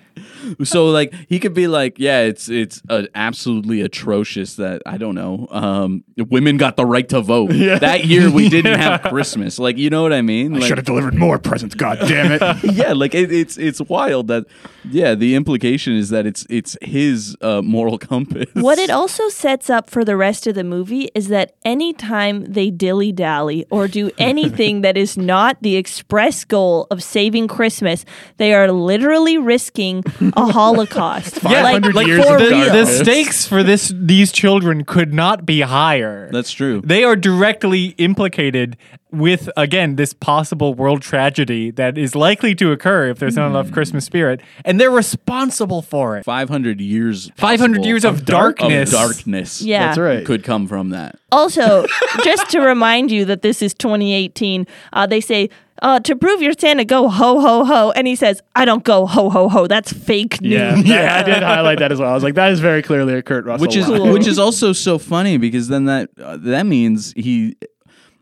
So 0.64 0.88
like 0.88 1.14
he 1.28 1.40
could 1.40 1.54
be 1.54 1.68
like, 1.68 2.00
yeah, 2.00 2.22
it's 2.22 2.50
it's 2.50 2.82
uh, 2.90 3.04
absolutely 3.16 3.82
atrocious 3.82 4.56
that 4.56 4.82
I 4.86 4.98
don't 4.98 5.16
know, 5.16 5.48
um, 5.52 6.04
women 6.18 6.58
got 6.58 6.76
the 6.76 6.86
right 6.86 7.08
to 7.10 7.22
vote. 7.22 7.52
yeah. 7.54 7.80
That 7.80 8.06
year 8.06 8.32
we 8.32 8.50
didn't 8.50 8.80
have 8.80 9.04
Christmas. 9.04 9.60
Like 9.60 9.78
you 9.78 9.90
know 9.90 10.02
what 10.04 10.14
I 10.14 10.22
mean? 10.22 10.54
Like, 10.54 10.64
should 10.64 10.78
have 10.78 10.86
delivered 10.86 11.16
more 11.16 11.38
presents 11.38 11.76
god 11.76 12.00
damn 12.08 12.32
it 12.32 12.42
yeah, 12.64 12.94
like 12.94 13.14
it, 13.16 13.32
it's 13.32 13.58
it's 13.58 13.82
wild 13.82 14.28
that 14.28 14.46
yeah. 14.90 15.16
The 15.16 15.36
implication 15.36 15.96
is 15.96 16.10
that 16.10 16.26
it's 16.26 16.46
it's 16.50 16.78
his 16.82 17.36
uh, 17.42 17.62
moral 17.62 17.98
compass. 17.98 18.50
What 18.54 18.80
it 18.80 18.90
also 18.90 19.30
sets 19.30 19.70
up 19.70 19.90
for 19.90 20.04
the 20.04 20.18
rest 20.18 20.48
of 20.48 20.56
the 20.56 20.64
movie 20.64 21.10
is 21.14 21.28
that 21.28 21.56
anytime 21.64 22.46
they 22.46 22.72
dilly 22.72 23.12
dally 23.12 23.66
or 23.70 23.88
do 23.88 24.10
anything 24.18 24.82
that 24.82 24.98
is 24.98 25.18
not 25.18 25.62
the 25.62 25.76
express 25.76 26.44
goal 26.46 26.88
of 26.90 27.04
saving 27.04 27.48
Christmas, 27.48 28.06
they 28.38 28.54
are 28.54 28.72
literally 28.72 29.38
risking 29.38 29.92
facing 29.92 30.31
a 30.36 30.52
Holocaust. 30.52 31.36
500 31.42 31.96
like, 31.96 32.08
years 32.08 32.26
for 32.26 32.38
the, 32.38 32.70
the 32.72 32.86
stakes 32.86 33.48
for 33.48 33.64
this 33.64 33.94
these 33.96 34.32
children 34.32 34.84
could 34.84 35.14
not 35.14 35.46
be 35.46 35.62
higher. 35.62 36.30
That's 36.32 36.52
true. 36.52 36.82
They 36.82 37.04
are 37.04 37.16
directly 37.16 37.96
implicated 37.98 38.78
with 39.12 39.50
again 39.58 39.98
this 39.98 40.14
possible 40.14 40.74
world 40.74 41.02
tragedy 41.02 41.70
that 41.72 41.98
is 41.98 42.16
likely 42.16 42.56
to 42.56 42.72
occur 42.72 43.10
if 43.10 43.20
there's 43.20 43.36
not 43.36 43.50
enough 43.50 43.72
Christmas 43.72 44.06
spirit, 44.06 44.42
and 44.64 44.80
they're 44.80 44.90
responsible 44.90 45.82
for 45.82 46.18
it. 46.18 46.24
500 46.24 46.80
years 46.80 47.30
500 47.36 47.76
possible 47.76 47.86
years 47.86 48.06
of 48.06 48.26
darkness. 48.26 48.94
of 48.94 49.00
darkness 49.00 49.62
Yeah. 49.62 49.88
That's 49.88 49.98
right. 49.98 50.26
could 50.26 50.44
come 50.44 50.68
from 50.68 50.90
that 50.90 51.20
Also, 51.32 51.86
just 52.24 52.50
to 52.52 52.62
remind 52.62 53.12
you 53.12 53.26
that 53.26 53.42
this 53.42 53.62
is 53.62 53.74
2018, 53.74 54.66
uh, 54.94 55.06
they 55.08 55.22
say, 55.22 55.50
uh, 55.82 56.00
to 56.02 56.16
prove 56.16 56.42
you're 56.42 56.54
Santa, 56.54 56.86
go 56.86 57.10
ho, 57.10 57.40
ho, 57.40 57.66
ho. 57.66 57.92
And 57.92 58.06
he 58.08 58.16
says, 58.16 58.42
I 58.56 58.66
don't 58.66 58.84
go 58.84 59.06
ho, 59.06 59.30
ho, 59.30 59.50
ho. 59.50 59.68
That's 59.68 59.92
fake 59.92 60.40
news. 60.42 60.52
Yeah, 60.52 60.76
yeah, 60.78 61.16
I 61.18 61.24
did 61.24 61.44
highlight 61.44 61.80
that 61.80 61.92
as 61.92 62.00
well. 62.00 62.12
I 62.12 62.14
was 62.14 62.24
like, 62.24 62.36
that 62.36 62.52
is 62.52 62.60
very 62.60 62.82
clearly 62.82 63.14
a 63.16 63.22
Kurt 63.22 63.46
Russell. 63.46 63.66
which 63.66 63.76
is 63.76 63.88
line. 63.88 64.14
which 64.14 64.28
is 64.34 64.38
also 64.40 64.74
so 64.74 64.98
funny 64.98 65.38
because 65.38 65.68
then 65.70 65.86
that 65.86 66.10
uh, 66.22 66.38
that 66.38 66.66
means 66.66 67.14
he 67.16 67.56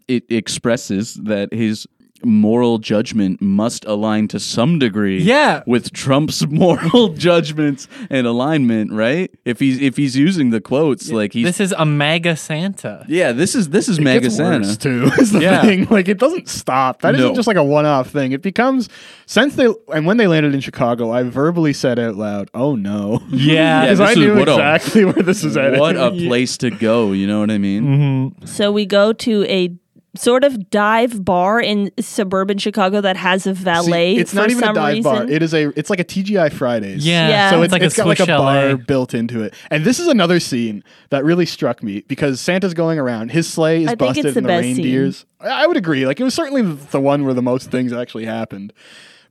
it 0.08 0.24
expresses 0.30 1.16
that 1.16 1.54
his 1.54 1.88
moral 2.24 2.78
judgment 2.78 3.42
must 3.42 3.86
align 3.86 4.28
to 4.30 4.40
some 4.40 4.80
degree 4.80 5.22
Yeah. 5.22 5.64
with 5.66 5.92
Trump's 5.94 6.46
moral 6.50 7.10
judgments 7.10 7.88
and 8.10 8.26
alignment 8.28 8.92
right 8.92 9.32
if 9.46 9.60
he's 9.60 9.82
if 9.82 9.98
he's 9.98 10.16
using 10.16 10.50
the 10.50 10.62
quotes 10.62 11.12
like 11.12 11.34
he's 11.34 11.46
This 11.46 11.60
is 11.60 11.72
a 11.78 11.86
MAGA 11.86 12.36
Santa. 12.36 13.06
yeah 13.08 13.32
this 13.32 13.56
is 13.56 13.70
this 13.70 13.88
is 13.88 13.98
It 14.00 14.04
mega 14.04 14.22
gets 14.22 14.36
Santa 14.38 14.68
worse 14.68 14.78
too. 14.78 15.10
Is 15.20 15.32
the 15.32 15.42
Yeah. 15.42 15.62
thing 15.62 15.86
like 15.90 16.08
it 16.08 16.18
doesn't 16.18 16.48
stop. 16.50 17.02
That 17.02 17.16
No. 17.16 17.28
not 17.28 17.36
just 17.36 17.48
like 17.48 17.58
a 17.58 17.64
one-off 17.64 18.10
thing. 18.10 18.32
It 18.32 18.42
becomes 18.42 18.90
since 19.26 19.56
they 19.56 19.68
and 19.94 20.06
when 20.06 20.18
they 20.18 20.28
landed 20.28 20.54
in 20.54 20.60
Chicago, 20.62 21.12
I 21.12 21.24
verbally 21.24 21.74
said 21.74 22.00
out 22.00 22.16
loud, 22.16 22.50
"Oh 22.54 22.76
no," 22.76 23.22
Yeah. 23.30 23.60
Yeah, 23.60 23.82
because 23.86 24.00
this 24.00 24.10
I 24.10 24.14
knew 24.16 24.36
what 24.36 24.48
a- 24.50 24.54
exactly 24.54 25.06
where 25.06 25.24
this 25.24 25.44
is 25.44 25.56
headed. 25.56 25.80
what 25.80 25.96
a 25.98 26.12
place 26.12 26.58
to 26.60 26.70
go 26.72 27.12
you 27.12 27.28
know 27.28 27.40
what 27.40 27.52
I 27.52 27.58
mean 27.58 27.84
Mm-hmm. 27.84 28.46
So 28.46 28.72
we 28.72 28.86
go 28.86 29.14
to 29.14 29.46
a 29.48 29.70
sort 30.20 30.44
of 30.44 30.70
dive 30.70 31.24
bar 31.24 31.62
in 31.62 31.92
suburban 32.00 32.58
Chicago 32.58 33.00
that 33.02 33.16
has 33.18 33.48
a 33.48 33.56
See, 33.56 33.64
valet. 33.64 34.16
it's 34.16 34.32
for 34.32 34.36
not 34.38 34.50
even 34.52 34.64
a 34.64 34.74
dive 34.74 34.96
reason. 34.96 35.12
bar. 35.12 35.30
It 35.30 35.42
is 35.42 35.54
a. 35.54 35.70
It's 35.80 35.90
like 35.90 36.00
a 36.00 36.04
TGI 36.04 36.52
Fridays. 36.52 37.06
Yeah. 37.06 37.30
Yeah. 37.30 37.50
So 37.52 37.62
It's 37.62 37.66
it's, 37.66 37.72
like 37.74 37.82
a 37.82 37.86
it's 37.86 37.96
got 37.98 38.08
like 38.08 38.20
a 38.20 38.26
bar 38.26 38.62
chalet. 38.70 38.74
built 38.76 39.14
into 39.14 39.42
it. 39.44 39.54
And 39.72 39.86
this 39.86 40.00
is 40.00 40.08
another 40.08 40.40
scene 40.40 40.84
that 41.10 41.24
really 41.24 41.46
struck 41.46 41.82
me 41.82 42.02
because 42.08 42.42
Santa's 42.42 42.74
going 42.74 43.00
around. 43.00 43.32
His 43.32 43.48
sleigh 43.48 43.84
is 43.84 43.88
I 43.88 43.92
think 43.92 44.00
busted 44.00 44.26
it's 44.26 44.34
the 44.34 44.40
and 44.40 44.46
the 44.46 44.48
best 44.50 44.64
scene. 44.66 44.76
reindeers. 44.78 45.26
I 45.40 45.64
I 45.64 45.68
would 45.68 45.78
agree. 45.78 46.06
Like 46.06 46.20
it 46.20 46.24
was 46.24 46.34
certainly 46.34 46.62
the 46.64 46.74
the 46.92 47.00
one 47.02 47.24
where 47.26 47.34
the 47.34 47.42
most 47.42 47.72
things 47.72 47.94
actually 47.94 48.26
happened. 48.26 48.74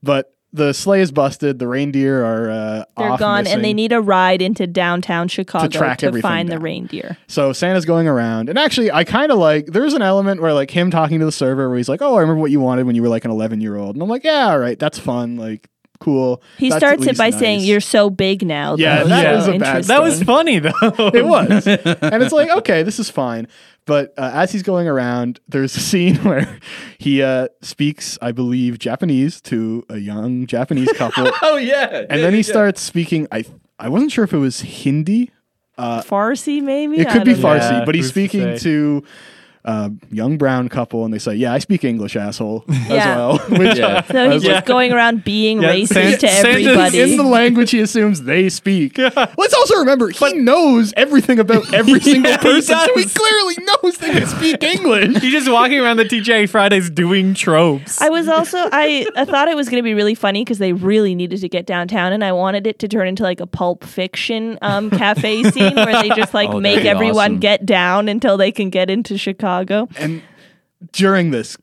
But 0.03 0.33
the 0.53 0.73
sleigh 0.73 1.01
is 1.01 1.13
busted. 1.13 1.59
The 1.59 1.69
reindeer 1.69 2.25
are 2.25 2.51
uh, 2.51 2.85
They're 2.97 3.17
gone, 3.19 3.47
and 3.47 3.65
they 3.65 3.75
need 3.75 3.93
a 3.93 4.01
ride 4.01 4.41
into 4.41 4.67
downtown 4.67 5.29
Chicago 5.29 5.69
track 5.69 5.99
to 5.99 6.07
everything 6.07 6.23
find 6.23 6.49
the 6.49 6.59
reindeer. 6.59 7.19
So 7.27 7.53
Santa's 7.53 7.85
going 7.85 8.09
around, 8.09 8.49
and 8.49 8.59
actually, 8.59 8.91
I 8.91 9.05
kind 9.05 9.31
of 9.31 9.39
like. 9.39 9.67
There's 9.67 9.95
an 9.95 10.03
element 10.03 10.41
where 10.41 10.53
like 10.55 10.71
him 10.71 10.91
talking 10.91 11.19
to 11.19 11.25
the 11.25 11.33
server, 11.33 11.69
where 11.69 11.77
he's 11.77 11.89
like, 11.89 12.03
"Oh, 12.03 12.17
I 12.17 12.21
remember 12.21 12.41
what 12.41 12.51
you 12.51 12.61
wanted 12.61 12.87
when 12.87 12.97
you 12.97 13.03
were 13.03 13.09
like 13.09 13.25
an 13.25 13.31
11 13.31 13.61
year 13.61 13.77
old," 13.77 13.97
and 13.97 14.03
I'm 14.03 14.09
like, 14.09 14.25
"Yeah, 14.25 14.49
all 14.51 14.59
right, 14.59 14.79
that's 14.79 14.99
fun, 14.99 15.37
like 15.37 15.69
cool." 15.99 16.43
He 16.59 16.69
That's 16.71 16.79
starts 16.81 17.07
it 17.07 17.17
by 17.19 17.31
nice. 17.31 17.39
saying, 17.39 17.61
"You're 17.61 17.81
so 17.81 18.11
big 18.11 18.45
now." 18.47 18.77
Yeah, 18.77 19.03
though." 19.03 19.09
that 19.11 19.23
So 19.25 19.37
was 19.37 19.49
a 19.49 19.59
bad- 19.59 19.85
That 19.85 20.03
was 20.03 20.23
funny 20.23 20.59
though. 20.59 20.71
It 21.15 21.25
was. 21.27 21.67
and 21.67 22.23
it's 22.23 22.33
like, 22.33 22.51
okay, 22.51 22.83
this 22.83 22.99
is 22.99 23.11
fine. 23.11 23.49
But 23.87 24.13
uh, 24.19 24.31
as 24.35 24.53
he's 24.53 24.63
going 24.63 24.87
around, 24.87 25.41
there's 25.49 25.75
a 25.75 25.81
scene 25.81 26.17
where 26.23 26.59
he 26.99 27.23
uh, 27.23 27.49
speaks, 27.63 28.19
I 28.21 28.33
believe, 28.33 28.79
Japanese 28.79 29.41
to 29.43 29.85
a 29.89 29.97
young 29.97 30.47
Japanese 30.47 30.93
couple. 30.93 31.31
oh 31.43 31.57
yeah 31.57 32.05
and 32.11 32.23
then 32.23 32.35
he 32.35 32.43
starts 32.43 32.83
speaking, 32.83 33.27
I 33.33 33.45
I 33.79 33.89
wasn't 33.89 34.13
sure 34.13 34.25
if 34.25 34.33
it 34.35 34.39
was 34.39 34.61
Hindi. 34.61 35.31
Farsi, 35.79 36.61
maybe. 36.63 36.99
It 36.99 37.09
could 37.09 37.25
be 37.25 37.35
know. 37.35 37.39
Farsi, 37.41 37.71
Yeah, 37.71 37.85
but 37.85 37.95
he's 37.95 38.07
who's 38.07 38.13
to 38.13 38.29
speaking 38.29 38.59
to 38.59 39.05
a 39.69 39.93
young 40.11 40.39
brown 40.39 40.69
couple, 40.69 41.05
and 41.05 41.13
they 41.13 41.19
say, 41.19 41.35
"Yeah, 41.35 41.53
I 41.53 41.59
speak 41.59 41.85
English, 41.85 42.17
asshole," 42.17 42.65
as 42.69 42.89
Yeah. 42.89 43.17
well. 43.17 43.39
Which, 43.51 43.77
Yeah. 43.77 44.03
So 44.03 44.31
he's 44.31 44.43
Yeah. 44.45 44.53
just 44.55 44.67
going 44.67 44.93
around 44.93 45.25
being 45.25 45.61
Yeah, 45.63 45.75
racist 45.75 45.89
San- 45.89 46.19
to 46.19 46.29
Santa's 46.29 46.45
everybody. 46.67 47.01
in 47.01 47.17
the 47.19 47.23
language 47.23 47.71
he 47.73 47.81
assumes 47.81 48.23
they 48.23 48.49
speak. 48.49 48.97
Let's 48.99 49.55
also 49.55 49.77
remember 49.77 50.09
he 50.09 50.33
knows 50.35 50.93
everything 50.97 51.39
about 51.39 51.73
every 51.75 52.01
single 52.11 52.33
he 52.33 52.39
person, 52.39 52.77
so 52.77 52.95
he 52.95 53.03
does. 53.03 53.13
clearly 53.15 53.57
knows 53.83 53.99
they 53.99 54.11
can 54.11 54.27
speak 54.27 54.63
English. 54.63 55.19
He's 55.19 55.33
just 55.33 55.51
walking 55.51 55.79
around 55.81 55.99
the 55.99 56.05
TGI 56.07 56.49
Fridays 56.49 56.89
doing 56.91 57.35
tropes. 57.35 58.01
I 58.01 58.09
was 58.09 58.27
also 58.27 58.59
I, 58.73 59.07
I 59.17 59.25
thought 59.27 59.49
it 59.49 59.57
was 59.57 59.69
going 59.69 59.83
to 59.83 59.85
be 59.87 59.95
really 59.95 60.15
funny 60.15 60.45
because 60.45 60.59
they 60.59 60.73
really 60.73 61.15
needed 61.15 61.41
to 61.43 61.49
get 61.49 61.67
downtown, 61.67 62.13
and 62.13 62.25
I 62.25 62.33
wanted 62.33 62.67
it 62.67 62.79
to 62.81 62.89
turn 62.89 63.07
into 63.07 63.23
like 63.23 63.41
a 63.41 63.47
Pulp 63.47 63.85
Fiction 63.85 64.59
um, 64.63 64.89
cafe 64.91 65.43
scene 65.51 65.75
where 65.77 66.03
they 66.03 66.09
just 66.11 66.33
like 66.33 66.49
Oh, 66.49 66.61
that'd 66.61 66.63
make 66.63 66.83
be 66.83 66.89
everyone 66.89 67.33
awesome. 67.33 67.39
get 67.41 67.67
down 67.67 68.09
until 68.09 68.37
they 68.39 68.51
can 68.51 68.71
get 68.71 68.89
into 68.89 69.19
Chicago. 69.59 69.89
And 69.97 70.23
during 70.93 71.31
this, 71.31 71.57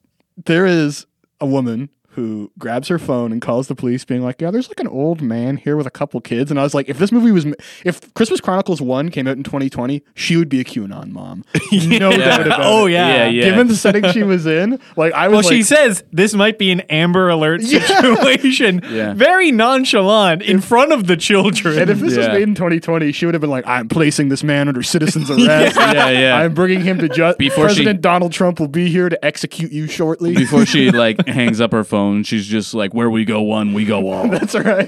there 0.45 0.65
is 0.65 1.05
a 1.39 1.45
woman 1.45 1.89
who 2.15 2.51
grabs 2.57 2.87
her 2.87 2.97
phone 2.97 3.31
and 3.31 3.41
calls 3.41 3.67
the 3.67 3.75
police, 3.75 4.05
being 4.05 4.21
like, 4.23 4.41
"Yeah, 4.41 4.51
there's 4.51 4.69
like 4.69 4.79
an 4.79 4.87
old 4.87 5.21
man 5.21 5.57
here 5.57 5.75
with 5.75 5.85
a 5.87 5.91
couple 5.91 6.19
kids." 6.21 6.49
And 6.49 6.59
I 6.59 6.63
was 6.63 6.73
like, 6.73 6.87
"If 6.89 6.97
this 6.97 7.11
movie 7.11 7.31
was, 7.31 7.45
if 7.83 8.13
Christmas 8.13 8.39
Chronicles 8.41 8.81
One 8.81 9.09
came 9.09 9.27
out 9.27 9.37
in 9.37 9.43
2020, 9.43 10.03
she 10.13 10.37
would 10.37 10.49
be 10.49 10.59
a 10.59 10.63
QAnon 10.63 11.11
mom, 11.11 11.43
no 11.71 12.11
doubt 12.11 12.45
about 12.45 12.61
oh 12.63 12.85
it." 12.87 12.93
yeah. 12.93 13.07
Yeah, 13.07 13.27
yeah. 13.27 13.43
Given 13.45 13.67
the 13.67 13.75
setting 13.75 14.09
she 14.11 14.23
was 14.23 14.45
in, 14.45 14.79
like 14.95 15.13
I 15.13 15.27
was 15.27 15.45
Well, 15.45 15.53
she 15.53 15.63
says 15.63 16.03
this 16.11 16.33
might 16.33 16.57
be 16.57 16.71
an 16.71 16.81
Amber 16.81 17.29
Alert 17.29 17.61
situation. 17.61 18.81
Yeah. 18.95 19.13
Very 19.13 19.51
nonchalant 19.51 20.41
in 20.41 20.61
front 20.61 20.93
of 20.93 21.07
the 21.07 21.17
children. 21.17 21.77
And 21.79 21.89
if 21.89 21.99
this 21.99 22.15
was 22.15 22.27
made 22.27 22.43
in 22.43 22.55
2020, 22.55 23.11
she 23.11 23.25
would 23.25 23.33
have 23.33 23.41
been 23.41 23.49
like, 23.49 23.65
"I'm 23.67 23.89
placing 23.89 24.29
this 24.29 24.43
man 24.43 24.67
under 24.67 24.83
citizen's 24.83 25.29
arrest. 25.31 25.75
Yeah, 25.75 26.09
yeah. 26.09 26.37
I'm 26.37 26.53
bringing 26.53 26.81
him 26.81 26.99
to 26.99 27.09
justice. 27.09 27.37
Before 27.37 27.67
she- 27.69 27.75
President 27.75 28.01
Donald 28.01 28.31
Trump 28.31 28.59
will 28.59 28.67
be 28.69 28.89
here 28.89 29.09
to 29.09 29.25
execute 29.25 29.71
you 29.71 29.87
shortly." 29.87 30.35
before 30.35 30.65
she 30.65 30.91
like 30.91 31.27
hangs 31.27 31.59
up 31.59 31.71
her 31.71 31.83
phone 31.83 32.04
she's 32.23 32.45
just 32.47 32.73
like 32.73 32.93
where 32.93 33.09
we 33.09 33.25
go 33.25 33.41
one 33.41 33.73
we 33.73 33.85
go 33.85 34.09
all 34.11 34.27
That's 34.35 34.55
all 34.55 34.61
right. 34.61 34.87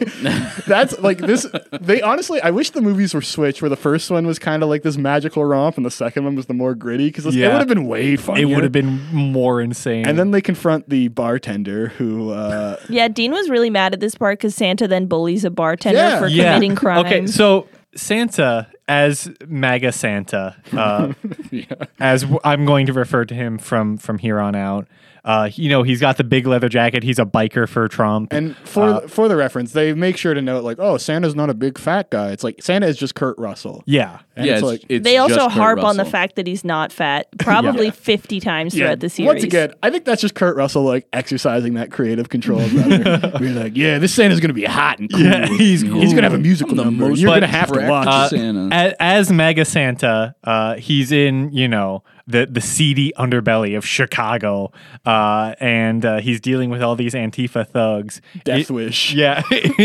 That's 0.67 0.97
like 0.99 1.17
this. 1.19 1.45
They 1.81 2.01
honestly, 2.01 2.41
I 2.41 2.51
wish 2.51 2.71
the 2.71 2.81
movies 2.81 3.13
were 3.13 3.21
switched, 3.21 3.61
where 3.61 3.69
the 3.69 3.75
first 3.75 4.09
one 4.09 4.25
was 4.27 4.39
kind 4.39 4.63
of 4.63 4.69
like 4.69 4.83
this 4.83 4.97
magical 4.97 5.43
romp, 5.45 5.77
and 5.77 5.85
the 5.85 5.91
second 5.91 6.23
one 6.25 6.35
was 6.35 6.45
the 6.47 6.53
more 6.53 6.75
gritty, 6.75 7.07
because 7.07 7.25
it 7.25 7.35
would 7.39 7.51
have 7.51 7.67
been 7.67 7.85
way 7.87 8.15
funnier. 8.15 8.43
it 8.43 8.45
would 8.55 8.63
have 8.63 8.71
been 8.71 9.01
more 9.13 9.61
insane. 9.61 10.07
And 10.07 10.17
then 10.17 10.31
they 10.31 10.41
confront 10.41 10.89
the 10.89 11.07
bartender 11.09 11.89
who. 11.89 12.31
Uh, 12.31 12.77
Yeah, 12.89 13.07
Dean 13.07 13.31
was 13.31 13.49
really 13.49 13.69
mad 13.69 13.93
at 13.93 13.99
this 13.99 14.15
part 14.15 14.39
because 14.39 14.55
Santa 14.55 14.87
then 14.87 15.05
bullies 15.07 15.45
a 15.45 15.49
bartender 15.49 15.97
Yeah. 15.99 16.19
for 16.19 16.27
yeah. 16.27 16.53
committing 16.53 16.75
crimes. 16.75 17.05
Okay, 17.05 17.27
so 17.27 17.67
Santa 17.95 18.67
as 18.87 19.29
MAGA 19.47 19.91
Santa, 19.91 20.55
uh, 20.71 21.13
as 21.99 22.21
w- 22.21 22.39
I'm 22.43 22.65
going 22.65 22.85
to 22.85 22.93
refer 22.93 23.25
to 23.25 23.33
him 23.35 23.57
from 23.57 23.97
from 23.97 24.17
here 24.19 24.39
on 24.39 24.55
out. 24.55 24.87
Uh, 25.27 25.49
you 25.55 25.67
know, 25.67 25.83
he's 25.83 25.99
got 25.99 26.15
the 26.15 26.23
big 26.23 26.47
leather 26.47 26.69
jacket. 26.69 27.03
He's 27.03 27.19
a 27.19 27.25
biker 27.25 27.67
for 27.67 27.89
Trump. 27.89 28.31
and 28.31 28.55
for 28.59 29.05
for 29.09 29.27
the 29.27 29.35
reference, 29.35 29.73
they 29.73 29.93
make 29.93 30.15
sure 30.15 30.33
to 30.33 30.41
note 30.41 30.63
like, 30.63 30.77
oh, 30.79 30.95
Santa's 30.95 31.35
not 31.35 31.49
a 31.49 31.53
big 31.53 31.77
fat 31.77 32.09
guy. 32.09 32.31
It's 32.31 32.45
like 32.45 32.63
Santa 32.63 32.87
is 32.87 32.95
just 32.95 33.13
Kurt 33.13 33.37
Russell. 33.37 33.83
yeah, 33.85 34.19
And 34.37 34.45
yeah 34.45 34.53
it's 34.53 34.61
it's, 34.61 34.65
like 34.65 34.85
it's 34.87 35.03
they 35.03 35.17
also 35.17 35.35
just 35.35 35.51
harp 35.51 35.83
on 35.83 35.97
the 35.97 36.05
fact 36.05 36.37
that 36.37 36.47
he's 36.47 36.63
not 36.63 36.93
fat, 36.93 37.27
probably 37.39 37.91
50 37.91 38.39
times 38.39 38.73
throughout 38.73 39.01
the 39.01 39.09
series. 39.09 39.27
Once 39.27 39.43
again, 39.43 39.73
I 39.83 39.89
think 39.89 40.05
that's 40.05 40.21
just 40.21 40.33
Kurt 40.33 40.55
Russell 40.55 40.83
like 40.83 41.05
exercising 41.11 41.73
that 41.73 41.91
creative 41.91 42.29
control. 42.29 42.59
We're 42.59 43.51
like, 43.53 43.75
yeah, 43.75 43.99
this 43.99 44.13
Santa's 44.13 44.39
gonna 44.39 44.53
be 44.53 44.63
hot 44.63 44.99
and 44.99 45.11
cool. 45.11 45.19
Yeah, 45.19 45.47
he's 45.47 45.81
he's 45.81 46.13
gonna 46.13 46.23
have 46.29 46.35
a 46.35 46.37
musical 46.39 46.73
the 46.73 46.85
number. 46.85 47.11
You're 47.11 47.33
gonna 47.33 47.47
have 47.47 47.69
to 47.73 47.85
watch. 47.85 48.07
Uh, 48.07 48.29
Santa. 48.29 48.69
as, 48.71 48.93
as 48.97 49.31
MAGA 49.33 49.65
Santa, 49.65 50.35
uh, 50.45 50.75
he's 50.75 51.11
in 51.11 51.51
you 51.51 51.67
know 51.67 52.03
the 52.27 52.45
the 52.45 52.61
seedy 52.61 53.13
underbelly 53.17 53.77
of 53.77 53.85
Chicago, 53.85 54.71
uh, 55.05 55.55
and 55.59 56.05
uh, 56.05 56.17
he's 56.19 56.41
dealing 56.41 56.69
with 56.69 56.81
all 56.81 56.95
these 56.95 57.13
Antifa 57.13 57.67
thugs. 57.67 58.21
Death 58.43 58.59
It- 58.59 58.69
Wish. 58.71 59.13
Yeah, 59.13 59.41
it, 59.51 59.79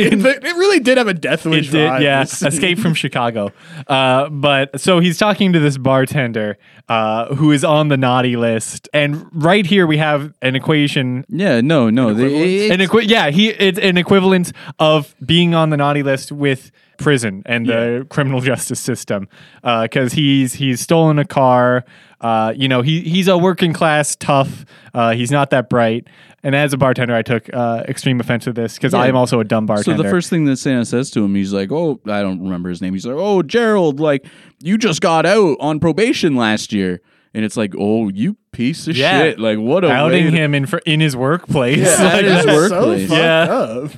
it 0.44 0.56
really 0.56 0.80
did 0.80 0.98
have 0.98 1.08
a 1.08 1.14
Death 1.14 1.46
Wish 1.46 1.68
It 1.68 1.72
did, 1.72 1.90
vibe. 1.90 2.02
yeah. 2.02 2.22
Escape 2.22 2.78
from 2.78 2.94
Chicago. 3.02 3.52
Uh, 3.86 4.28
but 4.28 4.80
so 4.80 4.98
he's 5.00 5.18
talking 5.18 5.52
to 5.52 5.60
this 5.60 5.78
bartender 5.78 6.58
uh, 6.88 7.34
who 7.34 7.52
is 7.52 7.64
on 7.64 7.88
the 7.88 7.96
naughty 7.96 8.36
list, 8.36 8.88
and 8.92 9.24
right 9.32 9.64
here 9.64 9.86
we 9.86 9.98
have 9.98 10.34
an 10.42 10.56
equation. 10.56 11.24
yeah 11.28 11.60
no 11.60 11.90
no 11.90 12.12
they, 12.12 12.70
An 12.70 12.80
equi- 12.80 13.06
yeah, 13.06 13.30
he 13.30 13.50
it's 13.50 13.78
an 13.78 13.96
equivalent 13.96 14.52
of 14.78 15.14
being 15.24 15.54
on 15.54 15.70
the 15.70 15.76
naughty 15.76 16.02
list 16.02 16.32
with 16.32 16.70
prison 16.98 17.42
and 17.46 17.66
the 17.66 18.06
criminal 18.10 18.40
justice 18.50 18.80
system 18.80 19.28
because 19.62 20.12
he's 20.12 20.54
he's 20.54 20.80
stolen 20.80 21.18
a 21.18 21.24
car. 21.24 21.84
Uh, 22.20 22.52
you 22.56 22.68
know, 22.68 22.82
he 22.82 23.00
he's 23.00 23.26
a 23.28 23.36
working 23.36 23.72
class 23.72 24.14
tough. 24.16 24.64
Uh, 24.94 25.12
he's 25.12 25.30
not 25.30 25.50
that 25.50 25.68
bright. 25.68 26.06
And 26.44 26.54
as 26.56 26.72
a 26.72 26.76
bartender, 26.76 27.14
I 27.14 27.22
took 27.22 27.52
uh, 27.54 27.84
extreme 27.88 28.18
offense 28.20 28.44
to 28.44 28.52
this 28.52 28.74
because 28.74 28.94
I 28.94 29.06
am 29.08 29.16
also 29.16 29.38
a 29.40 29.44
dumb 29.44 29.64
bartender. 29.66 29.96
So 29.96 30.02
the 30.02 30.08
first 30.10 30.28
thing 30.28 30.44
that 30.46 30.56
Santa 30.56 30.84
says 30.84 31.10
to 31.12 31.24
him, 31.24 31.34
he's 31.36 31.52
like, 31.52 31.70
"Oh, 31.70 32.00
I 32.06 32.20
don't 32.22 32.40
remember 32.42 32.68
his 32.68 32.80
name." 32.82 32.92
He's 32.94 33.06
like, 33.06 33.16
"Oh, 33.16 33.42
Gerald, 33.42 34.00
like 34.00 34.26
you 34.60 34.76
just 34.78 35.00
got 35.00 35.24
out 35.24 35.56
on 35.60 35.78
probation 35.78 36.34
last 36.34 36.72
year," 36.72 37.00
and 37.32 37.44
it's 37.44 37.56
like, 37.56 37.74
"Oh, 37.78 38.08
you 38.08 38.36
piece 38.50 38.88
of 38.88 38.96
Yeah. 38.96 39.20
shit! 39.22 39.38
Like 39.38 39.58
what 39.58 39.84
a 39.84 39.88
way 39.88 39.92
outing 39.94 40.30
to- 40.32 40.36
him 40.36 40.54
in 40.54 40.66
fr- 40.66 40.78
in 40.84 40.98
his 41.00 41.16
workplace. 41.16 41.78
Yeah, 41.78 42.02
Like, 42.04 42.24
at 42.24 42.24
his 42.24 42.46
workplace. 42.46 43.08
So 43.08 43.16
Yeah. 43.16 43.42
up. 43.42 43.90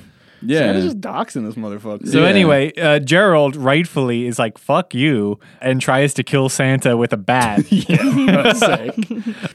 Yeah. 0.47 0.59
Santa's 0.59 0.83
just 0.85 1.01
doxing 1.01 1.45
this 1.45 1.55
motherfucker. 1.55 2.07
So 2.07 2.21
Yeah. 2.23 2.27
anyway, 2.29 2.71
uh, 2.73 2.99
Gerald 2.99 3.55
rightfully 3.55 4.25
is 4.27 4.39
like 4.39 4.57
"fuck 4.57 4.93
you" 4.93 5.39
and 5.61 5.79
tries 5.81 6.13
to 6.15 6.23
kill 6.23 6.49
Santa 6.49 6.95
with 6.97 7.13
a 7.13 7.17
bat. 7.17 7.63
That's 7.69 8.59
sick. 8.59 8.95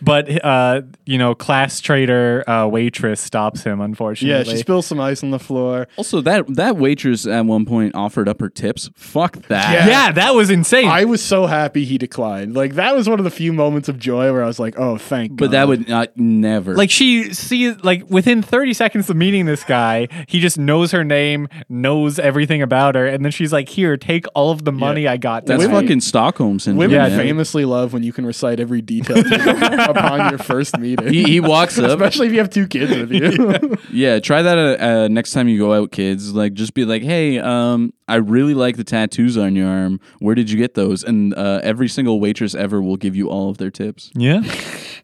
but 0.02 0.44
uh, 0.44 0.82
you 1.06 1.18
know, 1.18 1.34
class 1.34 1.80
traitor 1.80 2.48
uh, 2.48 2.66
waitress 2.66 3.20
stops 3.20 3.62
him. 3.64 3.80
Unfortunately. 3.80 4.30
Yeah, 4.30 4.36
Unfortunately, 4.38 4.58
she 4.58 4.62
spills 4.62 4.86
some 4.86 5.00
ice 5.00 5.22
on 5.22 5.30
the 5.30 5.38
floor. 5.38 5.88
Also, 5.96 6.20
that 6.22 6.46
that 6.56 6.76
waitress 6.76 7.26
at 7.26 7.44
one 7.44 7.64
point 7.66 7.94
offered 7.94 8.28
up 8.28 8.40
her 8.40 8.48
tips. 8.48 8.90
Fuck 8.96 9.36
that. 9.48 9.72
Yeah. 9.72 9.86
yeah, 9.88 10.12
that 10.12 10.34
was 10.34 10.50
insane. 10.50 10.88
I 10.88 11.04
was 11.04 11.22
so 11.22 11.46
happy 11.46 11.84
he 11.84 11.98
declined. 11.98 12.54
Like 12.54 12.74
that 12.74 12.94
was 12.94 13.08
one 13.08 13.18
of 13.18 13.24
the 13.24 13.30
few 13.30 13.52
moments 13.52 13.88
of 13.88 13.98
joy 13.98 14.32
where 14.32 14.42
I 14.42 14.46
was 14.46 14.58
like, 14.58 14.78
"Oh, 14.78 14.96
thank 14.96 15.32
God. 15.32 15.36
But 15.36 15.44
God." 15.46 15.52
that 15.52 15.68
would 15.68 15.88
not 15.88 16.16
never. 16.16 16.74
like 16.76 16.90
she 16.90 17.32
sees 17.34 17.76
like 17.84 18.08
within 18.08 18.42
30 18.42 18.72
seconds 18.74 19.10
of 19.10 19.16
meeting 19.16 19.44
this 19.46 19.64
guy 19.64 20.08
he 20.28 20.40
just 20.40 20.58
knows 20.58 20.79
her 20.90 21.04
name 21.04 21.48
knows 21.68 22.18
everything 22.18 22.62
about 22.62 22.94
her 22.94 23.06
and 23.06 23.24
then 23.24 23.30
she's 23.32 23.52
like 23.52 23.68
here 23.68 23.96
take 23.96 24.24
all 24.34 24.50
of 24.50 24.64
the 24.64 24.72
money 24.72 25.06
i 25.06 25.16
got 25.16 25.44
that's 25.46 25.62
tonight." 25.62 25.80
fucking 25.82 26.00
Stockholm 26.00 26.58
syndrome. 26.58 26.78
Women 26.78 26.96
Yeah, 26.96 27.08
man. 27.08 27.18
famously 27.18 27.64
love 27.64 27.92
when 27.92 28.02
you 28.02 28.12
can 28.12 28.24
recite 28.24 28.58
every 28.58 28.80
detail 28.80 29.22
to 29.22 29.28
them 29.28 29.80
upon 29.90 30.30
your 30.30 30.38
first 30.38 30.78
meeting. 30.78 31.12
He, 31.12 31.24
he 31.24 31.40
walks 31.40 31.78
up. 31.78 32.00
Especially 32.00 32.26
if 32.28 32.32
you 32.32 32.38
have 32.38 32.50
two 32.50 32.66
kids 32.66 32.90
with 32.96 33.12
you. 33.12 33.76
Yeah, 33.92 34.18
try 34.20 34.42
that 34.42 34.56
uh, 34.58 34.84
uh, 35.04 35.08
next 35.08 35.32
time 35.32 35.48
you 35.48 35.58
go 35.58 35.74
out, 35.74 35.90
kids. 35.90 36.32
Like, 36.32 36.54
just 36.54 36.74
be 36.74 36.84
like, 36.84 37.02
"Hey, 37.02 37.38
um, 37.38 37.92
I 38.10 38.16
really 38.16 38.54
like 38.54 38.76
the 38.76 38.84
tattoos 38.84 39.36
on 39.38 39.56
your 39.56 39.68
arm. 39.68 40.00
Where 40.18 40.34
did 40.34 40.50
you 40.50 40.58
get 40.58 40.74
those?" 40.74 41.02
And 41.04 41.34
uh, 41.34 41.60
every 41.62 41.88
single 41.88 42.20
waitress 42.20 42.54
ever 42.54 42.82
will 42.82 42.96
give 42.96 43.14
you 43.16 43.28
all 43.30 43.48
of 43.50 43.58
their 43.58 43.70
tips. 43.70 44.10
yeah 44.14 44.42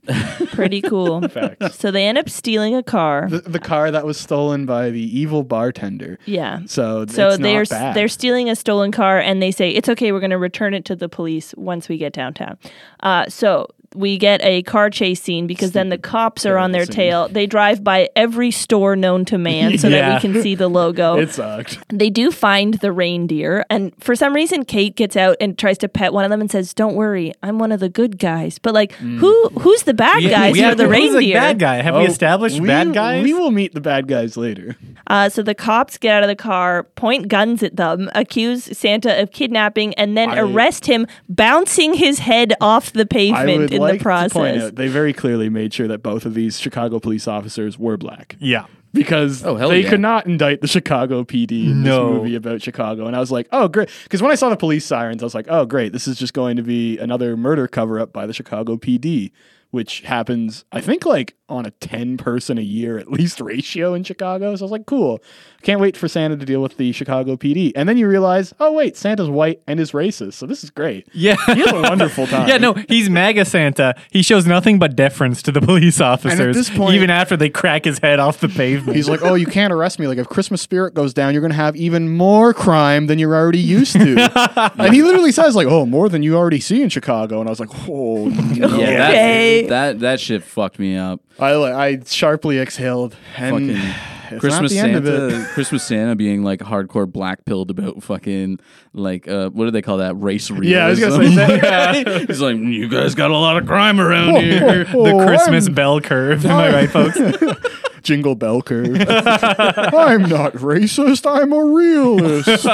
Pretty 0.52 0.80
cool. 0.80 1.26
Facts. 1.28 1.78
So 1.78 1.90
they 1.90 2.06
end 2.06 2.18
up 2.18 2.28
stealing 2.28 2.74
a 2.74 2.82
car. 2.82 3.28
the, 3.28 3.40
the 3.40 3.58
car 3.58 3.90
that 3.90 4.04
was 4.06 4.18
stolen 4.18 4.64
by 4.66 4.90
the 4.90 5.00
evil 5.18 5.42
bartender. 5.42 6.18
Yeah. 6.26 6.60
So, 6.66 7.06
So 7.06 7.28
it's 7.28 7.38
they're 7.38 7.60
not 7.60 7.68
bad. 7.68 7.96
they're 7.96 8.08
stealing 8.08 8.48
a 8.48 8.56
stolen 8.56 8.92
car, 8.92 9.18
and 9.18 9.42
they 9.42 9.50
say 9.50 9.70
it's 9.70 9.88
okay. 9.88 10.12
We're 10.12 10.20
going 10.20 10.30
to 10.30 10.38
return 10.38 10.74
it 10.74 10.84
to 10.86 10.96
the 10.96 11.08
police 11.08 11.54
once 11.56 11.88
we 11.88 11.98
get 11.98 12.12
downtown. 12.12 12.56
Uh, 13.00 13.26
so 13.28 13.66
we 13.96 14.18
get 14.18 14.40
a 14.44 14.62
car 14.62 14.90
chase 14.90 15.20
scene 15.22 15.46
because 15.46 15.72
then 15.72 15.88
the 15.88 15.98
cops 15.98 16.44
are 16.46 16.58
on 16.58 16.72
their 16.72 16.86
tail. 16.86 17.28
They 17.28 17.46
drive 17.46 17.82
by 17.82 18.08
every 18.14 18.50
store 18.50 18.94
known 18.96 19.24
to 19.26 19.38
man 19.38 19.78
so 19.78 19.88
Yeah. 19.88 20.10
that 20.10 20.22
we 20.22 20.32
can 20.32 20.42
see 20.42 20.54
the 20.54 20.68
logo. 20.68 21.16
It 21.26 21.30
sucked. 21.32 21.78
they 21.88 22.10
do 22.10 22.30
find 22.30 22.74
the 22.74 22.92
reindeer, 22.92 23.64
and 23.70 23.92
for 23.98 24.14
some 24.14 24.34
reason, 24.34 24.64
Kate 24.64 24.94
gets 24.96 25.16
out 25.16 25.36
and 25.40 25.56
tries 25.58 25.78
to 25.78 25.88
pet 25.88 26.12
one 26.12 26.24
of 26.24 26.30
them 26.30 26.40
and 26.40 26.50
says, 26.50 26.74
"Don't 26.74 26.94
worry, 26.94 27.32
I'm 27.42 27.58
one 27.58 27.72
of 27.72 27.80
the 27.80 27.88
good 27.88 28.18
guys." 28.18 28.58
But 28.58 28.74
like, 28.74 28.92
who 28.92 29.48
who's 29.60 29.82
the 29.84 29.94
bad 29.94 30.22
guys 30.28 30.56
yeah, 30.56 30.70
for 30.70 30.74
the 30.76 30.84
who's 30.84 30.92
reindeer? 30.92 31.34
bad 31.40 31.58
guy 31.58 31.76
have 31.76 31.94
we 31.96 32.04
established 32.04 32.58
Oh, 32.58 32.62
we, 32.62 32.68
bad 32.68 32.92
guys 32.92 33.24
We 33.24 33.32
will 33.32 33.50
meet 33.50 33.72
the 33.74 33.80
bad 33.80 34.06
guys 34.08 34.36
later. 34.36 34.76
Uh, 35.08 35.28
so 35.28 35.42
the 35.42 35.54
cops 35.54 35.98
get 35.98 36.12
out 36.16 36.22
of 36.22 36.28
the 36.28 36.36
car, 36.36 36.82
point 36.96 37.28
guns 37.28 37.62
at 37.62 37.76
them, 37.76 38.10
accuse 38.14 38.64
Santa 38.76 39.20
of 39.22 39.30
kidnapping, 39.30 39.94
and 39.94 40.16
then 40.16 40.30
I- 40.30 40.38
arrest 40.40 40.86
him, 40.86 41.06
bouncing 41.28 41.94
his 41.94 42.18
head 42.20 42.54
off 42.60 42.92
the 42.92 43.02
I 43.02 43.04
pavement 43.04 43.58
would 43.60 43.72
in 43.72 43.82
like 43.90 43.98
the 44.00 44.02
process. 44.04 44.32
to 44.32 44.38
point 44.38 44.56
out 44.58 44.74
they 44.76 44.88
very 44.88 45.12
clearly 45.12 45.48
made 45.48 45.72
sure 45.74 45.88
that 45.88 46.02
both 46.02 46.24
of 46.26 46.34
these 46.34 46.58
Chicago 46.60 46.98
police 47.00 47.26
officers 47.28 47.78
were 47.78 47.96
black 47.96 48.36
yeah 48.38 48.66
because 48.92 49.44
Oh, 49.44 49.56
they 49.68 49.80
yeah. 49.82 49.90
could 49.90 50.00
not 50.00 50.26
indict 50.26 50.62
the 50.62 50.68
Chicago 50.68 51.22
PD 51.22 51.66
in 51.66 51.82
No. 51.82 52.08
this 52.12 52.16
movie 52.22 52.34
about 52.34 52.62
Chicago. 52.62 53.06
And 53.06 53.14
I 53.14 53.20
was 53.20 53.30
like, 53.30 53.46
oh, 53.52 53.68
great. 53.68 53.90
Because 54.04 54.22
when 54.22 54.30
I 54.30 54.36
saw 54.36 54.48
the 54.48 54.56
police 54.56 54.86
sirens, 54.86 55.22
I 55.22 55.26
was 55.26 55.34
like, 55.34 55.44
oh, 55.50 55.66
great. 55.66 55.92
This 55.92 56.08
is 56.08 56.18
just 56.18 56.32
going 56.32 56.56
to 56.56 56.62
be 56.62 56.96
another 56.96 57.36
murder 57.36 57.68
cover 57.68 58.00
up 58.00 58.10
by 58.14 58.24
the 58.26 58.32
Chicago 58.32 58.76
PD, 58.78 59.32
which 59.70 60.00
happens, 60.00 60.64
I 60.72 60.80
think, 60.80 61.04
like 61.04 61.34
on 61.48 61.64
a 61.64 61.70
10 61.70 62.16
person 62.16 62.58
a 62.58 62.62
year 62.62 62.98
at 62.98 63.08
least 63.10 63.40
ratio 63.40 63.94
in 63.94 64.02
Chicago. 64.02 64.54
So 64.56 64.62
I 64.62 64.64
was 64.64 64.72
like, 64.72 64.86
cool. 64.86 65.20
Can't 65.62 65.80
wait 65.80 65.96
for 65.96 66.08
Santa 66.08 66.36
to 66.36 66.44
deal 66.44 66.60
with 66.60 66.76
the 66.76 66.90
Chicago 66.92 67.36
PD. 67.36 67.72
And 67.76 67.88
then 67.88 67.96
you 67.96 68.08
realize, 68.08 68.52
oh, 68.60 68.72
wait, 68.72 68.96
Santa's 68.96 69.28
white 69.30 69.60
and 69.66 69.78
is 69.78 69.92
racist. 69.92 70.34
So 70.34 70.46
this 70.46 70.64
is 70.64 70.70
great. 70.70 71.06
yeah 71.12 71.36
He 71.54 71.60
has 71.60 71.72
a 71.72 71.82
wonderful 71.82 72.26
time. 72.28 72.48
yeah 72.48 72.58
no 72.58 72.72
he's 72.88 73.08
maga 73.08 73.44
santa 73.44 73.94
he 74.10 74.22
shows 74.22 74.44
nothing 74.46 74.78
but 74.78 74.96
deference 74.96 75.40
to 75.42 75.52
the 75.52 75.60
police 75.60 76.00
officers 76.00 76.40
At 76.40 76.54
this 76.54 76.70
point- 76.70 76.94
even 76.94 77.10
after 77.10 77.36
they 77.36 77.48
crack 77.50 77.84
his 77.84 77.98
head 78.00 78.18
off 78.18 78.40
the 78.40 78.48
pavement 78.48 78.96
He's 78.96 79.08
like, 79.08 79.22
oh, 79.22 79.34
you 79.34 79.46
can't 79.46 79.72
arrest 79.72 79.98
me. 79.98 80.06
Like, 80.08 80.18
if 80.18 80.28
Christmas 80.28 80.60
spirit 80.62 80.94
goes 80.94 81.14
down, 81.14 81.32
you're 81.32 81.40
going 81.42 81.50
to 81.52 81.56
have 81.56 81.76
even 81.76 82.08
more 82.08 82.52
crime 82.54 83.06
than 83.06 83.18
you're 83.18 83.34
already 83.36 83.58
used 83.60 83.92
to. 83.92 84.72
and 84.78 84.92
he 84.94 85.02
literally 85.02 85.32
says, 85.32 85.54
like, 85.54 85.66
oh, 85.68 85.86
more 85.86 86.08
than 86.08 86.22
you 86.22 86.36
already 86.36 86.60
see 86.60 86.82
in 86.82 86.88
Chicago. 86.88 87.40
And 87.40 87.48
I 87.48 87.50
was 87.52 87.60
like, 87.60 87.70
oh, 87.88 88.26
no. 88.26 88.68
Yeah, 88.78 88.86
that- 88.98 89.10
Okay. 89.10 89.66
that, 89.68 90.00
that 90.00 90.20
shit 90.20 90.42
fucked 90.42 90.78
me 90.78 90.96
up. 90.96 91.20
I, 91.38 91.52
I 91.54 92.00
sharply 92.04 92.58
exhaled. 92.58 93.16
And 93.36 93.70
Fucking 93.70 93.92
it's 94.28 94.40
Christmas 94.40 94.74
not 94.74 94.82
the 94.82 94.88
end 94.88 94.96
of 94.96 95.06
it. 95.06 95.30
Santa, 95.30 95.46
Christmas 95.54 95.84
Santa 95.84 96.16
being 96.16 96.42
like 96.42 96.60
hardcore 96.60 97.10
black 97.10 97.44
pilled 97.44 97.70
about 97.70 98.02
fucking 98.02 98.58
like 98.92 99.28
uh, 99.28 99.50
what 99.50 99.66
do 99.66 99.70
they 99.70 99.82
call 99.82 99.98
that 99.98 100.14
race 100.14 100.50
realism? 100.50 100.72
Yeah, 100.72 100.86
I 100.86 100.90
was 100.90 101.00
gonna 101.00 101.28
say 101.28 101.60
that. 101.60 102.24
He's 102.28 102.40
like, 102.40 102.56
you 102.56 102.88
guys 102.88 103.14
got 103.14 103.30
a 103.30 103.36
lot 103.36 103.56
of 103.56 103.66
crime 103.66 104.00
around 104.00 104.36
here. 104.36 104.84
the 104.84 105.24
christmas 105.26 105.66
I'm- 105.66 105.74
bell 105.74 106.00
curve 106.00 106.44
am 106.44 106.56
i 106.56 106.72
right 106.72 106.90
folks 106.90 107.18
Jingle 108.06 108.36
bell 108.36 108.62
curve. 108.62 108.86
I'm 109.08 110.22
not 110.28 110.52
racist. 110.54 111.26
I'm 111.28 111.52
a 111.52 111.64
realist. 111.64 112.66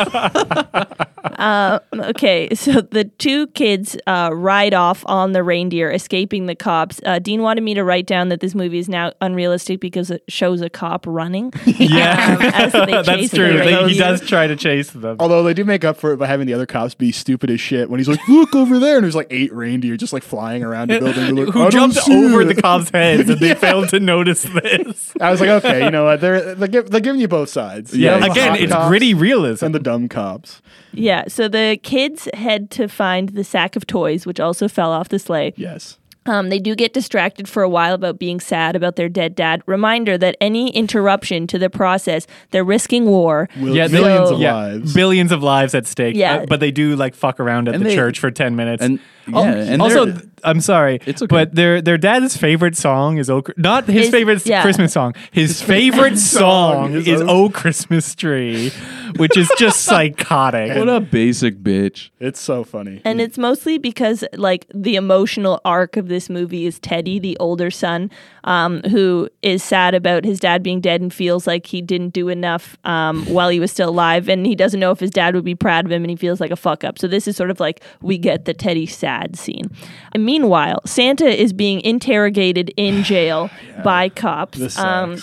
Okay, 1.43 2.55
so 2.55 2.81
the 2.81 3.05
two 3.19 3.47
kids 3.49 3.97
uh, 4.07 4.31
ride 4.33 4.75
off 4.75 5.03
on 5.07 5.33
the 5.33 5.43
reindeer, 5.43 5.91
escaping 5.91 6.47
the 6.47 6.55
cops. 6.55 7.01
Uh, 7.05 7.19
Dean 7.19 7.43
wanted 7.43 7.63
me 7.63 7.75
to 7.75 7.83
write 7.85 8.07
down 8.07 8.29
that 8.29 8.41
this 8.41 8.55
movie 8.55 8.79
is 8.79 8.89
now 8.89 9.13
unrealistic 9.21 9.81
because 9.81 10.11
it 10.11 10.23
shows 10.29 10.61
a 10.61 10.71
cop 10.71 11.05
running. 11.07 11.53
yeah 11.67 12.37
um, 12.39 12.43
as 12.43 12.73
they 12.73 12.87
chase 12.87 13.07
that's 13.07 13.35
true 13.35 13.59
They- 13.59 13.89
he 13.89 13.99
does 13.99 14.21
try 14.21 14.47
to 14.47 14.57
chase 14.57 14.91
them 14.91 15.17
Although 15.21 15.43
they 15.43 15.55
do 15.55 15.65
make 15.65 15.85
up 15.85 15.97
for 15.97 16.13
it 16.13 16.17
by 16.19 16.27
having 16.27 16.47
the 16.47 16.55
other 16.55 16.67
cops 16.67 16.95
be 16.95 17.13
stupid 17.13 17.51
as 17.51 17.61
shit 17.61 17.91
when 17.91 17.99
he's 17.99 18.09
like, 18.09 18.27
look 18.29 18.55
over 18.55 18.79
there. 18.79 18.97
And 18.97 19.05
there's 19.05 19.15
like 19.17 19.29
eight 19.31 19.53
reindeer 19.53 19.97
just 19.97 20.13
like 20.13 20.23
flying 20.23 20.63
around 20.63 20.91
the 20.91 20.99
building. 21.01 21.35
They're 21.35 21.45
like, 21.47 21.55
who 21.55 21.71
jumped 21.71 21.99
over 22.09 22.43
it." 22.43 22.55
the 22.55 22.61
cops' 22.61 22.91
heads 22.91 23.29
and 23.29 23.41
they 23.41 23.55
failed 23.55 23.89
to 23.91 24.01
notice 24.01 24.43
this. 24.43 25.13
I 25.23 25.31
was 25.31 25.41
like, 25.41 25.51
okay, 25.65 25.85
you 25.85 25.91
know 25.91 26.05
what? 26.05 26.21
They're 26.21 26.55
they're, 26.55 26.69
give, 26.69 26.91
they're 26.91 27.01
giving 27.01 27.21
you 27.21 27.29
both 27.29 27.49
sides. 27.49 27.95
You 27.95 28.05
Yeah, 28.07 28.11
have 28.13 28.21
the 28.23 28.31
again, 28.33 28.51
hot 28.51 28.61
it's 28.61 28.73
cops 28.73 28.89
gritty 28.89 29.15
realism. 29.15 29.65
and 29.67 29.75
the 29.75 29.79
dumb 29.81 30.09
cops. 30.09 30.61
Yeah, 30.93 31.25
so 31.29 31.49
the 31.49 31.79
kids 31.83 32.29
head 32.35 32.71
to 32.73 32.89
find 32.89 33.31
the 33.31 33.45
sack 33.45 33.77
of 33.77 33.87
toys, 33.87 34.27
which 34.27 34.41
also 34.41 34.69
fell 34.69 34.91
off 34.91 35.09
the 35.09 35.19
sleigh. 35.19 35.55
Yes. 35.57 35.99
Um, 36.25 36.51
they 36.51 36.61
do 36.61 36.77
get 36.77 36.93
distracted 36.93 37.49
for 37.49 37.65
a 37.65 37.69
while 37.69 37.95
about 37.95 38.17
being 38.21 38.39
sad 38.39 38.77
about 38.77 38.95
their 38.95 39.09
dead 39.09 39.35
dad. 39.35 39.61
Reminder 39.67 40.17
that 40.19 40.37
any 40.41 40.71
interruption 40.71 41.49
to 41.49 41.59
the 41.59 41.69
process, 41.69 42.29
they're 42.53 42.63
risking 42.63 43.07
war. 43.07 43.49
Will, 43.59 43.75
Yeah, 43.75 43.89
they- 43.89 43.99
millions 43.99 44.29
So- 44.29 44.35
of 44.37 44.41
yeah, 44.41 44.55
lives. 44.55 44.95
billions 44.95 45.33
of 45.33 45.43
lives 45.43 45.75
at 45.75 45.85
stake. 45.89 46.15
Yeah. 46.15 46.35
uh, 46.37 46.47
but 46.47 46.61
they 46.61 46.71
do 46.71 46.95
like 46.95 47.17
fuck 47.17 47.41
around 47.41 47.67
at 47.69 47.75
And 47.75 47.85
the 47.85 47.89
they- 47.89 47.97
church 47.97 48.21
for 48.21 48.31
ten 48.31 48.55
minutes. 48.55 48.85
And 48.85 49.01
yeah, 49.29 49.37
Oh, 49.39 49.45
and 49.45 49.83
also, 49.83 50.15
I'm 50.45 50.61
sorry, 50.61 50.99
It's 51.07 51.23
okay. 51.23 51.29
but 51.29 51.55
their 51.55 51.81
their 51.81 51.99
dad's 51.99 52.37
favorite 52.37 52.77
song 52.77 53.19
is 53.19 53.31
"Oh," 53.31 53.43
not 53.57 53.85
his, 53.87 54.07
His- 54.07 54.11
favorite 54.11 54.45
yeah. 54.47 54.63
Christmas 54.63 54.93
song. 54.93 55.15
His 55.31 55.63
favorite 55.63 56.19
song 56.19 56.95
is 56.95 57.07
is 57.07 57.21
"Oh- 57.23 57.45
"Oh 57.45 57.49
Christmas 57.51 58.15
Tree," 58.15 58.71
which 59.17 59.37
is 59.37 59.49
just 59.59 59.83
psychotic. 59.89 60.77
what 60.77 60.89
a 60.89 61.01
basic 61.01 61.59
bitch. 61.63 62.11
It's 62.19 62.41
so 62.41 62.65
funny. 62.65 63.01
And 63.05 63.21
it's 63.21 63.39
mostly 63.39 63.79
because, 63.79 64.25
like, 64.35 64.67
the 64.75 64.97
emotional 64.97 65.61
arc 65.65 65.97
of 65.97 66.09
this 66.09 66.29
movie 66.31 66.67
is 66.67 66.79
Teddy, 66.81 67.19
the 67.19 67.37
older 67.39 67.71
son, 67.71 68.11
um, 68.45 68.81
who 68.91 69.29
is 69.43 69.63
sad 69.63 69.95
about 69.95 70.25
his 70.25 70.41
dad 70.41 70.63
being 70.63 70.81
dead 70.81 71.01
and 71.01 71.13
feels 71.13 71.47
like 71.47 71.67
he 71.67 71.83
didn't 71.83 72.11
do 72.15 72.29
enough 72.29 72.77
um, 72.85 73.25
while 73.27 73.49
he 73.49 73.61
was 73.61 73.71
still 73.71 73.91
alive. 73.91 74.29
And 74.29 74.47
he 74.47 74.55
doesn't 74.55 74.81
know 74.81 74.91
if 74.93 75.01
his 75.01 75.11
dad 75.11 75.35
would 75.35 75.45
be 75.45 75.55
proud 75.55 75.85
of 75.85 75.93
him 75.93 76.03
and 76.03 76.11
he 76.11 76.17
feels 76.17 76.41
like 76.41 76.51
a 76.51 76.57
fuck 76.57 76.83
up. 76.85 76.99
So, 76.99 77.07
this 77.07 77.29
is 77.29 77.37
sort 77.37 77.51
of 77.51 77.61
like 77.61 77.81
we 78.03 78.19
get 78.19 78.45
the 78.45 78.55
Teddy 78.55 78.87
sad 78.87 79.12
scene. 79.37 79.71
And 80.13 80.25
meanwhile, 80.25 80.81
Santa 80.85 81.29
is 81.29 81.53
being 81.53 81.81
interrogated 81.81 82.73
in 82.77 83.03
jail 83.13 83.51
by 83.85 84.09
cops. 84.09 84.79
Um, 84.79 85.19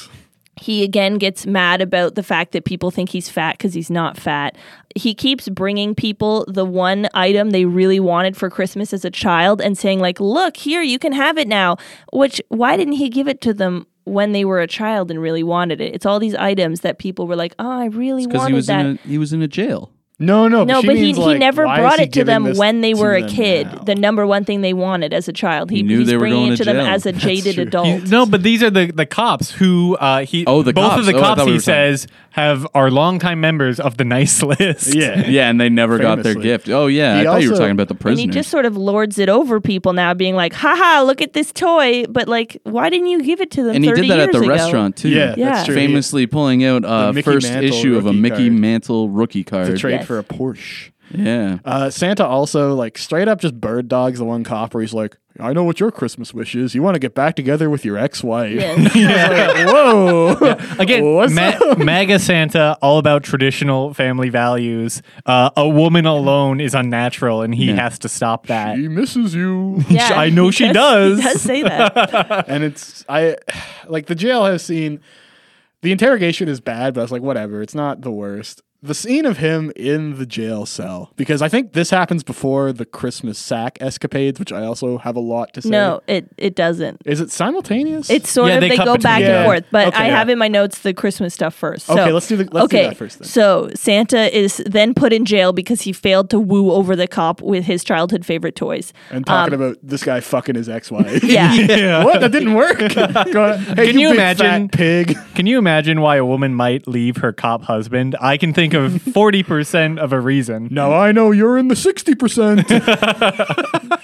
he 0.62 0.84
again 0.84 1.18
gets 1.18 1.46
mad 1.46 1.82
about 1.82 2.16
the 2.16 2.24
fact 2.24 2.52
that 2.52 2.66
people 2.66 2.92
think 2.92 3.10
he's 3.10 3.30
fat 3.30 3.58
because 3.58 3.74
he's 3.74 3.90
not 3.90 4.18
fat. 4.18 4.58
He 4.96 5.14
keeps 5.14 5.48
bringing 5.48 5.96
people 5.96 6.46
the 6.48 6.66
one 6.66 7.08
item 7.14 7.52
they 7.52 7.66
really 7.66 8.00
wanted 8.00 8.36
for 8.36 8.50
Christmas 8.50 8.92
as 8.92 9.06
a 9.06 9.12
child 9.12 9.62
and 9.62 9.78
saying, 9.78 10.00
like, 10.00 10.20
look, 10.20 10.58
here, 10.58 10.82
you 10.82 11.00
can 11.00 11.14
have 11.14 11.38
it 11.38 11.48
now. 11.48 11.78
Which, 12.12 12.42
why 12.50 12.76
didn't 12.76 12.94
he 12.94 13.10
give 13.10 13.28
it 13.28 13.42
to 13.42 13.54
them? 13.54 13.88
When 14.06 14.32
they 14.32 14.44
were 14.44 14.60
a 14.60 14.66
child 14.66 15.12
and 15.12 15.22
really 15.22 15.44
wanted 15.44 15.80
it, 15.82 15.94
it's 15.94 16.04
all 16.04 16.20
these 16.20 16.34
items 16.34 16.80
that 16.80 16.98
people 16.98 17.28
were 17.28 17.36
like, 17.36 17.54
"Oh, 17.60 17.70
I 17.70 17.86
really 17.86 18.26
wanted 18.26 18.48
he 18.48 18.54
was 18.56 18.66
that." 18.66 18.84
in 18.84 19.00
a 19.04 19.08
he 19.08 19.18
was 19.20 19.34
in 19.34 19.44
a 19.44 19.48
jail. 19.48 19.92
No, 20.22 20.50
no, 20.50 20.66
No, 20.66 20.82
she 20.82 20.88
but 20.88 20.96
he, 20.98 21.02
means, 21.04 21.18
he 21.18 21.24
like, 21.24 21.40
never 21.40 21.64
brought 21.64 22.00
he 22.00 22.04
it 22.06 22.14
to 22.14 22.26
them 22.26 22.56
when 22.58 22.82
they 22.82 22.94
were 22.94 23.14
a 23.14 23.26
kid. 23.28 23.68
now? 23.68 23.80
The 23.80 23.96
number 23.96 24.28
one 24.28 24.44
thing 24.44 24.60
they 24.62 24.74
wanted 24.74 25.14
as 25.14 25.30
a 25.30 25.34
child. 25.34 25.70
He, 25.70 25.78
He 25.78 25.84
knew 25.84 26.00
he's 26.00 26.08
they 26.08 26.16
were 26.16 26.20
bringing 26.22 26.40
going 26.42 26.54
it 26.54 26.58
to 26.58 26.64
to 26.66 26.74
them 26.74 26.76
jail. 26.86 26.94
as 26.94 27.06
a 27.06 27.14
jaded 27.14 27.56
true. 27.56 27.64
adult. 27.64 27.88
He- 27.88 28.10
no, 28.10 28.26
but 28.26 28.44
these 28.44 28.62
are 28.62 28.70
the 28.70 28.92
the 28.94 29.06
cops 29.06 29.50
who 29.52 29.96
uh, 29.98 30.26
he. 30.26 30.46
Oh, 30.46 30.62
the 30.62 30.74
both 30.74 30.90
cops. 30.90 31.00
of 31.00 31.06
the 31.06 31.14
Oh, 31.16 31.20
cops 31.22 31.40
thought 31.40 31.46
we 31.46 31.52
he 31.54 31.58
were 31.58 31.62
talking- 31.62 31.74
says 31.98 32.08
have 32.32 32.66
are 32.76 32.92
longtime 32.92 33.42
members 33.42 33.80
of 33.80 33.98
the 33.98 34.06
nice 34.06 34.42
list. 34.44 34.94
yeah, 34.94 35.26
Yeah, 35.28 35.50
and 35.50 35.60
they 35.60 35.68
never 35.70 35.98
got 35.98 36.22
their 36.22 36.36
gift. 36.36 36.70
Oh 36.70 36.88
yeah, 36.88 37.16
He 37.16 37.22
I 37.22 37.24
thought 37.24 37.42
you 37.42 37.52
were 37.52 37.58
talking 37.58 37.72
about 37.72 37.88
the 37.88 38.10
and 38.10 38.20
he 38.20 38.28
just 38.28 38.50
sort 38.50 38.66
of 38.66 38.78
lords 38.78 39.18
it 39.20 39.30
over 39.30 39.60
people 39.60 39.94
now, 39.94 40.14
being 40.14 40.36
like, 40.36 40.54
haha, 40.54 41.02
look 41.04 41.22
at 41.22 41.34
this 41.34 41.52
toy. 41.52 42.06
But 42.08 42.28
like, 42.28 42.58
why 42.64 42.90
didn't 42.90 43.08
you 43.08 43.24
give 43.24 43.42
it 43.42 43.52
to 43.52 43.64
them 43.64 43.76
and 43.76 43.84
he 43.84 43.90
30 43.90 44.02
did 44.02 44.12
that 44.12 44.20
at 44.20 44.32
the 44.34 44.40
ago? 44.40 44.48
restaurant 44.48 44.96
too. 44.98 45.10
Yeah, 45.10 45.34
Yeah. 45.38 45.54
that's. 45.54 45.68
Famously 45.70 46.28
pulling 46.28 46.64
out 46.66 46.84
uh, 46.86 47.12
Mickey 47.14 47.24
first 47.24 47.50
issue 47.52 47.96
of 47.98 48.06
a 48.06 48.14
Mickey. 48.14 48.50
Mantle 48.50 49.10
rookie 49.10 49.44
card. 49.44 49.68
Trade 50.10 50.26
Yes. 50.30 50.38
for 50.38 50.54
a 50.54 50.54
Porsche. 50.54 50.92
Yeah. 51.12 51.58
Uh, 51.66 51.90
Santa 51.90 52.24
also 52.24 52.76
like 52.76 52.96
straight 53.00 53.28
up 53.28 53.42
just 53.42 53.60
bird 53.60 53.88
dogs 53.88 54.20
the 54.20 54.26
one 54.26 54.44
cop 54.44 54.76
where 54.76 54.82
he's 54.82 54.94
like, 54.94 55.18
"I 55.40 55.54
know 55.54 55.64
what 55.64 55.80
your 55.80 55.90
Christmas 55.90 56.36
wish 56.36 56.54
is. 56.54 56.76
You 56.76 56.84
want 56.84 56.94
to 56.94 57.00
get 57.00 57.16
back 57.16 57.36
together 57.36 57.68
with 57.68 57.84
your 57.84 57.98
ex-wife." 57.98 58.54
Yes. 58.54 58.94
Whoa. 59.74 60.36
Again, 60.78 61.04
What's 61.16 61.34
Ma- 61.34 61.48
up? 61.72 61.80
MAGA 61.80 62.20
Santa, 62.20 62.78
all 62.84 63.00
about 63.00 63.24
traditional 63.24 63.92
family 63.96 64.30
values. 64.30 65.02
Uh, 65.26 65.50
a 65.58 65.68
woman 65.68 66.06
alone 66.06 66.62
is 66.62 66.76
unnatural, 66.76 67.42
and 67.42 67.56
he 67.56 67.70
Yeah. 67.72 67.78
has 67.82 67.98
to 68.00 68.08
stop 68.10 68.46
that. 68.46 68.78
He 68.78 68.88
misses 68.88 69.34
you. 69.34 69.84
Yeah, 69.90 70.10
I 70.14 70.30
know 70.30 70.52
she 70.52 70.68
he 70.68 70.74
does. 70.74 71.18
He 71.18 71.24
does 71.24 71.42
say 71.42 71.64
that. 71.64 72.46
and 72.48 72.64
it's 72.64 73.04
I 73.10 73.36
like 73.88 74.06
the 74.06 74.14
jail 74.16 74.46
has 74.46 74.62
seen 74.62 75.00
the 75.82 75.92
interrogation 75.92 76.48
is 76.50 76.62
bad, 76.62 76.94
but 76.94 77.00
I 77.02 77.04
was 77.04 77.12
like, 77.12 77.24
whatever, 77.24 77.64
it's 77.64 77.74
not 77.74 78.02
the 78.02 78.12
worst. 78.12 78.62
The 78.82 78.94
scene 78.94 79.26
of 79.26 79.40
him 79.40 79.74
in 79.76 80.18
the 80.18 80.26
jail 80.26 80.66
cell, 80.66 81.12
because 81.18 81.42
I 81.42 81.50
think 81.50 81.74
this 81.74 81.90
happens 81.90 82.24
before 82.24 82.72
the 82.72 82.86
Christmas 82.86 83.38
sack 83.38 83.78
escapades, 83.82 84.40
which 84.40 84.54
I 84.54 84.64
also 84.64 84.98
have 85.00 85.18
a 85.18 85.20
lot 85.20 85.54
to 85.56 85.62
say. 85.62 85.70
no, 85.70 86.00
it, 86.08 86.30
it 86.38 86.56
doesn't. 86.56 87.02
Is 87.06 87.20
it 87.20 87.30
simultaneous? 87.30 88.10
It's 88.10 88.30
sort 88.32 88.48
Yeah, 88.50 88.56
of 88.56 88.62
they 88.62 88.70
they, 88.70 88.78
go 88.78 88.84
between- 88.96 89.02
back 89.02 89.20
Yeah. 89.22 89.40
and 89.40 89.46
forth, 89.46 89.66
but 89.70 89.88
Okay, 89.90 89.98
I 89.98 90.08
yeah. 90.08 90.18
have 90.18 90.30
in 90.30 90.38
my 90.38 90.48
notes 90.48 90.80
the 90.80 90.94
Christmas 90.94 91.34
stuff 91.34 91.54
first. 91.54 91.88
So, 91.88 91.94
Okay, 92.00 92.14
let's 92.14 92.30
do 92.30 92.38
the- 92.38 92.48
let's 92.54 92.70
do 92.70 92.78
okay, 92.78 92.88
that 92.88 92.96
first 92.96 93.20
then. 93.20 93.28
So 93.28 93.70
Santa 93.76 94.34
is 94.34 94.64
then 94.66 94.94
put 94.94 95.12
in 95.12 95.26
jail 95.26 95.52
because 95.52 95.82
he 95.82 95.92
failed 95.92 96.30
to 96.30 96.40
woo 96.40 96.72
over 96.72 96.96
the 96.96 97.06
cop 97.08 97.42
with 97.42 97.66
his 97.66 97.84
childhood 97.84 98.26
favorite 98.26 98.56
toys. 98.56 98.94
and 99.12 99.26
talking 99.26 99.56
um, 99.56 99.62
about 99.62 99.78
this 99.84 100.04
guy 100.04 100.22
fucking 100.22 100.56
his 100.56 100.70
ex-wife. 100.70 101.22
Yeah. 101.24 101.54
Yeah. 101.80 102.06
what? 102.06 102.22
That 102.22 102.32
didn't 102.32 102.54
work. 102.54 102.78
Go 103.34 103.44
on. 103.52 103.60
Hey, 103.60 103.88
Can 103.88 104.00
you 104.00 104.10
big 104.12 104.18
imagine- 104.18 104.70
pig? 104.70 105.18
Can 105.36 105.48
you 105.48 105.58
imagine 105.58 106.00
why 106.00 106.16
a 106.16 106.26
woman 106.26 106.56
might 106.56 106.88
leave 106.88 107.18
her 107.18 107.34
cop 107.34 107.64
husband? 107.64 108.16
I 108.22 108.38
can 108.38 108.54
think 108.54 108.69
of 108.74 108.94
40% 108.94 109.98
of 110.00 110.14
a 110.14 110.20
reason. 110.20 110.68
Now 110.72 110.94
I 110.94 111.12
know 111.12 111.32
you're 111.32 111.58
in 111.58 111.68
the 111.68 111.76
sixty 111.76 112.16
percent. 112.16 112.68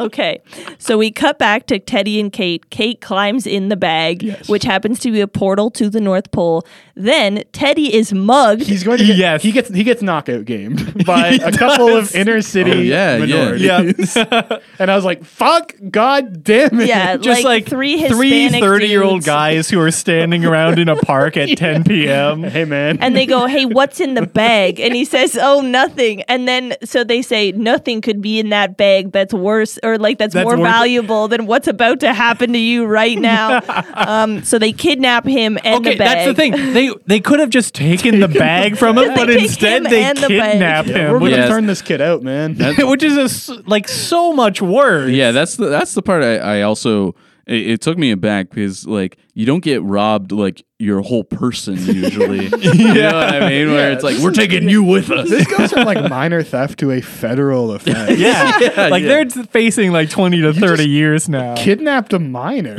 Okay, 0.00 0.40
so 0.78 0.96
we 0.96 1.10
cut 1.10 1.38
back 1.38 1.66
to 1.66 1.78
Teddy 1.78 2.20
and 2.20 2.32
Kate. 2.32 2.70
Kate 2.70 3.00
climbs 3.00 3.46
in 3.46 3.68
the 3.68 3.76
bag, 3.76 4.22
Yes. 4.22 4.48
which 4.48 4.62
happens 4.64 4.98
to 5.00 5.10
be 5.10 5.20
a 5.20 5.26
portal 5.28 5.70
to 5.72 5.90
the 5.90 6.00
North 6.00 6.30
Pole. 6.30 6.64
Then 6.94 7.44
Teddy 7.52 7.94
is 7.94 8.12
mugged. 8.12 8.62
He's 8.62 8.82
going 8.84 8.98
to 8.98 9.04
get, 9.04 9.16
Yes. 9.16 9.42
he 9.42 9.52
gets 9.52 9.68
he 9.70 9.84
gets 9.84 10.02
knockout 10.02 10.44
gamed 10.44 11.04
by 11.06 11.28
a 11.42 11.52
couple 11.52 11.88
of 11.96 12.14
inner 12.14 12.40
city 12.42 12.70
Oh, 12.70 12.74
yeah, 12.74 13.16
yeah. 13.16 13.78
minorities. 13.78 14.16
and 14.78 14.90
I 14.90 14.96
was 14.96 15.04
like, 15.04 15.24
"Fuck, 15.24 15.74
god 15.90 16.42
damn 16.44 16.80
it!" 16.80 16.88
yeah, 16.88 17.16
Just 17.28 17.44
like, 17.44 17.66
three 17.66 18.06
three 18.08 18.42
Hispanic 18.44 18.62
30 18.62 18.86
year 18.86 19.02
old 19.02 19.24
guys 19.24 19.68
who 19.70 19.80
are 19.80 19.90
standing 19.90 20.44
around 20.44 20.78
in 20.78 20.88
a 20.88 20.96
park 20.96 21.36
at 21.36 21.56
10 21.56 21.84
p.m. 21.84 22.42
Hey 22.42 22.64
man, 22.64 22.98
and 23.00 23.14
they 23.16 23.26
go, 23.26 23.46
"Hey, 23.46 23.64
what's 23.64 24.00
in 24.00 24.14
the 24.14 24.26
bag?" 24.26 24.78
And 24.80 24.94
he 24.94 25.04
says, 25.04 25.38
"Oh, 25.40 25.60
nothing." 25.60 26.22
And 26.22 26.46
then 26.48 26.74
so 26.84 27.04
they 27.04 27.22
say, 27.22 27.52
"Nothing 27.52 28.00
could 28.00 28.20
be 28.20 28.38
in 28.38 28.48
that 28.50 28.76
bag 28.76 29.12
that's 29.12 29.34
worse 29.34 29.78
or 29.88 29.98
like 29.98 30.18
that's, 30.18 30.34
That's 30.34 30.44
more 30.44 30.56
worth- 30.58 30.68
valuable 30.68 31.28
than 31.28 31.46
what's 31.46 31.68
about 31.68 32.00
to 32.00 32.12
happen 32.12 32.52
to 32.52 32.58
you 32.58 32.84
right 32.86 33.18
now." 33.18 33.60
um, 33.94 34.42
so 34.44 34.58
they 34.58 34.72
kidnap 34.72 35.26
him 35.26 35.58
and 35.64 35.76
Okay, 35.80 35.92
the 35.92 35.98
bag. 35.98 36.08
that's 36.08 36.26
the 36.28 36.34
thing. 36.34 36.52
They 36.74 36.90
they 37.06 37.20
could 37.20 37.40
have 37.40 37.50
just 37.50 37.74
taken 37.74 38.20
the 38.20 38.28
bag 38.46 38.76
from 38.76 38.98
him, 38.98 39.14
but 39.14 39.30
instead 39.30 39.84
him 39.84 39.90
they 39.90 40.04
and 40.04 40.18
the 40.18 40.28
kidnap 40.28 40.86
him, 40.86 41.12
we're 41.12 41.18
which, 41.18 41.30
gonna 41.32 41.42
Yes. 41.42 41.50
turn 41.50 41.66
this 41.66 41.82
kid 41.82 42.00
out, 42.00 42.22
man. 42.22 42.56
which 42.78 43.02
is 43.02 43.16
a 43.16 43.22
s 43.22 43.50
like 43.66 43.88
so 43.88 44.32
much 44.32 44.60
worse. 44.62 45.10
Yeah, 45.10 45.32
that's 45.32 45.56
the 45.56 45.66
that's 45.66 45.94
the 45.94 46.02
part 46.02 46.22
I, 46.22 46.36
I 46.38 46.62
also 46.62 47.14
it, 47.46 47.70
it 47.70 47.80
took 47.80 47.96
me 47.98 48.10
aback 48.10 48.50
because 48.50 48.86
like 48.86 49.16
you 49.38 49.46
don't 49.46 49.62
get 49.62 49.80
robbed 49.84 50.32
like 50.32 50.64
your 50.80 51.00
whole 51.00 51.24
person 51.24 51.74
usually. 51.76 52.44
You 52.46 52.94
know 52.94 53.14
what 53.14 53.34
I 53.34 53.48
mean? 53.48 53.68
Where 53.68 53.88
Yeah, 53.88 53.94
it's 53.94 54.04
like 54.04 54.14
this 54.16 54.22
we're 54.24 54.30
is- 54.32 54.36
taking 54.36 54.68
you 54.68 54.82
with 54.84 55.10
us. 55.10 55.28
this 55.28 55.46
goes 55.46 55.72
from 55.72 55.84
like 55.86 56.08
minor 56.10 56.42
theft 56.42 56.78
to 56.80 56.90
a 56.92 57.00
federal 57.00 57.72
offense. 57.72 58.18
Yeah, 58.28 58.52
like 58.90 59.02
yeah. 59.02 59.24
they're 59.24 59.44
facing 59.46 59.90
like 59.92 60.08
20 60.10 60.40
to 60.42 60.52
30 60.52 60.88
years 60.88 61.28
now 61.28 61.54
Kidnapped 61.56 62.12
a 62.12 62.18
minor. 62.18 62.76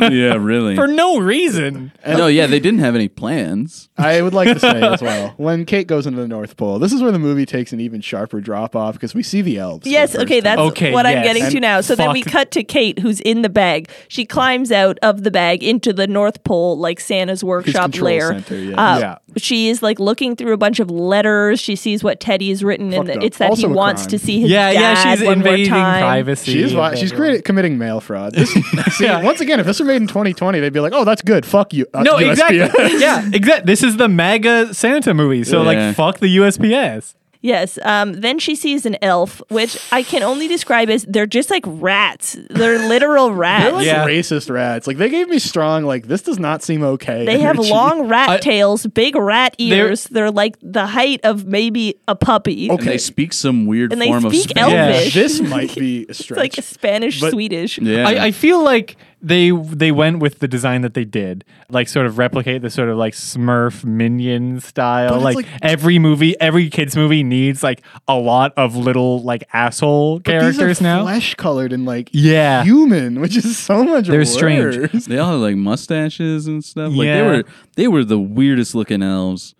yeah, 0.00 0.34
really. 0.34 0.74
for 0.76 0.86
no 0.86 1.18
reason. 1.18 1.92
no, 2.06 2.26
yeah, 2.28 2.46
they 2.46 2.60
didn't 2.60 2.80
have 2.80 2.94
any 2.94 3.08
plans. 3.08 3.88
I 3.96 4.22
would 4.22 4.34
like 4.34 4.48
to 4.54 4.60
say 4.60 4.80
as 4.82 5.02
well, 5.02 5.34
when 5.36 5.64
Kate 5.64 5.86
goes 5.86 6.06
into 6.06 6.20
the 6.20 6.28
North 6.28 6.56
Pole, 6.56 6.78
this 6.78 6.92
is 6.92 7.02
where 7.02 7.12
the 7.12 7.18
movie 7.18 7.46
takes 7.46 7.72
an 7.72 7.80
even 7.80 8.00
sharper 8.00 8.40
drop 8.40 8.74
off 8.76 8.94
because 8.94 9.14
we 9.14 9.22
see 9.22 9.42
the 9.42 9.58
elves. 9.58 9.82
for 9.82 9.84
the 9.84 9.90
Yes, 9.90 10.14
okay, 10.16 10.40
that's 10.40 10.60
Okay, 10.60 10.92
what 10.92 11.04
I'm 11.06 11.18
yes. 11.18 11.26
getting 11.26 11.50
to 11.50 11.60
now. 11.60 11.80
So 11.80 11.94
then 11.94 12.12
we 12.12 12.22
cut 12.22 12.50
to 12.52 12.62
Kate, 12.64 12.98
who's 13.00 13.20
in 13.20 13.42
the 13.42 13.48
bag. 13.48 13.88
She 14.08 14.24
climbs 14.24 14.70
out 14.72 14.98
of 15.02 15.22
the 15.24 15.30
bag 15.30 15.62
into 15.64 15.92
the 15.92 15.99
North 16.06 16.42
Pole, 16.44 16.78
like 16.78 17.00
Santa's 17.00 17.42
workshop 17.44 17.92
control 17.92 18.04
lair. 18.10 18.28
center, 18.32 18.56
yeah. 18.58 18.76
Uh, 18.94 18.98
Yeah. 18.98 19.16
She 19.36 19.68
is 19.68 19.80
like 19.82 20.00
looking 20.00 20.34
through 20.34 20.52
a 20.52 20.56
bunch 20.56 20.80
of 20.80 20.90
letters. 20.90 21.60
She 21.60 21.76
sees 21.76 22.02
what 22.02 22.18
Teddy's 22.20 22.58
has 22.60 22.64
written, 22.64 22.92
and 22.92 23.08
up. 23.08 23.22
it's 23.22 23.38
that 23.38 23.50
Also 23.50 23.68
he 23.68 23.72
wants 23.74 24.02
crime. 24.02 24.10
to 24.10 24.18
see 24.18 24.40
his 24.40 24.50
Yeah, 24.50 24.72
dad 24.72 24.80
yeah, 24.80 25.14
she's 25.14 25.20
one 25.24 25.38
more 25.38 25.48
invading 25.48 25.66
time. 25.72 26.02
privacy. 26.02 26.52
She 26.52 26.62
is. 26.62 26.70
She's 26.98 27.12
everyone. 27.12 27.42
committing 27.42 27.78
mail 27.78 28.00
fraud. 28.00 28.34
This, 28.34 28.50
see, 28.96 29.06
once 29.06 29.40
again, 29.40 29.60
if 29.60 29.66
this 29.66 29.78
were 29.78 29.86
made 29.86 30.02
in 30.02 30.08
2020, 30.08 30.58
they'd 30.58 30.72
be 30.72 30.80
like, 30.80 30.92
"Oh, 30.92 31.04
that's 31.04 31.22
good. 31.22 31.46
Fuck 31.46 31.72
you." 31.72 31.86
uh, 31.94 32.02
No, 32.02 32.14
USPS." 32.16 32.30
exactly. 32.30 32.98
yeah, 33.00 33.28
exactly. 33.32 33.66
This 33.66 33.82
is 33.84 33.96
the 33.96 34.08
MAGA 34.08 34.74
Santa 34.74 35.14
movie, 35.14 35.44
so 35.44 35.62
Yeah. 35.62 35.66
like 35.86 35.96
fuck 35.96 36.18
the 36.18 36.36
USPS. 36.38 37.14
Yes. 37.42 37.78
Um, 37.82 38.12
then 38.14 38.38
she 38.38 38.54
sees 38.54 38.84
an 38.84 38.96
elf, 39.02 39.40
which 39.48 39.78
I 39.92 40.02
can 40.02 40.22
only 40.22 40.46
describe 40.46 40.90
as 40.90 41.04
they're 41.08 41.26
just 41.26 41.48
like 41.50 41.64
rats. 41.66 42.36
They're 42.50 42.86
literal 42.86 43.32
rats. 43.34 43.64
They're 43.64 43.72
rats. 43.72 43.86
like 43.86 43.86
Yeah. 43.86 44.06
racist 44.06 44.50
rats. 44.50 44.86
Like 44.86 44.98
they 44.98 45.08
gave 45.08 45.28
me 45.28 45.38
strong. 45.38 45.84
Like 45.84 46.06
this 46.06 46.20
does 46.22 46.38
not 46.38 46.62
seem 46.62 46.82
okay. 46.82 47.24
They 47.24 47.40
have 47.40 47.58
long 47.58 48.08
rat 48.08 48.28
I- 48.28 48.36
tails, 48.38 48.86
big 48.86 49.16
rat 49.16 49.54
ears. 49.58 50.04
They're, 50.04 50.30
like 50.30 50.56
the 50.62 50.86
height 50.86 51.20
of 51.24 51.46
maybe 51.46 51.94
a 52.06 52.14
puppy. 52.14 52.68
And 52.68 52.78
they 52.80 52.98
speak 52.98 53.32
some 53.32 53.64
weird 53.66 53.92
And 53.92 54.00
they 54.02 54.08
form 54.08 54.26
of 54.26 54.32
speak 54.34 54.50
Spanish. 54.50 55.14
Yeah. 55.14 55.22
This 55.22 55.40
might 55.40 55.74
be 55.74 56.02
a 56.08 56.10
It's 56.10 56.30
like 56.30 56.52
Spanish 56.56 57.20
But- 57.20 57.30
Swedish. 57.32 57.78
Yeah. 57.78 58.06
I, 58.06 58.24
I 58.26 58.30
feel 58.32 58.62
like 58.62 58.96
they 59.22 59.50
they 59.50 59.92
went 59.92 60.18
with 60.20 60.38
the 60.38 60.48
design 60.48 60.80
that 60.82 60.94
they 60.94 61.04
did, 61.04 61.44
like 61.68 61.88
sort 61.88 62.06
of 62.06 62.16
replicate 62.18 62.62
the 62.62 62.70
sort 62.70 62.88
of 62.88 62.96
like 62.96 63.12
Smurf 63.14 63.84
minion 63.84 64.60
style. 64.60 65.20
Like, 65.20 65.36
like- 65.36 65.46
every 65.62 65.98
movie, 65.98 66.38
every 66.40 66.70
kids 66.70 66.96
movie 66.96 67.22
needs 67.22 67.62
like 67.62 67.82
a 68.08 68.14
lot 68.16 68.52
of 68.56 68.76
little 68.76 69.22
like 69.22 69.44
asshole 69.52 70.20
But 70.20 70.40
these 70.40 70.56
characters 70.56 70.80
are 70.80 70.84
now. 70.84 71.02
flesh 71.02 71.34
colored 71.34 71.72
and 71.72 71.84
like 71.84 72.08
Yeah. 72.12 72.64
human, 72.64 73.20
which 73.20 73.36
is 73.36 73.58
so 73.58 73.84
much. 73.84 74.06
They're 74.06 74.20
worse. 74.20 74.32
strange. 74.32 74.90
they 75.06 75.18
all 75.18 75.32
had 75.32 75.40
like 75.40 75.56
mustaches 75.56 76.46
and 76.46 76.64
stuff. 76.64 76.92
Like 76.94 77.06
they 77.08 77.22
were 77.22 77.44
they 77.76 77.88
were 77.88 78.04
the 78.04 78.18
weirdest 78.18 78.74
looking 78.74 79.02
elves. 79.02 79.54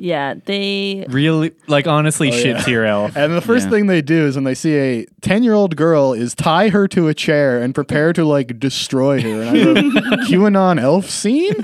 Yeah, 0.00 0.34
they. 0.46 1.04
Really, 1.08 1.52
like 1.66 1.86
honestly, 1.86 2.28
Oh, 2.28 2.32
shit 2.32 2.56
yeah. 2.56 2.62
tier 2.62 2.84
elf. 2.84 3.16
And 3.20 3.36
the 3.36 3.40
first 3.40 3.66
Yeah. 3.66 3.70
thing 3.70 3.86
they 3.86 4.00
do 4.02 4.26
is 4.26 4.34
when 4.34 4.44
they 4.44 4.54
see 4.54 4.76
a 4.76 5.06
10 5.20 5.42
year 5.42 5.52
old 5.54 5.76
girl 5.76 6.12
is 6.12 6.34
tie 6.34 6.68
her 6.70 6.88
to 6.88 7.08
a 7.08 7.14
chair 7.14 7.60
and 7.60 7.74
prepare 7.74 8.12
to 8.14 8.24
like 8.24 8.58
destroy 8.58 9.20
her. 9.20 9.42
And 9.42 9.58
I 9.58 9.64
wrote, 9.64 9.76
QAnon 10.28 10.80
elf 10.80 11.08
scene? 11.10 11.54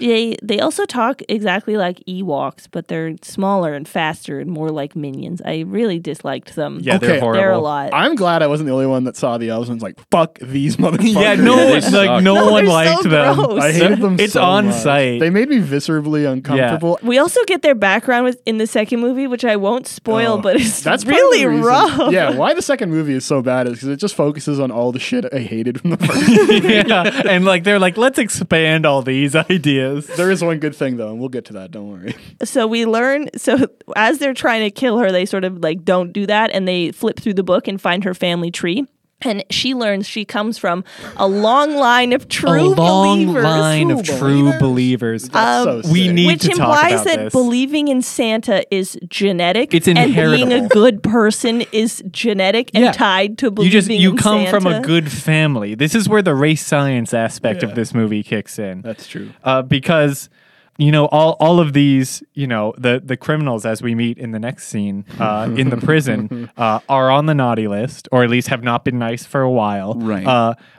They 0.00 0.36
they 0.42 0.60
also 0.60 0.84
talk 0.84 1.22
exactly 1.28 1.76
like 1.76 1.98
Ewoks, 2.06 2.66
but 2.70 2.88
they're 2.88 3.14
smaller 3.22 3.72
and 3.72 3.88
faster 3.88 4.38
and 4.40 4.50
more 4.50 4.68
like 4.70 4.94
minions. 4.96 5.40
I 5.44 5.60
really 5.60 5.98
disliked 5.98 6.54
them. 6.56 6.80
Yeah, 6.82 6.96
Okay, 6.96 7.06
they're 7.06 7.20
horrible. 7.20 7.40
they're 7.40 7.52
a 7.52 7.58
lot. 7.58 7.90
I'm 7.94 8.14
glad 8.16 8.42
I 8.42 8.46
wasn't 8.48 8.66
the 8.66 8.72
only 8.74 8.86
one 8.86 9.04
that 9.04 9.16
saw 9.16 9.38
the 9.38 9.48
elves 9.48 9.68
and 9.68 9.76
was 9.76 9.82
like, 9.82 9.98
fuck 10.10 10.38
these 10.40 10.76
motherfuckers. 10.82 11.14
Yeah, 11.14 11.34
no, 11.36 11.56
they 11.56 11.80
like 11.90 12.22
no, 12.22 12.34
No, 12.34 12.50
one 12.52 12.66
liked 12.66 13.02
so 13.04 13.08
them. 13.08 13.36
gross. 13.36 13.62
I 13.62 13.72
hated 13.72 14.00
them 14.00 14.16
It's 14.20 14.34
so 14.34 14.42
on 14.42 14.66
much. 14.66 14.74
sight. 14.74 15.20
They 15.20 15.30
made 15.30 15.48
me 15.48 15.58
viscerally 15.60 16.30
uncomfortable. 16.30 16.98
We 17.02 17.18
also 17.18 17.40
get 17.46 17.62
their 17.62 17.74
background 17.74 18.24
with, 18.24 18.40
in 18.46 18.58
the 18.58 18.66
second 18.66 19.00
movie, 19.00 19.26
which 19.26 19.44
I 19.44 19.56
won't 19.56 19.86
spoil, 19.86 20.34
Oh, 20.34 20.40
but 20.40 20.56
it's 20.56 20.82
That's 20.82 21.04
really 21.04 21.46
reason- 21.46 21.64
rough. 21.64 22.12
Yeah, 22.12 22.30
why 22.36 22.54
the 22.54 22.62
second 22.62 22.90
movie 22.90 23.14
is 23.14 23.24
so 23.24 23.42
bad 23.42 23.66
is 23.66 23.74
because 23.74 23.88
it 23.88 23.96
just 23.96 24.14
focuses 24.14 24.60
on 24.60 24.70
all 24.70 24.92
the 24.92 24.98
shit 24.98 25.24
I 25.32 25.38
hated 25.40 25.80
from 25.80 25.90
the 25.90 25.96
first. 25.98 26.64
yeah, 26.64 27.22
and 27.30 27.44
like 27.44 27.64
they're 27.64 27.78
like, 27.78 27.96
let's 27.96 28.18
expand 28.18 28.84
all 28.86 29.02
these 29.02 29.34
ideas. 29.34 30.06
there 30.16 30.30
is 30.30 30.42
one 30.42 30.58
good 30.58 30.74
thing 30.76 30.96
though, 30.96 31.10
and 31.10 31.18
we'll 31.18 31.28
get 31.28 31.44
to 31.46 31.52
that. 31.54 31.70
Don't 31.70 31.88
worry. 31.90 32.14
So 32.44 32.66
we 32.66 32.86
learn. 32.86 33.28
So 33.36 33.66
as 33.96 34.18
they're 34.18 34.34
trying 34.34 34.62
to 34.62 34.70
kill 34.70 34.98
her, 34.98 35.10
they 35.12 35.24
sort 35.26 35.44
of 35.44 35.62
like 35.62 35.84
don't 35.84 36.12
do 36.12 36.26
that, 36.26 36.50
and 36.52 36.66
they 36.66 36.92
flip 36.92 37.18
through 37.20 37.34
the 37.34 37.42
book 37.44 37.68
and 37.68 37.80
find 37.80 38.04
her 38.04 38.14
family 38.14 38.50
tree. 38.50 38.86
And 39.22 39.42
she 39.48 39.72
learns 39.72 40.06
she 40.06 40.26
comes 40.26 40.58
from 40.58 40.84
a 41.16 41.26
long 41.26 41.74
line 41.76 42.12
of 42.12 42.22
A 42.24 42.26
true 42.26 42.74
long 42.74 43.24
believers. 43.24 43.44
line 43.44 43.90
of 43.90 44.02
True 44.04 44.18
true 44.18 44.42
believers? 44.58 44.60
believers. 44.60 45.28
That's 45.30 45.66
Um, 45.66 45.82
so 45.84 45.90
we 45.90 46.04
sick. 46.04 46.14
need 46.14 46.26
which 46.26 46.40
to 46.42 46.48
talk 46.48 46.58
implies 46.58 46.92
about 46.92 47.04
that 47.06 47.18
this. 47.24 47.32
believing 47.32 47.88
in 47.88 48.02
Santa 48.02 48.62
is 48.70 48.98
genetic. 49.08 49.72
It's 49.72 49.88
inheritable. 49.88 50.42
And 50.42 50.50
being 50.50 50.64
a 50.66 50.68
good 50.68 51.02
person 51.02 51.62
is 51.72 52.02
genetic 52.10 52.70
and 52.74 52.84
Yeah. 52.84 52.92
tied 52.92 53.38
to 53.38 53.50
believing. 53.50 53.72
you 53.72 53.80
just 53.80 53.90
you 53.90 54.10
in 54.10 54.16
come 54.18 54.46
from 54.48 54.66
a 54.66 54.80
good 54.80 55.10
family. 55.10 55.74
This 55.74 55.94
is 55.94 56.10
where 56.10 56.20
the 56.22 56.34
race 56.34 56.64
science 56.64 57.14
aspect 57.14 57.62
Yeah. 57.62 57.70
of 57.70 57.74
this 57.74 57.94
movie 57.94 58.22
kicks 58.22 58.58
in. 58.58 58.82
That's 58.82 59.06
true. 59.08 59.30
uh, 59.44 59.62
because 59.62 60.28
you 60.78 60.92
know 60.92 61.06
all 61.06 61.32
all 61.40 61.58
of 61.60 61.72
these 61.72 62.22
you 62.34 62.46
know 62.46 62.74
the 62.78 63.00
the 63.04 63.16
criminals 63.16 63.64
as 63.64 63.82
we 63.82 63.94
meet 63.94 64.18
in 64.18 64.30
the 64.32 64.38
next 64.38 64.68
scene 64.68 65.04
uh, 65.18 65.48
in 65.56 65.70
the 65.70 65.76
prison 65.76 66.50
uh, 66.56 66.80
are 66.88 67.10
on 67.10 67.26
the 67.26 67.34
naughty 67.34 67.66
list 67.68 68.08
or 68.12 68.24
at 68.24 68.30
least 68.30 68.48
have 68.48 68.62
not 68.62 68.84
been 68.84 68.98
nice 68.98 69.24
for 69.24 69.40
a 69.40 69.50
while 69.50 69.94
Right. 69.94 70.26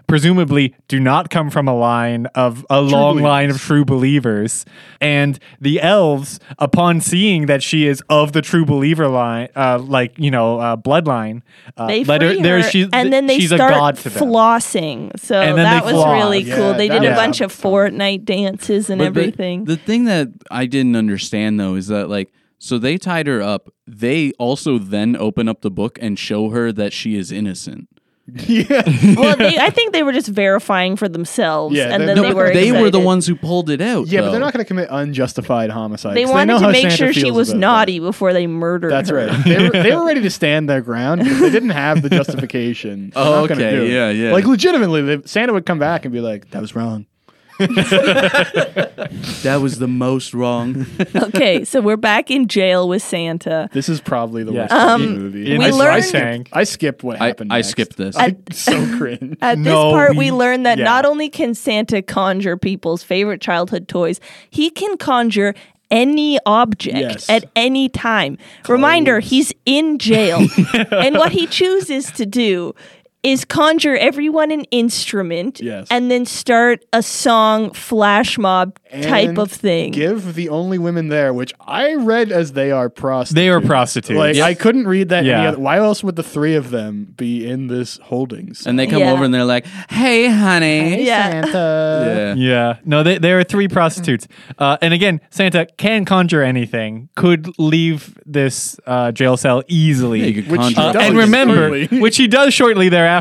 Presumably 0.08 0.74
do 0.88 1.00
not 1.00 1.30
come 1.30 1.50
from 1.50 1.67
a 1.67 1.76
line 1.76 2.26
of 2.28 2.65
a 2.70 2.82
long 2.82 3.20
line 3.20 3.50
of 3.50 3.60
true 3.60 3.84
believers 3.86 4.65
and 5.02 5.38
the 5.60 5.82
elves 5.82 6.39
upon 6.60 7.02
seeing 7.02 7.46
that 7.48 7.62
she 7.62 7.86
is 7.86 8.02
of 8.10 8.32
the 8.32 8.41
true 8.41 8.65
believer 8.65 9.08
line 9.08 9.50
uh, 9.56 9.78
like 9.80 10.17
you 10.17 10.32
know 10.32 10.60
uh, 10.60 10.76
bloodline 10.78 11.41
uh, 11.76 11.88
they 11.88 12.04
let 12.06 12.22
her, 12.22 12.30
free 12.34 12.41
there 12.41 12.62
her, 12.62 12.70
she, 12.70 12.88
and 12.93 13.12
then 13.12 13.28
they 13.28 13.39
she's 13.39 13.54
start 13.54 13.72
a 13.72 13.76
god 13.76 13.96
to 13.98 14.10
them 14.10 14.24
flossing. 14.24 15.20
So 15.20 15.39
And 15.39 15.58
then 15.58 15.63
that 15.65 15.82
they 15.82 15.86
was 15.93 16.02
floss. 16.02 16.24
really 16.24 16.39
Yeah, 16.43 16.56
cool. 16.56 16.74
They 16.74 16.88
did 16.88 17.04
a 17.04 17.10
was 17.10 17.17
bunch 17.17 17.41
of 17.41 17.52
Fortnite 17.54 18.26
dances 18.26 18.89
and 18.89 19.00
But 19.00 19.13
the- 19.13 19.20
everything. 19.22 19.65
The, 19.65 19.76
thing 19.78 20.06
that 20.06 20.30
I 20.49 20.66
didn't 20.66 20.95
understand 20.95 21.60
though 21.60 21.76
is 21.76 21.88
that 21.88 22.10
like 22.10 22.32
so 22.60 22.78
they 22.80 22.97
tied 22.97 23.28
her 23.28 23.41
up. 23.41 23.70
They 23.86 24.32
also 24.39 24.80
then 24.80 25.16
open 25.16 25.47
up 25.47 25.62
the 25.62 25.70
book 25.72 25.99
and 26.01 26.18
show 26.18 26.49
her 26.49 26.72
that 26.72 26.91
she 26.93 27.16
is 27.16 27.32
innocent. 27.32 27.88
yeah. 28.47 28.82
well, 29.15 29.38
they, 29.38 29.57
I 29.57 29.69
think 29.75 29.93
they 29.93 30.03
were 30.03 30.11
just 30.11 30.28
verifying 30.28 30.97
for 30.97 31.07
themselves, 31.07 31.75
Yeah, 31.75 31.84
and 31.86 32.01
they're- 32.01 32.07
then 32.07 32.15
No, 32.17 32.21
they 32.23 32.28
but 32.30 32.36
were. 32.36 32.53
they 32.53 32.71
were 32.73 32.80
the 32.80 32.88
excited. 32.88 33.05
ones 33.05 33.28
who 33.28 33.36
pulled 33.36 33.69
it 33.69 33.80
out. 33.80 34.07
Yeah, 34.07 34.19
but 34.19 34.25
they're 34.32 34.39
though. 34.39 34.45
not 34.45 34.53
going 34.53 34.63
to 34.65 34.67
commit 34.67 34.89
unjustified 34.91 35.69
homicide. 35.69 36.17
They 36.17 36.23
'cause 36.25 36.34
wanted 36.34 36.47
know 36.53 36.59
to 36.59 36.65
how 36.65 36.71
make 36.71 36.82
Santa 36.84 36.95
sure 36.97 37.13
she 37.13 37.21
feels 37.21 37.38
was 37.38 37.49
about 37.49 37.55
that. 37.55 37.59
naughty 37.61 37.99
before 37.99 38.34
they 38.34 38.45
murdered 38.45 38.91
That's 38.91 39.09
her. 39.09 39.15
right. 39.28 39.43
They 39.45 39.63
were, 39.63 39.69
they 39.71 39.95
were 39.95 40.05
ready 40.05 40.21
to 40.21 40.30
stand 40.30 40.69
their 40.69 40.82
ground. 40.82 41.23
because 41.23 41.39
They 41.39 41.49
didn't 41.51 41.69
have 41.69 42.01
the 42.01 42.09
justification. 42.09 43.11
They're 43.15 43.23
Oh, 43.23 43.41
not 43.41 43.49
gonna 43.49 43.61
okay. 43.65 43.75
do 43.78 43.84
it. 43.84 43.91
Yeah, 43.91 44.09
yeah. 44.09 44.34
Like 44.34 44.45
legitimately, 44.45 45.01
they, 45.03 45.21
Santa 45.25 45.53
would 45.53 45.65
come 45.65 45.80
back 45.80 46.03
and 46.05 46.13
be 46.13 46.19
like, 46.19 46.49
"That 46.51 46.61
was 46.61 46.75
wrong." 46.75 47.05
That 49.43 49.60
was 49.62 49.80
the 49.80 49.88
most 49.88 50.34
wrong. 50.34 50.86
okay, 51.16 51.64
so 51.64 51.82
we're 51.82 51.97
back 51.97 52.30
in 52.32 52.47
jail 52.47 52.88
with 52.88 53.01
Santa. 53.01 53.70
This 53.72 53.88
is 53.89 54.01
probably 54.01 54.43
the 54.43 54.51
Yeah. 54.53 54.62
worst 54.62 54.72
part 54.72 54.82
of 54.93 54.99
the 55.01 55.05
Um, 55.08 55.18
movie. 55.18 55.58
we 55.58 55.66
I, 55.66 55.70
learned- 55.70 55.91
I 55.95 55.99
skipped, 56.01 56.49
I 56.53 56.64
skipped 56.64 57.03
what 57.03 57.22
I- 57.22 57.28
happened. 57.28 57.53
I 57.53 57.58
next. 57.58 57.70
skipped 57.70 57.97
this. 57.97 58.16
I, 58.18 58.36
so 58.51 58.74
cringe. 58.97 59.38
At 59.41 59.58
this 59.58 59.66
No, 59.66 59.91
part, 59.91 60.12
we 60.12 60.18
we- 60.18 60.32
learn 60.32 60.64
that 60.64 60.78
yeah. 60.78 60.84
not 60.86 61.05
only 61.05 61.30
can 61.30 61.53
Santa 61.53 62.01
conjure 62.01 62.58
people's 62.58 63.03
favorite 63.03 63.41
childhood 63.41 63.88
toys, 63.88 64.20
he 64.49 64.70
can 64.70 64.97
conjure 64.97 65.53
any 65.89 66.38
object 66.45 66.97
Yes. 66.97 67.30
at 67.30 67.45
any 67.55 67.88
time. 67.88 68.38
Reminder, 68.68 69.22
he's 69.22 69.53
in 69.66 69.97
jail. 69.99 70.39
and 70.91 71.16
what 71.16 71.32
he 71.32 71.47
chooses 71.47 72.12
to 72.12 72.26
do 72.26 72.76
is 73.32 73.43
conjure 73.45 73.97
everyone 73.97 74.51
an 74.51 74.63
instrument 74.71 75.59
Yes. 75.61 75.88
and 75.91 76.09
then 76.09 76.25
start 76.25 76.86
a 76.93 77.01
song 77.03 77.71
flash 77.71 78.38
mob 78.38 78.78
type 79.01 79.38
of 79.38 79.51
thing. 79.51 79.91
Give 79.91 80.34
the 80.34 80.47
only 80.49 80.78
women 80.78 81.09
there, 81.09 81.34
which 81.34 81.53
I 81.59 81.95
read 81.95 82.32
as 82.32 82.53
they 82.53 82.71
are 82.71 82.89
prostitutes. 82.89 83.36
they 83.36 83.49
are 83.49 83.59
prostitutes 83.59 84.17
Like 84.17 84.38
I 84.38 84.53
couldn't 84.53 84.88
read 84.88 85.09
that. 85.09 85.19
Any 85.19 85.30
Yeah. 85.30 85.49
other, 85.49 85.59
why 85.59 85.78
else 85.78 86.03
would 86.03 86.15
the 86.15 86.23
three 86.23 86.55
of 86.55 86.69
them 86.71 87.13
be 87.17 87.45
in 87.45 87.67
this 87.67 87.99
holdings? 88.03 88.65
and 88.65 88.80
they 88.80 88.88
come 88.88 88.99
Yeah. 89.01 89.11
over 89.11 89.23
and 89.25 89.34
they're 89.34 89.43
like, 89.55 89.65
"Hey, 89.89 90.28
honey." 90.30 91.03
yeah. 91.05 91.32
Santa. 91.41 92.36
Yeah. 92.38 92.49
Yeah. 92.51 92.75
No, 92.86 93.03
they, 93.03 93.17
there 93.17 93.38
are 93.39 93.43
three 93.43 93.67
prostitutes. 93.67 94.28
Uh, 94.57 94.78
and 94.82 94.93
again, 94.93 95.19
Santa 95.32 95.67
can 95.78 96.05
conjure 96.05 96.43
anything, 96.43 97.09
could 97.15 97.47
leave 97.59 98.17
this 98.25 98.80
uh, 98.88 99.11
jail 99.11 99.36
cell 99.38 99.63
easily. 99.67 100.19
Yeah, 100.21 100.25
you 100.28 100.34
could 100.43 100.51
Which 100.51 100.61
conjure 100.61 100.82
he 100.82 100.88
Uh, 100.88 100.93
does 100.93 101.03
and 101.07 101.17
remember, 101.17 101.55
shortly. 101.80 101.99
which 101.99 102.17
he 102.17 102.28
does 102.28 102.53
shortly 102.53 102.88
thereafter, 102.89 103.16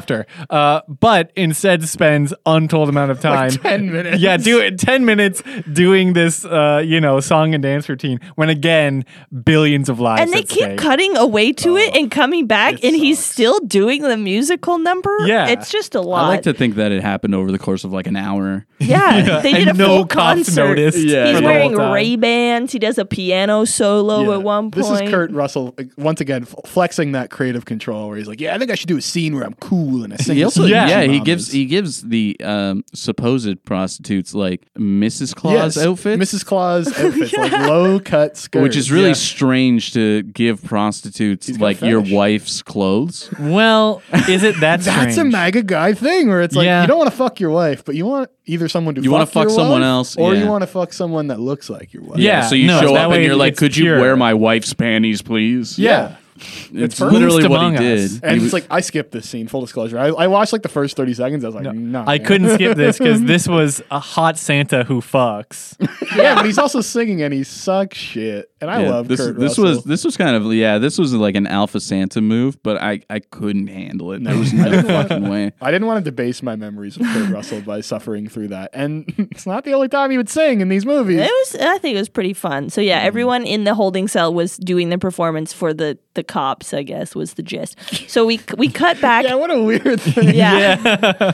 uh, 0.51 0.81
but 0.89 1.31
instead 1.37 1.83
spends 1.89 2.33
untold 2.45 2.89
amount 2.89 3.11
of 3.11 3.21
time, 3.33 3.51
10 3.51 3.91
minutes. 3.93 4.19
Yeah, 4.19 4.37
do 4.37 4.61
it 4.61 4.79
ten 4.79 5.05
minutes 5.05 5.43
doing 5.73 6.13
this, 6.13 6.45
uh, 6.45 6.83
you 6.85 7.01
know, 7.01 7.21
song 7.21 7.55
and 7.55 7.63
dance 7.63 7.89
routine. 7.89 8.21
When 8.35 8.49
again, 8.49 9.05
billions 9.45 9.89
of 9.89 10.01
lives. 10.01 10.23
And 10.23 10.33
they 10.33 10.41
at 10.41 10.49
keep 10.49 10.63
stake. 10.65 10.79
cutting 10.79 11.17
away 11.17 11.53
to 11.53 11.77
it 11.77 11.95
and 11.97 12.11
coming 12.11 12.47
back, 12.47 12.75
it 12.75 12.85
and 12.85 12.97
he's 12.97 13.19
still 13.19 13.59
doing 13.61 14.03
the 14.03 14.17
musical 14.17 14.79
number. 14.79 15.15
Yeah. 15.27 15.49
it's 15.49 15.71
just 15.71 15.95
a 15.95 16.01
lot. 16.01 16.25
I 16.25 16.29
like 16.29 16.43
to 16.43 16.55
think 16.55 16.77
that 16.77 16.93
it 16.93 17.03
happened 17.03 17.35
over 17.35 17.51
the 17.53 17.59
course 17.59 17.85
of 17.85 17.93
like 17.93 18.07
an 18.07 18.17
hour. 18.17 18.67
Yeah, 18.79 19.41
they 19.43 19.53
did 19.53 19.69
and 19.69 19.71
a 19.71 19.75
no 19.79 19.87
full 19.89 20.07
cops 20.07 20.45
concert. 20.47 20.65
noticed. 20.69 20.99
Yeah. 20.99 21.33
He's 21.33 21.43
wearing. 21.43 21.75
Ray 21.77 22.17
Bans. 22.17 22.73
He 22.73 22.79
does 22.79 22.97
a 22.99 23.05
piano 23.05 23.65
solo 23.65 24.23
Yeah. 24.23 24.35
at 24.35 24.43
one 24.43 24.71
point. 24.71 24.75
This 24.87 25.01
is 25.03 25.11
Kurt 25.11 25.31
Russell 25.31 25.75
uh, 25.79 25.85
once 25.99 26.21
again 26.21 26.45
flexing 26.45 27.13
that 27.13 27.31
creative 27.31 27.65
control, 27.65 28.09
where 28.09 28.17
he's 28.17 28.29
like, 28.29 28.41
"Yeah, 28.41 28.55
I 28.55 28.59
think 28.59 28.71
I 28.71 28.75
should 28.75 28.89
do 28.89 28.97
a 28.97 29.03
scene 29.03 29.35
where 29.35 29.45
I'm 29.45 29.55
cool 29.55 29.76
and 30.05 30.13
I 30.15 30.17
sing." 30.17 30.37
He 30.37 30.45
also, 30.45 30.65
Yeah. 30.65 30.89
yeah, 30.89 31.03
he 31.03 31.21
gives 31.21 31.51
he 31.53 31.65
gives 31.67 32.03
the 32.03 32.37
um, 32.43 32.85
supposed 32.95 33.65
prostitutes 33.65 34.35
like 34.35 34.63
Mrs. 34.79 35.35
Claus 35.35 35.77
Yes, 35.77 35.87
outfits, 35.87 36.23
Mrs. 36.35 36.45
Claus 36.45 36.89
outfits, 36.99 37.33
like 37.35 37.53
low 37.69 37.99
cut 38.01 38.37
skirts, 38.37 38.63
which 38.63 38.77
is 38.77 38.91
really 38.91 39.09
Yeah. 39.09 39.15
strange 39.15 39.93
to 39.93 40.23
give 40.23 40.63
prostitutes 40.65 41.47
He's 41.47 41.59
like 41.61 41.81
your 41.81 42.01
wife's 42.01 42.63
clothes. 42.63 43.31
Well, 43.39 44.03
is 44.29 44.43
it 44.43 44.61
that 44.61 44.81
That's 44.81 44.87
a 44.87 45.13
strange? 45.13 45.33
MAGA 45.33 45.63
guy 45.63 45.93
thing 45.95 46.29
where 46.29 46.43
it's 46.43 46.55
like 46.55 46.67
Yeah. 46.67 46.83
you 46.83 46.87
don't 46.89 46.99
want 46.99 47.11
to 47.11 47.17
fuck 47.17 47.41
your 47.41 47.51
wife, 47.51 47.85
but 47.85 47.95
you 47.95 48.07
want 48.07 48.31
either 48.47 48.69
someone 48.69 48.95
to 48.95 49.01
You 49.03 49.11
want 49.11 49.21
wanna 49.21 49.27
to 49.47 49.51
fuck 49.51 49.51
someone 49.51 49.83
else, 49.83 50.17
or 50.17 50.35
you 50.35 50.47
want 50.47 50.63
to 50.63 50.67
fuck 50.67 50.93
someone 50.93 51.29
that 51.29 51.41
looks 51.41 51.69
like 51.69 51.93
your 51.93 52.05
wife. 52.05 52.19
Yeah, 52.19 52.43
so 52.49 52.55
you 52.55 52.67
no, 52.69 52.81
show 52.81 52.95
up 52.95 53.13
and 53.13 53.23
you're 53.25 53.35
like, 53.37 53.53
it's 53.53 53.59
"Could 53.61 53.77
you 53.77 53.91
wear 53.93 54.17
my 54.17 54.35
wife's 54.35 54.73
panties, 54.75 55.23
please?" 55.23 55.79
yeah. 55.79 56.17
It's, 56.39 56.99
perfect. 56.99 57.01
literally 57.13 57.43
Who's 57.43 57.49
what 57.49 57.73
he 57.73 57.77
did. 57.79 57.99
us? 58.05 58.13
He 58.13 58.21
And 58.23 58.35
was- 58.37 58.45
it's 58.45 58.53
like 58.53 58.67
I 58.71 58.81
skipped 58.81 59.13
this 59.13 59.29
scene. 59.29 59.49
Full 59.49 59.61
disclosure, 59.63 59.99
I, 59.99 60.07
I 60.09 60.27
watched 60.27 60.53
like 60.53 60.63
the 60.63 60.69
first 60.69 60.97
thirty 60.97 61.15
seconds. 61.15 61.45
I 61.45 61.49
was 61.49 61.55
like, 61.55 61.65
no, 61.65 61.73
nah, 61.73 62.03
I 62.03 62.19
man. 62.19 62.27
couldn't 62.27 62.51
skip 62.55 62.77
this 62.77 62.99
because 62.99 63.23
this 63.23 63.49
was 63.49 63.83
a 63.91 63.99
hot 64.01 64.37
Santa 64.39 64.85
who 64.85 65.01
fucks. 65.01 65.77
yeah, 66.17 66.35
but 66.35 66.45
he's 66.45 66.59
also 66.59 66.81
singing 66.81 67.23
and 67.23 67.33
he 67.35 67.45
sucks 67.45 67.97
shit. 67.99 68.51
And 68.59 68.71
I 68.71 68.83
Yeah, 68.85 68.91
love 68.91 69.09
this. 69.09 69.21
Kurt 69.21 69.37
this 69.39 69.51
Russell. 69.59 69.65
was 69.65 69.85
this 69.85 70.03
was 70.03 70.17
kind 70.17 70.35
of 70.35 70.51
yeah. 70.55 70.79
This 70.79 70.97
was 70.97 71.13
like 71.13 71.35
an 71.35 71.47
alpha 71.47 71.79
Santa 71.79 72.23
move, 72.23 72.63
but 72.63 72.81
I 72.81 73.03
I 73.11 73.19
couldn't 73.21 73.67
handle 73.67 74.13
it. 74.13 74.25
There 74.25 74.35
was 74.37 74.53
no 74.55 74.83
fucking 74.83 75.29
way. 75.29 75.53
I 75.61 75.71
didn't 75.71 75.87
want 75.87 76.03
to 76.03 76.11
debase 76.11 76.43
my 76.43 76.57
memories 76.57 76.97
of 76.97 77.03
Kurt 77.03 77.29
Russell 77.29 77.61
by 77.61 77.83
suffering 77.83 78.29
through 78.29 78.49
that. 78.49 78.71
And 78.73 79.05
it's 79.31 79.45
not 79.47 79.65
the 79.65 79.73
only 79.75 79.89
time 79.89 80.11
he 80.11 80.17
would 80.17 80.31
sing 80.31 80.63
in 80.63 80.71
these 80.71 80.87
movies. 80.87 81.19
It 81.21 81.31
was. 81.31 81.57
I 81.61 81.77
think 81.79 81.97
it 81.97 81.99
was 81.99 82.09
pretty 82.09 82.33
fun. 82.33 82.71
So 82.71 82.81
Mm. 82.81 82.87
yeah, 82.87 83.01
everyone 83.01 83.45
in 83.45 83.65
the 83.65 83.75
holding 83.75 84.09
cell 84.09 84.33
was 84.33 84.57
doing 84.57 84.89
the 84.89 84.97
performance 84.99 85.53
for 85.53 85.75
the 85.75 85.99
the 86.15 86.25
cops. 86.25 86.73
I 86.73 86.83
guess 86.83 87.15
was 87.15 87.35
the 87.35 87.43
gist. 87.43 87.77
So 88.09 88.25
we 88.25 88.41
we 88.57 88.69
cut 88.71 88.99
back. 89.03 89.25
yeah, 89.29 89.35
what 89.35 89.51
a 89.51 89.63
weird 89.63 90.01
thing. 90.01 90.35
yeah. 90.35 91.33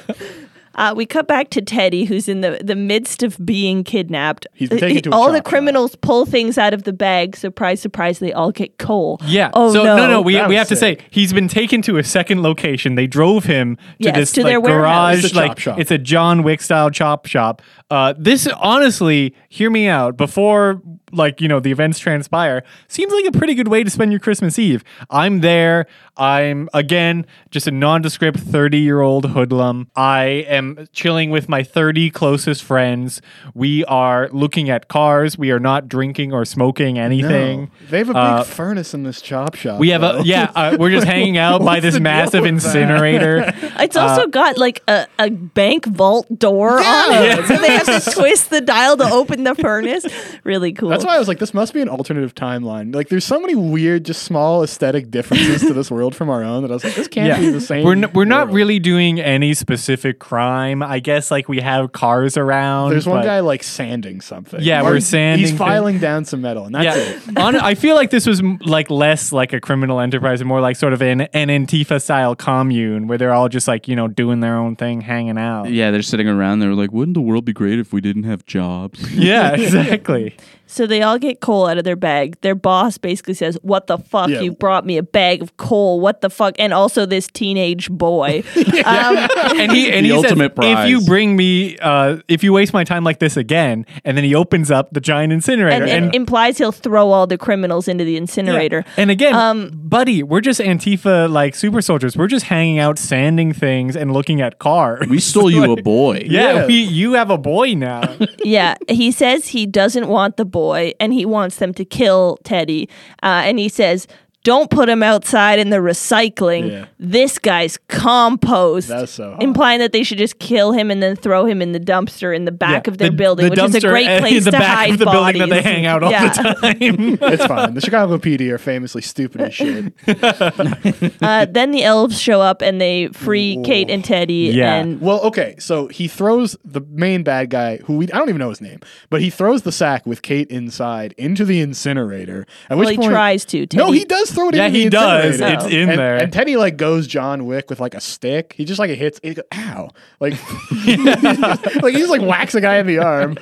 Uh, 0.74 0.94
we 0.96 1.06
cut 1.06 1.26
back 1.28 1.50
to 1.50 1.60
Teddy, 1.62 2.04
who's 2.04 2.28
in 2.28 2.40
the, 2.40 2.60
the 2.62 2.74
midst 2.76 3.22
of 3.22 3.38
being 3.44 3.84
kidnapped. 3.84 4.46
He's 4.54 4.68
been 4.68 4.78
taken 4.78 5.02
to 5.02 5.10
a 5.10 5.12
all 5.14 5.26
the 5.32 5.38
chop 5.38 5.46
shop. 5.46 5.50
criminals 5.50 5.96
pull 5.96 6.26
things 6.26 6.58
out 6.58 6.72
of 6.74 6.84
the 6.84 6.92
bag. 6.92 7.36
Surprise, 7.36 7.80
surprise! 7.80 8.18
They 8.18 8.32
all 8.32 8.52
get 8.52 8.78
coal. 8.78 9.20
Yeah. 9.24 9.50
Oh 9.54 9.72
so 9.72 9.84
no. 9.84 9.96
no, 9.96 10.06
no, 10.08 10.20
we, 10.22 10.34
That 10.34 10.48
we 10.48 10.54
was 10.54 10.60
have 10.60 10.68
to 10.68 10.76
say 10.76 10.98
he's 11.10 11.32
been 11.32 11.48
taken 11.48 11.82
to 11.82 11.98
a 11.98 12.04
second 12.04 12.42
location. 12.42 12.94
They 12.94 13.06
drove 13.06 13.44
him 13.44 13.76
to 13.76 13.82
Yes, 13.98 14.16
this 14.16 14.32
to 14.32 14.42
like, 14.42 14.50
their 14.50 14.60
warehouse. 14.60 14.82
garage, 14.82 15.18
It's 15.18 15.24
a 15.24 15.28
chop 15.34 15.48
like 15.48 15.58
shop. 15.58 15.78
it's 15.78 15.90
a 15.90 15.98
John 15.98 16.42
Wick 16.42 16.60
style 16.62 16.90
chop 16.90 17.26
shop. 17.26 17.62
Uh, 17.90 18.14
this 18.18 18.46
honestly, 18.46 19.34
hear 19.48 19.70
me 19.70 19.86
out. 19.88 20.16
Before 20.16 20.80
like 21.12 21.40
you 21.42 21.48
know 21.48 21.60
the 21.60 21.70
events 21.70 21.98
transpire, 21.98 22.62
seems 22.88 23.12
like 23.12 23.26
a 23.26 23.32
pretty 23.32 23.54
good 23.54 23.68
way 23.68 23.84
to 23.84 23.90
spend 23.90 24.12
your 24.12 24.20
Christmas 24.20 24.58
Eve. 24.58 24.82
I'm 25.10 25.40
there. 25.40 25.86
I'm 26.16 26.68
again 26.74 27.24
just 27.50 27.66
a 27.66 27.70
nondescript 27.70 28.38
30 28.38 28.78
year 28.78 29.00
old 29.00 29.30
hoodlum. 29.30 29.88
I 29.96 30.24
am 30.46 30.86
chilling 30.92 31.30
with 31.30 31.48
my 31.48 31.62
30 31.62 32.10
closest 32.10 32.62
friends. 32.62 33.22
We 33.54 33.84
are 33.86 34.28
looking 34.30 34.68
at 34.68 34.88
cars. 34.88 35.38
We 35.38 35.50
are 35.52 35.58
not 35.58 35.88
drinking 35.88 36.34
or 36.34 36.44
smoking 36.44 36.98
anything. 36.98 37.60
No. 37.62 37.88
They 37.88 37.98
have 37.98 38.10
a 38.10 38.12
big 38.12 38.16
Uh, 38.22 38.44
furnace 38.44 38.92
in 38.92 39.04
this 39.04 39.22
chop 39.22 39.54
shop. 39.54 39.78
We 39.80 39.88
have 39.88 40.02
though. 40.02 40.18
a 40.18 40.22
yeah. 40.22 40.50
Uh, 40.54 40.76
we're 40.78 40.90
just 40.90 41.06
hanging 41.14 41.38
out 41.38 41.64
by 41.64 41.80
this 41.80 41.98
massive 41.98 42.44
incinerator. 42.44 43.50
It's 43.82 43.96
Uh, 43.96 44.00
also 44.06 44.26
got 44.26 44.58
like 44.58 44.82
a, 44.88 45.06
a 45.18 45.30
bank 45.30 45.86
vault 45.86 46.26
door 46.38 46.72
on 46.78 47.04
it, 47.12 47.46
so 47.46 47.56
they 47.56 47.72
have 47.74 47.86
to 47.86 48.10
twist 48.12 48.50
the 48.50 48.60
dial 48.60 48.96
to 48.98 49.04
open 49.04 49.44
the 49.44 49.54
furnace. 49.54 50.04
Really 50.44 50.72
cool. 50.72 50.88
That's 50.90 51.04
why 51.04 51.16
I 51.16 51.18
was 51.18 51.26
like, 51.26 51.38
this 51.38 51.54
must 51.54 51.72
be 51.74 51.80
an 51.80 51.88
alternative 51.88 52.34
timeline. 52.34 52.94
Like, 52.94 53.08
there's 53.08 53.24
so 53.24 53.40
many 53.40 53.54
weird, 53.54 54.04
just 54.04 54.22
small 54.24 54.62
aesthetic 54.62 55.10
differences 55.10 55.62
to 55.62 55.72
this 55.72 55.90
world. 55.90 56.01
world 56.02 56.16
from 56.16 56.28
our 56.30 56.42
own 56.42 56.62
that 56.62 56.70
I 56.70 56.74
was 56.74 56.82
like, 56.84 56.94
this 56.94 57.06
can't 57.08 57.28
Yeah. 57.28 57.38
be 57.38 57.50
the 57.50 57.60
same. 57.60 57.84
We're, 57.84 57.92
n- 57.92 58.10
we're 58.12 58.24
not 58.24 58.50
really 58.52 58.78
doing 58.80 59.20
any 59.20 59.54
specific 59.54 60.18
crime. 60.18 60.82
I 60.82 60.98
guess 60.98 61.30
like 61.30 61.48
we 61.48 61.60
have 61.60 61.92
cars 61.92 62.36
around. 62.36 62.90
There's 62.90 63.06
one 63.06 63.24
guy 63.24 63.38
like 63.40 63.62
sanding 63.62 64.20
something. 64.20 64.60
Yeah, 64.60 64.80
Or 64.80 64.84
we're 64.86 64.92
he's- 64.94 65.06
sanding 65.06 65.40
He's 65.40 65.50
thing- 65.50 65.58
filing 65.58 65.98
down 65.98 66.24
some 66.24 66.40
metal, 66.40 66.64
and 66.66 66.74
that's 66.74 66.84
yeah, 66.84 67.30
it. 67.30 67.38
On, 67.42 67.54
I 67.56 67.74
feel 67.76 67.94
like 67.94 68.10
this 68.10 68.26
was 68.26 68.40
m- 68.40 68.58
like 68.64 68.90
less 68.90 69.30
like 69.32 69.52
a 69.52 69.60
criminal 69.60 70.00
enterprise 70.00 70.40
and 70.40 70.48
more 70.48 70.60
like 70.60 70.74
sort 70.76 70.92
of 70.92 71.00
an, 71.02 71.22
an 71.22 71.48
Antifa 71.48 72.02
style 72.02 72.34
commune 72.34 73.06
where 73.06 73.16
they're 73.18 73.32
all 73.32 73.48
just 73.48 73.68
like 73.68 73.86
you 73.86 73.94
know 73.94 74.08
doing 74.08 74.40
their 74.40 74.56
own 74.56 74.74
thing, 74.76 75.00
hanging 75.02 75.38
out. 75.38 75.70
Yeah, 75.70 75.90
they're 75.92 76.02
sitting 76.02 76.28
around. 76.28 76.58
They're 76.58 76.74
like, 76.74 76.92
"Wouldn't 76.92 77.14
the 77.14 77.20
world 77.20 77.44
be 77.44 77.52
great 77.52 77.78
if 77.78 77.92
we 77.92 78.00
didn't 78.00 78.24
have 78.24 78.44
jobs?" 78.46 79.12
Yeah, 79.12 79.52
exactly. 79.56 80.36
So 80.72 80.86
they 80.86 81.02
all 81.02 81.18
get 81.18 81.40
coal 81.40 81.66
out 81.66 81.76
of 81.76 81.84
their 81.84 81.96
bag. 81.96 82.40
Their 82.40 82.54
boss 82.54 82.96
basically 82.98 83.34
says, 83.34 83.58
"What 83.62 83.86
the 83.88 83.98
fuck? 83.98 84.30
Yeah. 84.30 84.40
You 84.40 84.52
brought 84.52 84.86
me 84.86 84.96
a 84.96 85.02
bag 85.02 85.42
of 85.42 85.56
coal. 85.58 86.00
What 86.00 86.22
the 86.22 86.30
fuck?" 86.30 86.54
And 86.58 86.72
also 86.72 87.04
this 87.04 87.26
teenage 87.28 87.90
boy. 87.90 88.42
um, 88.56 89.28
and 89.56 89.70
he 89.72 89.92
and 89.92 90.04
The 90.06 90.10
he 90.10 90.12
ultimate 90.12 90.54
says, 90.56 90.84
if 90.84 90.88
you 90.88 91.00
bring 91.02 91.36
me, 91.36 91.76
uh, 91.78 92.18
if 92.28 92.42
you 92.42 92.52
waste 92.54 92.72
my 92.72 92.84
time 92.84 93.04
like 93.04 93.18
this 93.18 93.36
again, 93.36 93.84
and 94.04 94.16
then 94.16 94.24
he 94.24 94.34
opens 94.34 94.70
up 94.70 94.90
the 94.92 95.00
giant 95.00 95.32
incinerator, 95.32 95.84
and 95.84 96.06
it 96.06 96.14
implies 96.14 96.56
he'll 96.56 96.72
throw 96.72 97.10
all 97.10 97.26
the 97.26 97.36
criminals 97.36 97.86
into 97.88 98.04
the 98.04 98.12
Yeah. 98.12 98.18
incinerator. 98.18 98.84
And 98.96 99.10
again, 99.10 99.34
Um, 99.34 99.70
buddy, 99.74 100.22
we're 100.22 100.40
just 100.40 100.58
Antifa 100.60 101.30
like 101.30 101.54
super 101.54 101.82
soldiers. 101.82 102.16
We're 102.16 102.28
just 102.28 102.46
hanging 102.46 102.78
out, 102.78 102.98
sanding 102.98 103.52
things, 103.52 103.94
and 103.96 104.12
looking 104.12 104.40
at 104.40 104.58
cars. 104.58 105.06
we 105.08 105.18
stole 105.20 105.50
you 105.50 105.64
a 105.72 105.82
boy. 105.82 106.22
yeah, 106.24 106.54
Yeah. 106.54 106.66
We, 106.66 106.74
you 106.82 107.12
have 107.12 107.28
a 107.30 107.38
boy 107.38 107.74
now. 107.74 108.02
Yeah, 108.44 108.74
he 108.88 109.10
says 109.12 109.48
he 109.48 109.66
doesn't 109.66 110.08
want 110.08 110.36
the 110.36 110.44
boy 110.44 110.61
and 111.00 111.12
he 111.12 111.24
wants 111.26 111.56
them 111.56 111.74
to 111.74 111.84
kill 111.84 112.38
Teddy. 112.44 112.88
Uh, 113.22 113.42
and 113.46 113.58
he 113.58 113.68
says, 113.68 114.06
don't 114.44 114.70
put 114.70 114.88
him 114.88 115.02
outside 115.02 115.58
in 115.58 115.70
the 115.70 115.76
recycling. 115.76 116.70
Yeah. 116.70 116.86
This 116.98 117.38
guy's 117.38 117.78
compost. 117.88 118.88
That's 118.88 119.12
so 119.12 119.32
hot. 119.32 119.42
Implying 119.42 119.78
that 119.80 119.92
they 119.92 120.02
should 120.02 120.18
just 120.18 120.38
kill 120.38 120.72
him 120.72 120.90
and 120.90 121.02
then 121.02 121.14
throw 121.16 121.44
him 121.46 121.62
in 121.62 121.72
the 121.72 121.78
dumpster 121.80 122.34
in 122.34 122.44
the 122.44 122.52
back 122.52 122.86
Yeah, 122.86 122.92
of 122.92 122.98
their 122.98 123.10
the- 123.10 123.16
building, 123.16 123.44
the 123.46 123.50
which 123.50 123.60
is 123.60 123.74
a 123.76 123.78
dumpster 123.80 123.90
great 123.90 124.06
in 124.08 124.20
place 124.20 124.44
the 124.44 124.50
to 124.50 124.58
back 124.58 124.76
hide 124.76 124.90
of 124.92 124.98
the 124.98 125.04
building 125.06 125.38
that 125.38 125.48
they 125.50 125.62
hang 125.62 125.86
out 125.86 126.02
all 126.02 126.10
Yeah. 126.10 126.28
the 126.28 126.54
time. 126.54 127.18
It's 127.32 127.46
fine. 127.46 127.74
The 127.74 127.80
Chicago 127.80 128.18
PD 128.18 128.50
are 128.50 128.58
famously 128.58 129.02
stupid 129.02 129.40
as 129.42 129.54
shit. 129.54 129.92
Uh, 131.22 131.46
then 131.46 131.70
the 131.70 131.84
elves 131.84 132.20
show 132.20 132.40
up 132.40 132.62
and 132.62 132.80
they 132.80 133.08
free 133.08 133.60
Kate 133.64 133.88
and 133.90 134.04
Teddy. 134.04 134.50
Yeah. 134.52 134.74
And 134.74 135.00
Well, 135.00 135.20
okay, 135.22 135.54
so 135.58 135.86
he 135.88 136.08
throws 136.08 136.56
the 136.64 136.80
main 136.80 137.22
bad 137.22 137.50
guy, 137.50 137.76
who 137.78 137.96
we 137.96 138.06
I 138.12 138.18
don't 138.18 138.28
even 138.28 138.38
know 138.40 138.48
his 138.50 138.60
name, 138.60 138.80
but 139.10 139.20
he 139.20 139.30
throws 139.30 139.62
the 139.62 139.72
sack 139.72 140.04
with 140.06 140.22
Kate 140.22 140.48
inside 140.50 141.14
into 141.16 141.44
the 141.44 141.60
incinerator. 141.60 142.46
At 142.68 142.76
well, 142.76 142.80
which 142.80 142.90
he 142.90 142.96
point, 142.96 143.10
tries 143.12 143.44
to. 143.46 143.66
Teddy. 143.66 143.76
No, 143.82 143.92
he 143.92 144.04
does 144.04 144.31
throw 144.34 144.48
it 144.48 144.54
Yeah, 144.54 144.68
the 144.68 144.78
he 144.78 144.88
does. 144.88 145.40
It's 145.40 145.64
in 145.66 145.90
and, 145.90 145.98
there. 145.98 146.16
And 146.16 146.32
Teddy 146.32 146.56
like 146.56 146.76
goes 146.76 147.06
John 147.06 147.46
Wick 147.46 147.70
with 147.70 147.80
like 147.80 147.94
a 147.94 148.00
stick. 148.00 148.54
He 148.56 148.64
just 148.64 148.78
like 148.78 148.90
hits. 148.90 149.20
He 149.22 149.34
goes, 149.34 149.44
Ow! 149.54 149.90
Like, 150.20 150.32
like 150.86 151.94
he 151.94 151.98
just 151.98 152.10
like 152.10 152.22
whacks 152.22 152.54
a 152.54 152.60
guy 152.60 152.78
in 152.78 152.86
the 152.86 152.98
arm, 152.98 153.34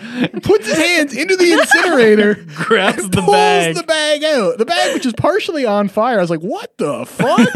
puts 0.42 0.66
his 0.66 0.76
hands 0.76 1.16
into 1.16 1.36
the 1.36 1.52
incinerator, 1.52 2.34
Grabs 2.54 3.08
the 3.10 3.22
pulls 3.22 3.36
bag. 3.36 3.76
the 3.76 3.82
bag 3.82 4.24
out. 4.24 4.58
The 4.58 4.66
bag, 4.66 4.94
which 4.94 5.06
is 5.06 5.12
partially 5.14 5.64
on 5.64 5.88
fire. 5.88 6.18
I 6.18 6.20
was 6.20 6.30
like, 6.30 6.40
what 6.40 6.76
the 6.78 7.06
fuck? 7.06 7.48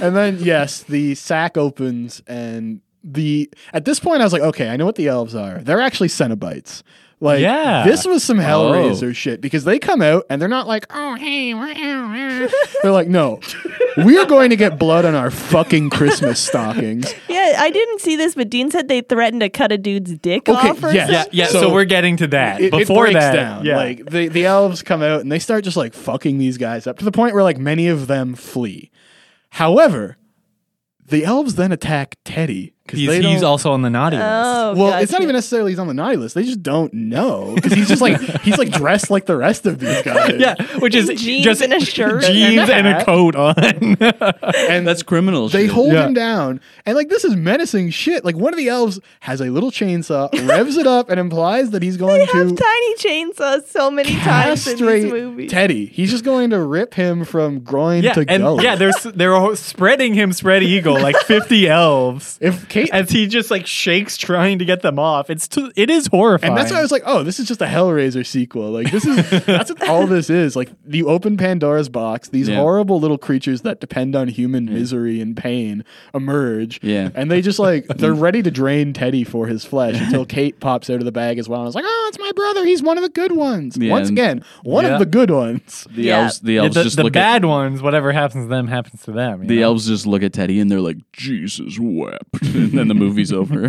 and 0.00 0.16
then 0.16 0.38
yes, 0.40 0.82
the 0.82 1.14
sack 1.14 1.56
opens 1.56 2.22
and 2.26 2.80
the 3.04 3.50
at 3.72 3.84
this 3.84 4.00
point 4.00 4.20
I 4.20 4.24
was 4.24 4.32
like, 4.32 4.42
okay, 4.42 4.68
I 4.68 4.76
know 4.76 4.86
what 4.86 4.96
the 4.96 5.08
elves 5.08 5.34
are. 5.34 5.58
They're 5.58 5.80
actually 5.80 6.08
Cenobites. 6.08 6.82
Like 7.22 7.40
Yeah. 7.40 7.84
this 7.84 8.04
was 8.04 8.24
some 8.24 8.38
Hellraiser 8.38 9.10
oh. 9.10 9.12
shit 9.12 9.40
because 9.40 9.62
they 9.62 9.78
come 9.78 10.02
out 10.02 10.26
and 10.28 10.42
they're 10.42 10.48
not 10.48 10.66
like, 10.66 10.86
oh 10.90 11.14
hey, 11.14 11.52
they're 12.82 12.90
like, 12.90 13.06
no, 13.06 13.38
we 14.04 14.18
are 14.18 14.26
going 14.26 14.50
to 14.50 14.56
get 14.56 14.76
blood 14.76 15.04
on 15.04 15.14
our 15.14 15.30
fucking 15.30 15.90
Christmas 15.90 16.40
stockings. 16.40 17.14
Yeah, 17.28 17.54
I 17.58 17.70
didn't 17.70 18.00
see 18.00 18.16
this, 18.16 18.34
but 18.34 18.50
Dean 18.50 18.72
said 18.72 18.88
they 18.88 19.02
threatened 19.02 19.40
to 19.42 19.48
cut 19.48 19.70
a 19.70 19.78
dude's 19.78 20.18
dick 20.18 20.48
Okay, 20.48 20.70
off. 20.70 20.82
Or 20.82 20.92
yes. 20.92 21.10
yeah, 21.10 21.24
yeah. 21.30 21.46
So, 21.46 21.60
So 21.62 21.72
we're 21.72 21.84
getting 21.84 22.16
to 22.16 22.26
that. 22.28 22.60
It, 22.60 22.74
it 22.74 22.78
Before 22.80 23.04
breaks 23.04 23.20
that, 23.20 23.34
down. 23.34 23.64
yeah. 23.64 23.76
Like 23.76 24.10
the 24.10 24.26
the 24.26 24.44
elves 24.44 24.82
come 24.82 25.00
out 25.00 25.20
and 25.20 25.30
they 25.30 25.38
start 25.38 25.62
just 25.62 25.76
like 25.76 25.94
fucking 25.94 26.38
these 26.38 26.58
guys 26.58 26.88
up 26.88 26.98
to 26.98 27.04
the 27.04 27.12
point 27.12 27.34
where 27.34 27.44
like 27.44 27.58
many 27.58 27.86
of 27.86 28.08
them 28.08 28.34
flee. 28.34 28.90
However, 29.50 30.16
the 31.06 31.24
elves 31.24 31.54
then 31.54 31.70
attack 31.70 32.16
Teddy 32.24 32.74
because 32.81 32.81
he's, 32.92 33.08
they 33.08 33.22
he's 33.22 33.40
don't- 33.40 33.50
also 33.50 33.72
on 33.72 33.82
the 33.82 33.90
naughty 33.90 34.16
oh, 34.16 34.20
list. 34.20 34.30
Oh, 34.32 34.74
Well, 34.76 34.98
it's 35.02 35.10
not 35.12 35.16
gotcha. 35.18 35.22
even 35.24 35.34
necessarily 35.34 35.72
he's 35.72 35.78
on 35.78 35.86
the 35.88 35.94
naughty 35.94 36.16
list. 36.16 36.34
They 36.34 36.44
just 36.44 36.62
don't 36.62 36.92
know 36.94 37.52
because 37.54 37.72
he's 37.72 37.88
just 37.88 38.00
like 38.02 38.20
he's 38.42 38.58
like 38.58 38.70
dressed 38.70 39.10
like 39.10 39.26
the 39.26 39.36
rest 39.36 39.66
of 39.66 39.78
these 39.78 40.02
guys. 40.02 40.34
Yeah, 40.38 40.54
which 40.78 40.94
is 40.94 41.08
Jeans 41.20 41.44
just 41.44 41.60
and 41.62 41.72
a 41.72 41.80
shirt 41.80 42.22
jeans 42.24 42.68
and 42.68 42.86
a 42.86 42.94
hat. 42.94 43.06
coat 43.06 43.36
on. 43.36 43.54
and 44.68 44.86
That's 44.86 45.02
criminal. 45.02 45.48
They 45.48 45.64
shit. 45.66 45.70
hold 45.74 45.92
Yeah. 45.92 46.06
him 46.06 46.14
down, 46.14 46.60
and 46.86 46.96
like 46.96 47.08
this 47.08 47.24
is 47.24 47.36
menacing 47.36 47.90
shit. 47.90 48.24
Like 48.24 48.36
one 48.36 48.52
of 48.52 48.56
the 48.58 48.68
elves 48.68 48.98
has 49.20 49.40
a 49.40 49.46
little 49.46 49.70
chainsaw, 49.70 50.30
revs 50.48 50.76
it 50.76 50.86
up, 50.86 51.10
and 51.10 51.20
implies 51.20 51.70
that 51.70 51.82
he's 51.82 51.96
going 51.96 52.18
They 52.18 52.24
have 52.26 52.48
to 52.48 52.54
tiny 52.56 52.94
chainsaws 52.96 53.66
so 53.68 53.90
many 53.90 54.14
times 54.16 54.66
in 54.66 54.76
these 54.78 54.80
castrate 54.86 55.12
movies. 55.12 55.50
Teddy. 55.50 55.86
He's 55.86 56.10
just 56.10 56.24
going 56.24 56.50
to 56.50 56.60
rip 56.60 56.94
him 56.94 57.24
from 57.24 57.60
groin 57.60 58.02
yeah, 58.02 58.12
to 58.14 58.24
and 58.28 58.42
gullet. 58.42 58.64
yeah, 58.64 58.76
they're 58.76 58.88
s- 58.88 59.06
they're 59.14 59.34
all 59.34 59.54
spreading 59.56 60.14
him 60.14 60.32
spread 60.32 60.62
eagle 60.62 61.00
like 61.00 61.16
fifty 61.18 61.68
elves. 61.68 62.38
if 62.40 62.68
Kate 62.86 62.92
As 62.92 63.10
he 63.10 63.26
just 63.26 63.50
like 63.50 63.66
shakes 63.66 64.16
trying 64.16 64.58
to 64.58 64.64
get 64.64 64.82
them 64.82 64.98
off. 64.98 65.30
It's 65.30 65.48
too, 65.48 65.72
it 65.76 65.90
is 65.90 66.06
horrifying. 66.08 66.52
And 66.52 66.58
that's 66.58 66.70
why 66.70 66.78
I 66.78 66.82
was 66.82 66.92
like, 66.92 67.02
oh, 67.06 67.22
this 67.22 67.38
is 67.40 67.46
just 67.48 67.60
a 67.62 67.66
Hellraiser 67.66 68.24
sequel. 68.26 68.70
Like 68.70 68.90
this 68.90 69.04
is 69.04 69.16
that's 69.46 69.70
what 69.70 69.88
all 69.88 70.06
this 70.06 70.30
is. 70.30 70.56
Like 70.56 70.70
you 70.88 71.08
open 71.08 71.36
Pandora's 71.36 71.88
box, 71.88 72.28
these 72.28 72.48
Yeah. 72.48 72.56
horrible 72.56 73.00
little 73.00 73.18
creatures 73.18 73.62
that 73.62 73.80
depend 73.80 74.14
on 74.16 74.28
human 74.28 74.66
misery 74.66 75.20
and 75.20 75.36
pain 75.36 75.84
emerge. 76.14 76.80
Yeah. 76.82 77.10
And 77.14 77.30
they 77.30 77.40
just 77.42 77.58
like 77.58 77.86
they're 77.98 78.14
ready 78.14 78.42
to 78.42 78.50
drain 78.50 78.92
Teddy 78.92 79.24
for 79.24 79.46
his 79.46 79.64
flesh 79.64 79.94
until 80.00 80.24
Kate 80.26 80.60
pops 80.60 80.90
out 80.90 80.96
of 80.96 81.04
the 81.04 81.12
bag 81.12 81.38
as 81.38 81.48
well. 81.48 81.60
And 81.60 81.66
I 81.66 81.68
was 81.68 81.74
like, 81.74 81.84
oh, 81.86 82.06
it's 82.08 82.18
my 82.18 82.32
brother. 82.34 82.64
He's 82.64 82.82
one 82.82 82.96
of 82.98 83.02
the 83.02 83.10
good 83.10 83.32
ones. 83.32 83.76
Yeah, 83.76 83.90
Once 83.90 84.08
again, 84.08 84.44
one 84.62 84.84
Yeah. 84.84 84.94
of 84.94 84.98
the 84.98 85.06
good 85.06 85.30
ones. 85.30 85.86
The 85.90 86.02
Yeah. 86.02 86.22
elves. 86.22 86.40
The 86.40 86.52
Yeah, 86.54 86.62
elves 86.62 86.74
the, 86.74 86.82
just 86.84 86.96
the 86.96 87.04
look 87.04 87.12
bad 87.12 87.44
at 87.44 87.48
ones. 87.48 87.82
Whatever 87.82 88.12
happens 88.12 88.44
to 88.44 88.48
them 88.48 88.66
happens 88.68 89.02
to 89.02 89.12
them. 89.12 89.46
the 89.46 89.56
know? 89.56 89.62
elves 89.62 89.86
just 89.86 90.06
look 90.06 90.22
at 90.22 90.32
Teddy 90.32 90.60
and 90.60 90.70
they're 90.70 90.80
like, 90.80 90.96
Jesus 91.12 91.78
wept, 91.80 92.22
and 92.62 92.72
then 92.78 92.88
the 92.88 92.94
movie's 92.94 93.32
over. 93.42 93.68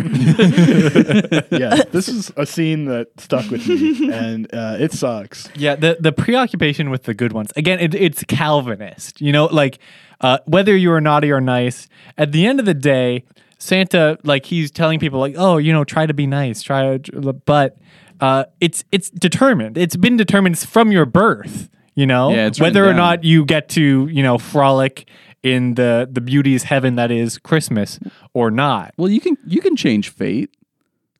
yeah. 1.50 1.82
This 1.90 2.08
is 2.08 2.32
a 2.36 2.46
scene 2.46 2.86
that 2.86 3.08
stuck 3.18 3.50
with 3.50 3.66
me. 3.66 4.12
And 4.12 4.52
uh, 4.54 4.76
it 4.78 4.92
sucks. 4.92 5.48
Yeah, 5.54 5.76
the 5.76 5.96
the 6.00 6.12
preoccupation 6.12 6.90
with 6.90 7.04
the 7.04 7.14
good 7.14 7.32
ones. 7.32 7.50
Again, 7.56 7.80
it, 7.80 7.94
it's 7.94 8.24
Calvinist. 8.24 9.20
You 9.20 9.32
know, 9.32 9.46
like 9.46 9.78
uh, 10.20 10.38
whether 10.46 10.76
you 10.76 10.92
are 10.92 11.00
naughty 11.00 11.30
or 11.30 11.40
nice, 11.40 11.88
at 12.16 12.32
the 12.32 12.46
end 12.46 12.60
of 12.60 12.66
the 12.66 12.74
day, 12.74 13.24
Santa, 13.58 14.18
like 14.24 14.46
he's 14.46 14.70
telling 14.70 14.98
people, 14.98 15.20
like, 15.20 15.34
oh, 15.36 15.56
you 15.56 15.72
know, 15.72 15.84
try 15.84 16.06
to 16.06 16.14
be 16.14 16.26
nice, 16.26 16.62
try, 16.62 16.98
to, 16.98 17.32
but 17.32 17.78
uh, 18.20 18.44
it's 18.60 18.84
it's 18.92 19.10
determined. 19.10 19.76
It's 19.78 19.96
been 19.96 20.16
determined 20.16 20.58
from 20.58 20.92
your 20.92 21.06
birth. 21.06 21.68
You 21.94 22.06
know, 22.06 22.30
Yeah, 22.34 22.46
it's 22.46 22.60
whether 22.60 22.84
or 22.88 22.94
not 22.94 23.22
you 23.24 23.44
get 23.44 23.68
to 23.70 24.08
you 24.08 24.22
know 24.22 24.38
frolic 24.38 25.08
in 25.42 25.74
the 25.74 26.08
the 26.10 26.20
beauty's 26.20 26.64
heaven 26.64 26.96
that 26.96 27.10
is 27.10 27.38
Christmas 27.38 27.98
or 28.32 28.50
not. 28.50 28.94
well, 28.96 29.08
you 29.10 29.20
can 29.20 29.36
you 29.46 29.60
can 29.60 29.76
change 29.76 30.08
fate. 30.10 30.50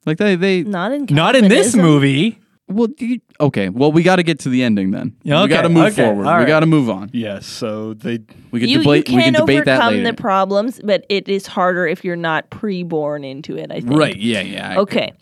Like 0.06 0.18
they 0.18 0.34
they 0.36 0.62
Not 0.64 0.92
in 0.92 1.06
Not 1.10 1.36
in 1.36 1.48
this 1.48 1.74
movie. 1.76 2.38
well 2.68 2.88
you, 2.98 3.20
okay. 3.40 3.68
Well, 3.68 3.92
we 3.92 4.02
got 4.02 4.16
to 4.16 4.22
get 4.22 4.38
to 4.40 4.48
the 4.48 4.62
ending 4.62 4.90
then. 4.90 5.14
Yeah, 5.22 5.42
we 5.42 5.48
got 5.48 5.62
to 5.62 5.68
move 5.68 5.92
okay, 5.92 6.02
forward. 6.04 6.26
all 6.26 6.38
We 6.40 6.44
got 6.46 6.60
to 6.60 6.66
move 6.66 6.90
on. 6.90 7.10
Yes. 7.12 7.46
So 7.46 7.94
they 7.94 8.18
We 8.50 8.60
can 8.60 8.68
You, 8.68 8.78
debate. 8.82 9.08
you 9.08 9.16
we 9.16 9.22
can 9.22 9.32
can 9.34 9.40
debate 9.42 9.64
that 9.66 9.76
overcome 9.78 9.94
later. 9.94 10.10
the 10.10 10.14
problems, 10.20 10.80
but 10.82 11.06
it 11.08 11.28
is 11.28 11.46
harder 11.46 11.86
if 11.86 12.04
you're 12.04 12.16
not 12.16 12.50
pre-born 12.50 13.22
into 13.24 13.56
it. 13.56 13.70
I 13.70 13.80
think. 13.80 13.92
right? 13.92 14.16
Yeah. 14.16 14.40
Yeah. 14.40 14.70
I- 14.70 14.76
Okay. 14.76 15.12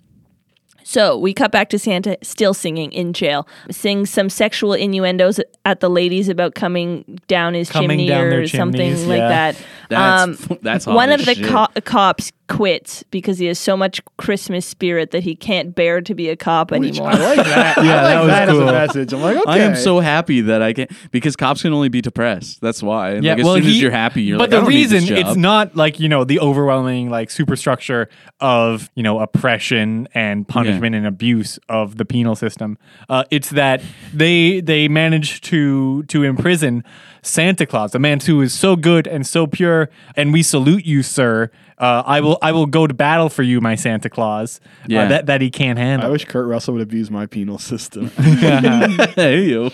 So 0.85 1.17
we 1.17 1.33
cut 1.35 1.53
back 1.53 1.69
to 1.71 1.79
Santa 1.79 2.17
still 2.23 2.55
singing 2.55 2.93
in 2.93 3.13
jail, 3.13 3.47
sings 3.71 4.11
some 4.11 4.29
sexual 4.29 4.73
innuendos 4.73 5.41
at 5.65 5.81
the 5.81 5.91
ladies 5.91 6.29
about 6.29 6.55
coming 6.55 7.21
down 7.29 7.55
his 7.55 7.71
Coming 7.71 7.91
chimney 7.91 8.09
down 8.09 8.27
or 8.27 8.47
something 8.47 8.81
chimneys, 8.81 9.07
like 9.07 9.19
yeah. 9.19 9.29
that. 9.29 9.65
That's 9.89 10.43
Um, 10.51 10.59
that's 10.63 10.85
hot 10.85 10.95
one 10.95 11.11
of 11.11 11.25
the 11.25 11.35
co- 11.35 11.81
cops 11.83 12.33
quits 12.53 13.03
because 13.05 13.39
he 13.39 13.47
has 13.47 13.59
so 13.59 13.79
much 13.79 14.03
Christmas 14.19 14.67
spirit 14.67 15.11
that 15.13 15.23
he 15.23 15.35
can't 15.35 15.75
bear 15.75 16.03
to 16.03 16.15
be 16.15 16.29
a 16.29 16.37
cop 16.37 16.71
which 16.71 16.83
anymore. 16.83 17.09
I 17.09 17.17
like 17.17 17.47
that. 17.47 17.73
Yeah, 17.83 18.03
I 18.03 18.21
like 18.21 18.27
that 18.27 18.27
was 18.27 18.27
that 18.29 18.49
as 18.49 18.59
a 18.59 18.65
message. 18.65 19.13
I'm 19.15 19.23
like, 19.23 19.37
okay. 19.39 19.51
I 19.51 19.59
am 19.61 19.75
so 19.75 20.01
happy 20.01 20.43
that 20.43 20.61
I 20.61 20.75
can 20.75 20.89
because 21.11 21.35
cops 21.35 21.63
can 21.63 21.73
only 21.73 21.89
be 21.89 22.03
depressed. 22.03 22.61
That's 22.61 22.83
why. 22.83 23.15
Yeah, 23.15 23.33
like, 23.33 23.39
as 23.39 23.45
well, 23.45 23.55
soon 23.55 23.63
he, 23.65 23.71
as 23.71 23.81
you're 23.81 23.91
happy, 23.91 24.23
you're 24.23 24.37
but 24.37 24.45
like, 24.45 24.51
the 24.51 24.57
I 24.59 24.61
don't 24.61 24.69
need 24.69 24.85
this 24.91 25.03
reason 25.03 25.17
it's 25.17 25.37
not 25.37 25.75
like 25.75 25.99
you 25.99 26.09
know 26.09 26.25
the 26.25 26.39
overwhelming 26.41 27.09
like 27.09 27.31
superstructure 27.31 28.09
of 28.41 28.91
you 28.95 29.03
know 29.03 29.21
oppression 29.21 30.07
and 30.15 30.47
punishment 30.47 30.95
and 30.95 31.07
abuse 31.07 31.59
of 31.71 31.97
the 31.97 32.05
penal 32.05 32.37
system. 32.37 32.77
Uh, 33.09 33.25
it's 33.31 33.51
that 33.51 33.83
they 34.13 34.61
they 34.61 34.89
manage 34.89 35.41
to 35.43 36.03
to 36.05 36.23
imprison 36.23 36.85
Santa 37.23 37.67
Claus, 37.67 37.95
a 37.95 37.99
man 37.99 38.21
who 38.21 38.41
is 38.41 38.53
so 38.53 38.77
good 38.77 39.07
and 39.07 39.27
so 39.27 39.47
pure, 39.47 39.89
and 40.17 40.33
we 40.33 40.43
salute 40.43 40.85
you, 40.85 41.03
sir. 41.03 41.51
Uh, 41.79 42.03
I 42.07 42.21
will 42.21 42.39
I 42.43 42.53
will 42.53 42.67
go 42.67 42.87
to 42.87 42.95
battle 42.95 43.29
for 43.29 43.43
you, 43.43 43.61
my 43.61 43.75
Santa 43.75 44.09
Claus. 44.11 44.61
uh, 44.65 44.69
Yeah. 44.89 45.07
that 45.09 45.27
that 45.27 45.41
he 45.41 45.51
can't 45.51 45.79
handle. 45.79 46.09
I 46.09 46.11
wish 46.13 46.25
Kurt 46.27 46.47
Russell 46.47 46.75
would 46.75 46.83
abuse 46.83 47.11
my 47.11 47.27
penal 47.27 47.59
system. 47.59 48.07
hey 48.17 49.41
yo. 49.43 49.71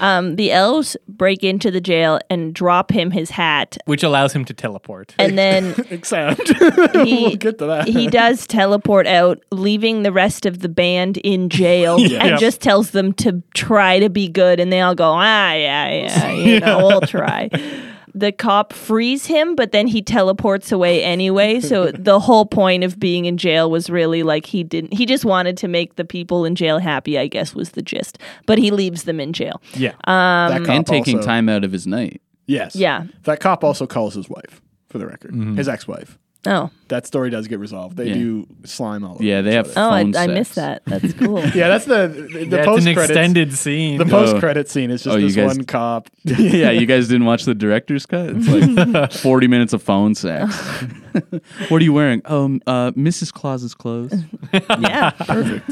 Um, 0.00 0.36
the 0.36 0.50
elves 0.52 0.96
break 1.08 1.44
into 1.44 1.70
the 1.70 1.80
jail 1.80 2.18
and 2.30 2.54
drop 2.54 2.90
him 2.90 3.10
his 3.10 3.30
hat, 3.30 3.76
which 3.84 4.02
allows 4.02 4.32
him 4.32 4.44
to 4.46 4.54
teleport. 4.54 5.14
and 5.18 5.36
then 5.38 5.74
Except 5.90 6.48
he 6.48 7.22
we'll 7.22 7.36
get 7.36 7.58
to 7.58 7.66
that. 7.66 7.86
he 7.88 8.06
does 8.08 8.46
teleport 8.46 9.06
out, 9.06 9.42
leaving 9.52 10.02
the 10.02 10.12
rest 10.12 10.46
of 10.46 10.60
the 10.60 10.68
band 10.68 11.18
in 11.18 11.48
jail, 11.48 11.98
Yeah. 12.00 12.24
and 12.24 12.38
just 12.40 12.60
tells 12.60 12.90
them 12.90 13.12
to 13.14 13.42
try 13.54 13.98
to 13.98 14.08
be 14.08 14.28
good, 14.28 14.58
and 14.58 14.72
they 14.72 14.80
all 14.80 14.94
go, 14.94 15.10
ah, 15.12 15.52
yeah, 15.52 15.88
yeah, 15.90 16.32
you 16.32 16.60
know, 16.60 16.78
we'll 16.78 17.00
try. 17.02 17.48
The 18.14 18.32
cop 18.32 18.72
frees 18.72 19.26
him, 19.26 19.54
but 19.54 19.72
then 19.72 19.86
he 19.86 20.02
teleports 20.02 20.72
away 20.72 21.02
anyway. 21.02 21.60
So 21.60 21.90
the 21.94 22.20
whole 22.20 22.46
point 22.46 22.84
of 22.84 22.98
being 22.98 23.24
in 23.24 23.36
jail 23.36 23.70
was 23.70 23.88
really 23.88 24.22
like 24.22 24.46
he 24.46 24.62
didn't. 24.64 24.92
He 24.92 25.06
just 25.06 25.24
wanted 25.24 25.56
to 25.58 25.68
make 25.68 25.96
the 25.96 26.04
people 26.04 26.44
in 26.44 26.54
jail 26.54 26.78
happy. 26.78 27.18
I 27.18 27.26
guess 27.26 27.54
was 27.54 27.70
the 27.70 27.82
gist. 27.82 28.18
But 28.46 28.58
he 28.58 28.70
leaves 28.70 29.04
them 29.04 29.20
in 29.20 29.32
jail. 29.32 29.62
yeah. 29.74 29.94
that 30.06 30.52
um, 30.52 30.64
cop 30.64 30.76
and 30.76 30.86
taking 30.86 31.16
also- 31.16 31.26
time 31.26 31.48
out 31.48 31.64
of 31.64 31.72
his 31.72 31.86
night. 31.86 32.20
Yes. 32.46 32.74
Yeah. 32.76 33.04
That 33.22 33.40
cop 33.40 33.64
also 33.64 33.86
calls 33.86 34.14
his 34.14 34.28
wife, 34.28 34.60
for 34.88 34.98
the 34.98 35.06
record, 35.06 35.30
mm-hmm. 35.30 35.56
his 35.56 35.68
ex-wife. 35.68 36.18
Oh, 36.44 36.70
That 36.88 37.06
story 37.06 37.30
does 37.30 37.46
get 37.46 37.60
resolved. 37.60 37.96
They 37.96 38.08
Yeah. 38.08 38.14
do 38.14 38.46
slime 38.64 39.04
all 39.04 39.14
over. 39.14 39.22
Yeah, 39.24 39.42
they 39.42 39.50
each 39.50 39.54
have- 39.54 39.66
other. 39.76 39.80
oh, 39.80 39.90
I, 39.90 40.02
Phone 40.02 40.16
I 40.16 40.26
sex. 40.26 40.32
missed 40.32 40.54
that. 40.56 40.82
That's 40.86 41.12
cool. 41.20 41.38
Yeah, 41.40 41.68
that's 41.68 41.84
the 41.84 42.08
the, 42.08 42.22
the 42.44 42.56
Yeah, 42.56 42.58
an 42.58 42.64
post 42.64 42.82
credits. 42.84 42.98
extended 43.10 43.52
scene. 43.54 43.98
The 43.98 44.06
post 44.06 44.36
credit 44.38 44.68
scene 44.68 44.90
is 44.90 45.04
just 45.04 45.14
Oh, 45.14 45.18
you 45.18 45.28
this 45.28 45.36
guys- 45.36 45.56
one 45.56 45.64
cop. 45.64 46.08
yeah, 46.24 46.70
you 46.72 46.86
guys 46.86 47.06
didn't 47.08 47.26
watch 47.26 47.44
the 47.44 47.54
director's 47.54 48.06
cut? 48.06 48.30
It's 48.34 48.48
like 48.90 49.12
40 49.22 49.46
minutes 49.46 49.72
of 49.72 49.82
phone 49.82 50.14
sex. 50.16 50.52
what 51.68 51.80
are 51.80 51.84
you 51.84 51.92
wearing? 51.92 52.22
Um, 52.24 52.60
uh, 52.66 52.90
Mrs. 52.92 53.32
Claus's 53.32 53.74
clothes. 53.74 54.12
yeah. 54.80 55.10
Perfect. 55.10 55.70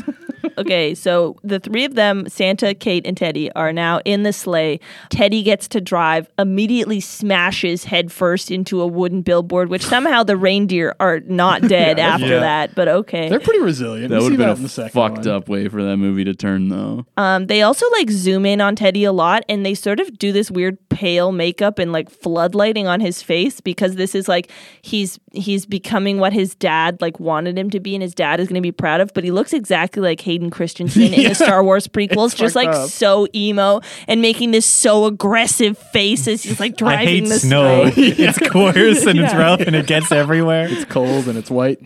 Okay, 0.59 0.95
so 0.95 1.37
the 1.43 1.59
three 1.61 1.85
of 1.85 1.95
them, 1.95 2.29
Santa, 2.29 2.75
Kate, 2.75 3.07
and 3.07 3.17
Teddy, 3.17 3.51
are 3.53 3.73
now 3.73 4.01
in 4.05 4.23
the 4.23 4.33
sleigh. 4.33 4.81
Teddy 5.11 5.43
gets 5.43 5.69
to 5.69 5.81
drive, 5.81 6.29
immediately 6.39 7.01
smashes 7.01 7.85
headfirst 7.85 8.51
into 8.51 8.81
a 8.81 8.87
wooden 8.87 9.23
billboard, 9.23 9.69
which 9.69 9.83
somehow 9.85 10.23
the 10.23 10.37
reindeer 10.37 10.95
are 11.01 11.21
not 11.21 11.63
dead 11.69 11.99
after 11.99 12.27
Yeah. 12.27 12.41
that, 12.41 12.75
but 12.75 12.89
okay. 12.89 13.29
They're 13.29 13.41
pretty 13.41 13.61
resilient. 13.61 14.11
That 14.11 14.23
would 14.23 14.33
have 14.33 14.39
been 14.39 14.49
a 14.49 14.55
in 14.55 14.63
the 14.63 14.69
second 14.69 14.93
fucked 14.93 15.27
one. 15.27 15.29
up 15.29 15.49
way 15.49 15.69
for 15.69 15.83
that 15.83 15.97
movie 15.97 16.25
to 16.25 16.35
turn, 16.35 16.69
though. 16.69 17.07
Um, 17.17 17.47
they 17.47 17.63
also 17.63 17.87
like 17.93 18.11
zoom 18.11 18.47
in 18.47 18.61
on 18.61 18.77
Teddy 18.77 19.05
a 19.05 19.13
lot 19.13 19.45
and 19.49 19.65
they 19.65 19.75
sort 19.75 20.01
of 20.01 20.19
do 20.19 20.33
this 20.33 20.51
weird 20.51 20.79
pale 20.91 21.33
makeup 21.33 21.79
and 21.79 21.93
like 21.93 22.11
floodlighting 22.11 22.87
on 22.87 23.01
his 23.01 23.23
face 23.23 23.61
because 23.61 23.95
this 23.97 24.15
is 24.15 24.29
like 24.29 24.51
he's 24.83 25.19
he's 25.33 25.65
becoming 25.65 26.19
what 26.19 26.33
his 26.33 26.55
dad 26.57 27.01
like 27.01 27.19
wanted 27.21 27.57
him 27.59 27.71
to 27.71 27.81
be 27.81 27.95
and 27.95 28.03
his 28.03 28.15
dad 28.15 28.41
is 28.41 28.49
going 28.49 28.57
to 28.57 28.61
be 28.61 28.73
proud 28.73 29.01
of 29.01 29.13
but 29.15 29.23
he 29.25 29.31
looks 29.31 29.53
exactly 29.53 30.03
like 30.03 30.21
Hayden 30.31 30.51
Christensen 30.57 31.03
in 31.13 31.29
the 31.29 31.35
Star 31.35 31.65
Wars 31.65 31.89
prequels 31.97 32.37
just 32.37 32.55
like 32.55 32.69
up. 32.69 32.89
so 32.89 33.27
emo 33.35 33.81
and 34.07 34.23
making 34.23 34.53
this 34.53 34.65
so 34.67 35.07
aggressive 35.07 35.77
face 35.77 36.29
as 36.29 36.45
he's 36.45 36.61
like 36.61 36.75
I 36.75 36.77
driving 36.77 37.07
hate 37.07 37.29
the 37.29 37.39
snow. 37.41 37.91
sleigh. 37.91 38.15
It's 38.21 38.39
coarse 38.39 39.07
and 39.07 39.19
it's 39.19 39.35
rough 39.35 39.61
and 39.61 39.75
it 39.75 39.87
gets 39.89 40.13
everywhere. 40.13 40.69
It's 40.71 40.85
cold 40.85 41.27
and 41.27 41.37
it's 41.37 41.51
white. 41.51 41.79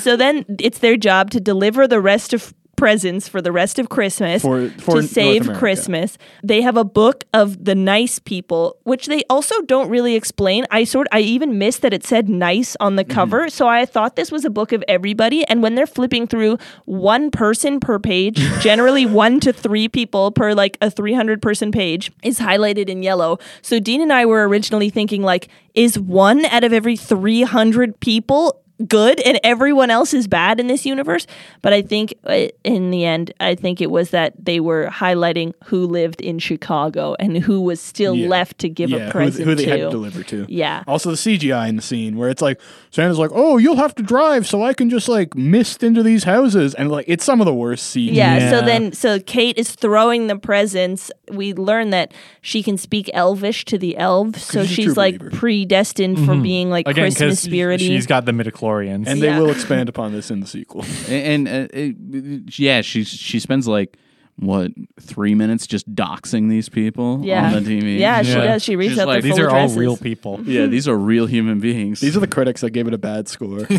so 0.00 0.16
then 0.16 0.44
it's 0.58 0.78
their 0.80 0.96
job 0.96 1.30
to 1.30 1.40
deliver 1.40 1.86
the 1.86 2.00
rest 2.00 2.32
of 2.34 2.52
presents 2.76 3.28
for 3.28 3.40
the 3.40 3.52
rest 3.52 3.78
of 3.78 3.88
Christmas 3.88 4.42
For- 4.42 4.68
for 4.78 5.00
to 5.00 5.06
save 5.06 5.52
Christmas. 5.54 6.18
They 6.42 6.62
have 6.62 6.76
a 6.76 6.84
book 6.84 7.24
of 7.32 7.64
the 7.64 7.74
nice 7.74 8.18
people, 8.18 8.76
which 8.84 9.06
they 9.06 9.22
also 9.30 9.60
don't 9.62 9.88
really 9.88 10.14
explain. 10.14 10.66
I 10.70 10.84
sort 10.84 11.06
I 11.12 11.20
even 11.20 11.58
missed 11.58 11.82
that 11.82 11.92
it 11.92 12.04
said 12.04 12.28
nice 12.28 12.76
on 12.80 12.96
the 12.96 13.04
mm-hmm. 13.04 13.12
cover, 13.12 13.48
so 13.48 13.68
I 13.68 13.86
thought 13.86 14.16
this 14.16 14.30
was 14.30 14.44
a 14.44 14.50
book 14.50 14.72
of 14.72 14.84
everybody. 14.88 15.44
And 15.46 15.62
when 15.62 15.74
they're 15.74 15.86
flipping 15.86 16.26
through 16.26 16.58
one 16.84 17.30
person 17.30 17.80
per 17.80 17.98
page, 17.98 18.36
generally 18.60 19.06
one 19.06 19.40
to 19.40 19.52
three 19.52 19.88
people 19.88 20.30
per 20.30 20.54
like 20.54 20.76
a 20.80 20.90
300 20.90 21.40
person 21.42 21.72
page 21.72 22.12
is 22.22 22.38
highlighted 22.38 22.88
in 22.88 23.02
yellow. 23.02 23.38
So 23.62 23.80
Dean 23.80 24.00
and 24.00 24.12
I 24.12 24.26
were 24.26 24.46
originally 24.48 24.90
thinking 24.90 25.22
like 25.22 25.48
is 25.74 25.98
one 25.98 26.44
out 26.46 26.64
of 26.64 26.72
every 26.72 26.96
300 26.96 27.98
people 28.00 28.63
good 28.88 29.20
and 29.20 29.38
everyone 29.44 29.88
else 29.88 30.12
is 30.12 30.26
bad 30.26 30.58
in 30.58 30.66
this 30.66 30.84
universe. 30.84 31.26
But 31.62 31.72
I 31.72 31.82
think 31.82 32.12
uh, 32.24 32.48
in 32.64 32.90
the 32.90 33.04
end, 33.04 33.32
I 33.38 33.54
think 33.54 33.80
it 33.80 33.90
was 33.90 34.10
that 34.10 34.32
they 34.44 34.58
were 34.58 34.88
highlighting 34.90 35.54
who 35.66 35.86
lived 35.86 36.20
in 36.20 36.38
Chicago 36.40 37.14
and 37.20 37.38
who 37.38 37.60
was 37.60 37.80
still 37.80 38.14
Yeah. 38.16 38.28
left 38.28 38.58
to 38.58 38.68
give 38.68 38.90
yeah, 38.90 38.96
a 38.98 39.04
who, 39.06 39.10
present 39.12 39.44
who 39.46 39.54
they 39.54 39.64
to. 39.66 39.70
had 39.70 39.76
to 39.80 39.90
deliver 39.90 40.22
to. 40.24 40.46
Yeah. 40.48 40.82
Also, 40.88 41.10
the 41.10 41.16
CGI 41.16 41.68
in 41.68 41.76
the 41.76 41.82
scene 41.82 42.16
where 42.16 42.28
it's 42.28 42.42
like 42.42 42.60
Santa's 42.90 43.18
like, 43.18 43.30
"Oh, 43.32 43.58
you'll 43.58 43.76
have 43.76 43.94
to 43.94 44.02
drive 44.02 44.46
so 44.46 44.62
I 44.64 44.74
can 44.74 44.90
just 44.90 45.08
like 45.08 45.36
mist 45.36 45.82
into 45.84 46.02
these 46.02 46.24
houses," 46.24 46.74
and 46.74 46.90
like 46.90 47.04
it's 47.08 47.24
some 47.24 47.40
of 47.40 47.46
the 47.46 47.54
worst 47.54 47.94
CGI. 47.94 48.12
Yeah, 48.14 48.50
so 48.50 48.60
then 48.62 48.92
so 48.92 49.20
Kate 49.20 49.56
is 49.56 49.70
throwing 49.72 50.26
the 50.26 50.36
presents. 50.36 51.12
We 51.30 51.54
learn 51.54 51.90
that 51.90 52.12
she 52.42 52.62
can 52.62 52.76
speak 52.76 53.08
Elvish 53.14 53.64
to 53.66 53.78
the 53.78 53.96
elves, 53.96 54.42
so 54.42 54.64
she's 54.64 54.74
she's 54.74 54.96
like 54.96 55.18
believer. 55.18 55.36
predestined 55.36 56.24
for 56.26 56.34
being 56.36 56.70
like 56.70 56.88
Again, 56.88 57.04
Christmas 57.04 57.44
because 57.44 57.54
spirity. 57.54 57.86
she's 57.86 58.06
got 58.06 58.24
the 58.24 58.32
midichlorians. 58.32 58.63
And 59.06 59.20
they 59.22 59.26
Yeah. 59.26 59.38
will 59.40 59.50
expand 59.50 59.88
upon 59.88 60.12
this 60.12 60.30
in 60.30 60.40
the 60.40 60.46
sequel. 60.46 60.84
And, 61.08 61.46
and 61.48 61.48
uh, 61.48 61.68
it, 61.72 62.58
yeah, 62.58 62.80
she 62.82 63.04
she 63.04 63.38
spends 63.40 63.66
like 63.68 63.96
what 64.36 64.72
three 65.00 65.34
minutes 65.34 65.66
just 65.66 65.92
doxing 65.94 66.48
these 66.48 66.68
people 66.68 67.20
Yeah. 67.24 67.46
on 67.54 67.62
the 67.62 67.80
TV. 67.80 67.98
Yeah, 67.98 68.22
she 68.22 68.34
does. 68.34 68.62
She 68.64 68.74
reads 68.76 68.94
She's 68.94 68.98
out 69.00 69.06
like, 69.08 69.22
their 69.22 69.30
These 69.30 69.38
full 69.38 69.46
are 69.46 69.50
all 69.50 69.56
addresses. 69.56 69.76
real 69.78 69.96
people. 69.96 70.40
yeah, 70.44 70.66
these 70.66 70.88
are 70.88 70.96
real 70.96 71.26
human 71.26 71.60
beings. 71.60 72.00
These 72.00 72.16
are 72.16 72.20
the 72.20 72.26
critics 72.26 72.60
that 72.62 72.70
gave 72.70 72.88
it 72.88 72.94
a 72.94 72.98
bad 72.98 73.28
score. 73.28 73.66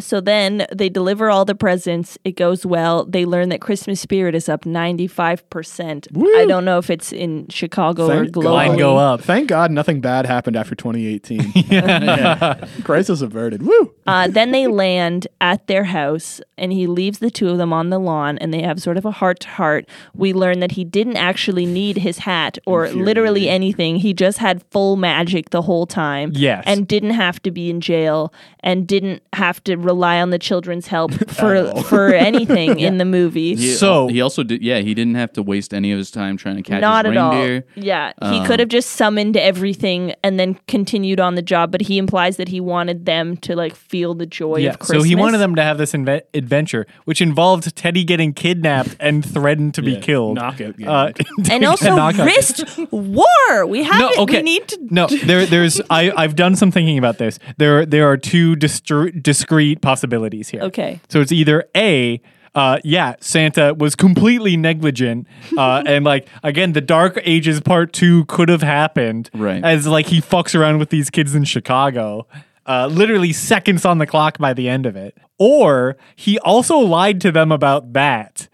So 0.00 0.22
then 0.22 0.66
they 0.74 0.88
deliver 0.88 1.28
all 1.30 1.44
the 1.44 1.54
presents. 1.54 2.16
It 2.24 2.32
goes 2.32 2.64
well. 2.64 3.04
They 3.04 3.26
learn 3.26 3.50
that 3.50 3.60
Christmas 3.60 4.00
spirit 4.00 4.34
is 4.34 4.48
up 4.48 4.62
95%. 4.64 6.08
I 6.34 6.46
don't 6.46 6.64
know 6.64 6.78
if 6.78 6.88
it's 6.88 7.12
in 7.12 7.46
Chicago 7.48 8.06
or 8.06 8.22
Thank 8.24 8.32
God. 8.32 8.42
globally. 8.44 8.52
Line 8.68 8.78
go 8.78 8.96
up. 8.96 9.20
Thank 9.20 9.48
God 9.48 9.70
nothing 9.70 10.00
bad 10.00 10.24
happened 10.24 10.56
after 10.56 10.74
2018. 10.74 11.52
yeah. 11.68 12.64
Crisis 12.84 13.20
averted. 13.20 13.62
Woo! 13.62 13.94
Uh, 14.06 14.28
then 14.28 14.50
they 14.50 14.66
land 14.66 15.26
at 15.42 15.66
their 15.66 15.84
house 15.84 16.40
and 16.56 16.72
he 16.72 16.86
leaves 16.86 17.18
the 17.18 17.30
two 17.30 17.50
of 17.50 17.58
them 17.58 17.72
on 17.74 17.90
the 17.90 17.98
lawn 17.98 18.38
and 18.38 18.52
they 18.52 18.62
have 18.62 18.71
sort 18.80 18.96
of 18.96 19.04
a 19.04 19.10
heart 19.10 19.40
to 19.40 19.48
heart. 19.48 19.88
We 20.14 20.32
learn 20.32 20.60
that 20.60 20.72
he 20.72 20.84
didn't 20.84 21.16
actually 21.16 21.66
need 21.66 21.98
his 21.98 22.18
hat 22.18 22.58
or 22.66 22.88
literally 22.90 23.48
anything. 23.48 23.96
He 23.96 24.14
just 24.14 24.38
had 24.38 24.62
full 24.70 24.96
magic 24.96 25.50
the 25.50 25.62
whole 25.62 25.86
time. 25.86 26.32
Yes. 26.34 26.62
And 26.66 26.86
didn't 26.86 27.10
have 27.10 27.42
to 27.42 27.50
be 27.50 27.70
in 27.70 27.80
jail 27.80 28.32
and 28.60 28.86
didn't 28.86 29.22
have 29.32 29.62
to 29.64 29.76
rely 29.76 30.20
on 30.20 30.30
the 30.30 30.38
children's 30.38 30.86
help 30.86 31.12
for 31.30 31.72
for 31.84 32.14
anything 32.14 32.78
in 32.78 32.98
the 32.98 33.04
movie. 33.04 33.54
He, 33.56 33.68
So- 33.74 34.08
he 34.08 34.20
also 34.20 34.42
did. 34.42 34.62
Yeah, 34.62 34.78
he 34.78 34.94
didn't 34.94 35.16
have 35.16 35.32
to 35.34 35.42
waste 35.42 35.74
any 35.74 35.90
of 35.92 35.98
his 35.98 36.10
time 36.10 36.36
trying 36.36 36.56
to 36.56 36.62
catch 36.62 36.80
Not 36.80 37.04
his 37.06 37.12
at 37.12 37.16
all. 37.18 37.32
reindeer. 37.32 37.64
Yeah, 37.74 38.12
he 38.22 38.38
Um, 38.38 38.46
could 38.46 38.60
have 38.60 38.68
just 38.68 38.90
summoned 38.90 39.36
everything 39.36 40.14
and 40.22 40.38
then 40.38 40.58
continued 40.68 41.20
on 41.20 41.34
the 41.34 41.42
job, 41.42 41.70
but 41.72 41.82
he 41.82 41.98
implies 41.98 42.36
that 42.36 42.48
he 42.48 42.60
wanted 42.60 43.06
them 43.06 43.36
to 43.38 43.56
like 43.56 43.74
feel 43.74 44.14
the 44.14 44.26
joy 44.26 44.56
Yeah, 44.56 44.70
of 44.70 44.78
Christmas. 44.78 45.02
so 45.02 45.08
he 45.08 45.14
wanted 45.14 45.38
them 45.38 45.54
to 45.56 45.62
have 45.62 45.78
this 45.78 45.92
inve- 45.92 46.22
adventure, 46.34 46.86
which 47.04 47.20
involved 47.20 47.74
Teddy 47.76 48.04
getting 48.04 48.32
kidnapped 48.62 48.96
and 49.00 49.24
threatened 49.24 49.74
to 49.74 49.82
be 49.82 49.92
Yeah, 49.92 50.00
killed. 50.00 50.36
knockout 50.36 50.76
game. 50.76 50.88
Uh, 50.88 51.10
and 51.50 51.64
also 51.64 51.94
knockout. 51.96 52.26
risked 52.26 52.78
war. 52.92 53.66
We 53.66 53.82
have 53.82 54.00
No, 54.00 54.08
it. 54.10 54.18
okay. 54.20 54.36
We 54.38 54.42
need 54.42 54.68
to. 54.68 54.78
No, 54.90 55.06
there, 55.06 55.46
there's. 55.54 55.80
I, 55.90 56.12
I've 56.16 56.36
done 56.36 56.56
some 56.56 56.70
thinking 56.70 56.98
about 56.98 57.18
this. 57.18 57.38
There, 57.58 57.84
there 57.84 58.08
are 58.08 58.16
two 58.16 58.56
distr- 58.56 59.20
discrete 59.22 59.80
possibilities 59.80 60.48
here. 60.48 60.62
Okay. 60.62 61.00
So 61.08 61.20
it's 61.20 61.32
either 61.32 61.64
a, 61.76 62.20
uh, 62.54 62.78
yeah, 62.84 63.14
Santa 63.20 63.74
was 63.74 63.94
completely 63.96 64.56
negligent, 64.56 65.26
uh, 65.56 65.82
and 65.86 66.04
like 66.04 66.28
again, 66.42 66.72
the 66.72 66.80
Dark 66.82 67.18
Ages 67.24 67.60
Part 67.60 67.92
Two 67.92 68.24
could 68.26 68.48
have 68.50 68.62
happened, 68.62 69.30
Right. 69.34 69.64
As 69.64 69.86
like 69.86 70.06
he 70.06 70.20
fucks 70.20 70.58
around 70.58 70.78
with 70.78 70.90
these 70.90 71.08
kids 71.10 71.34
in 71.34 71.44
Chicago, 71.44 72.26
uh, 72.66 72.86
literally 72.86 73.32
seconds 73.32 73.84
on 73.84 73.98
the 73.98 74.06
clock 74.06 74.38
by 74.38 74.52
the 74.52 74.68
end 74.68 74.86
of 74.86 74.96
it, 74.96 75.16
or 75.38 75.96
he 76.16 76.38
also 76.40 76.78
lied 76.78 77.20
to 77.22 77.32
them 77.32 77.50
about 77.52 77.92
that. 77.94 78.48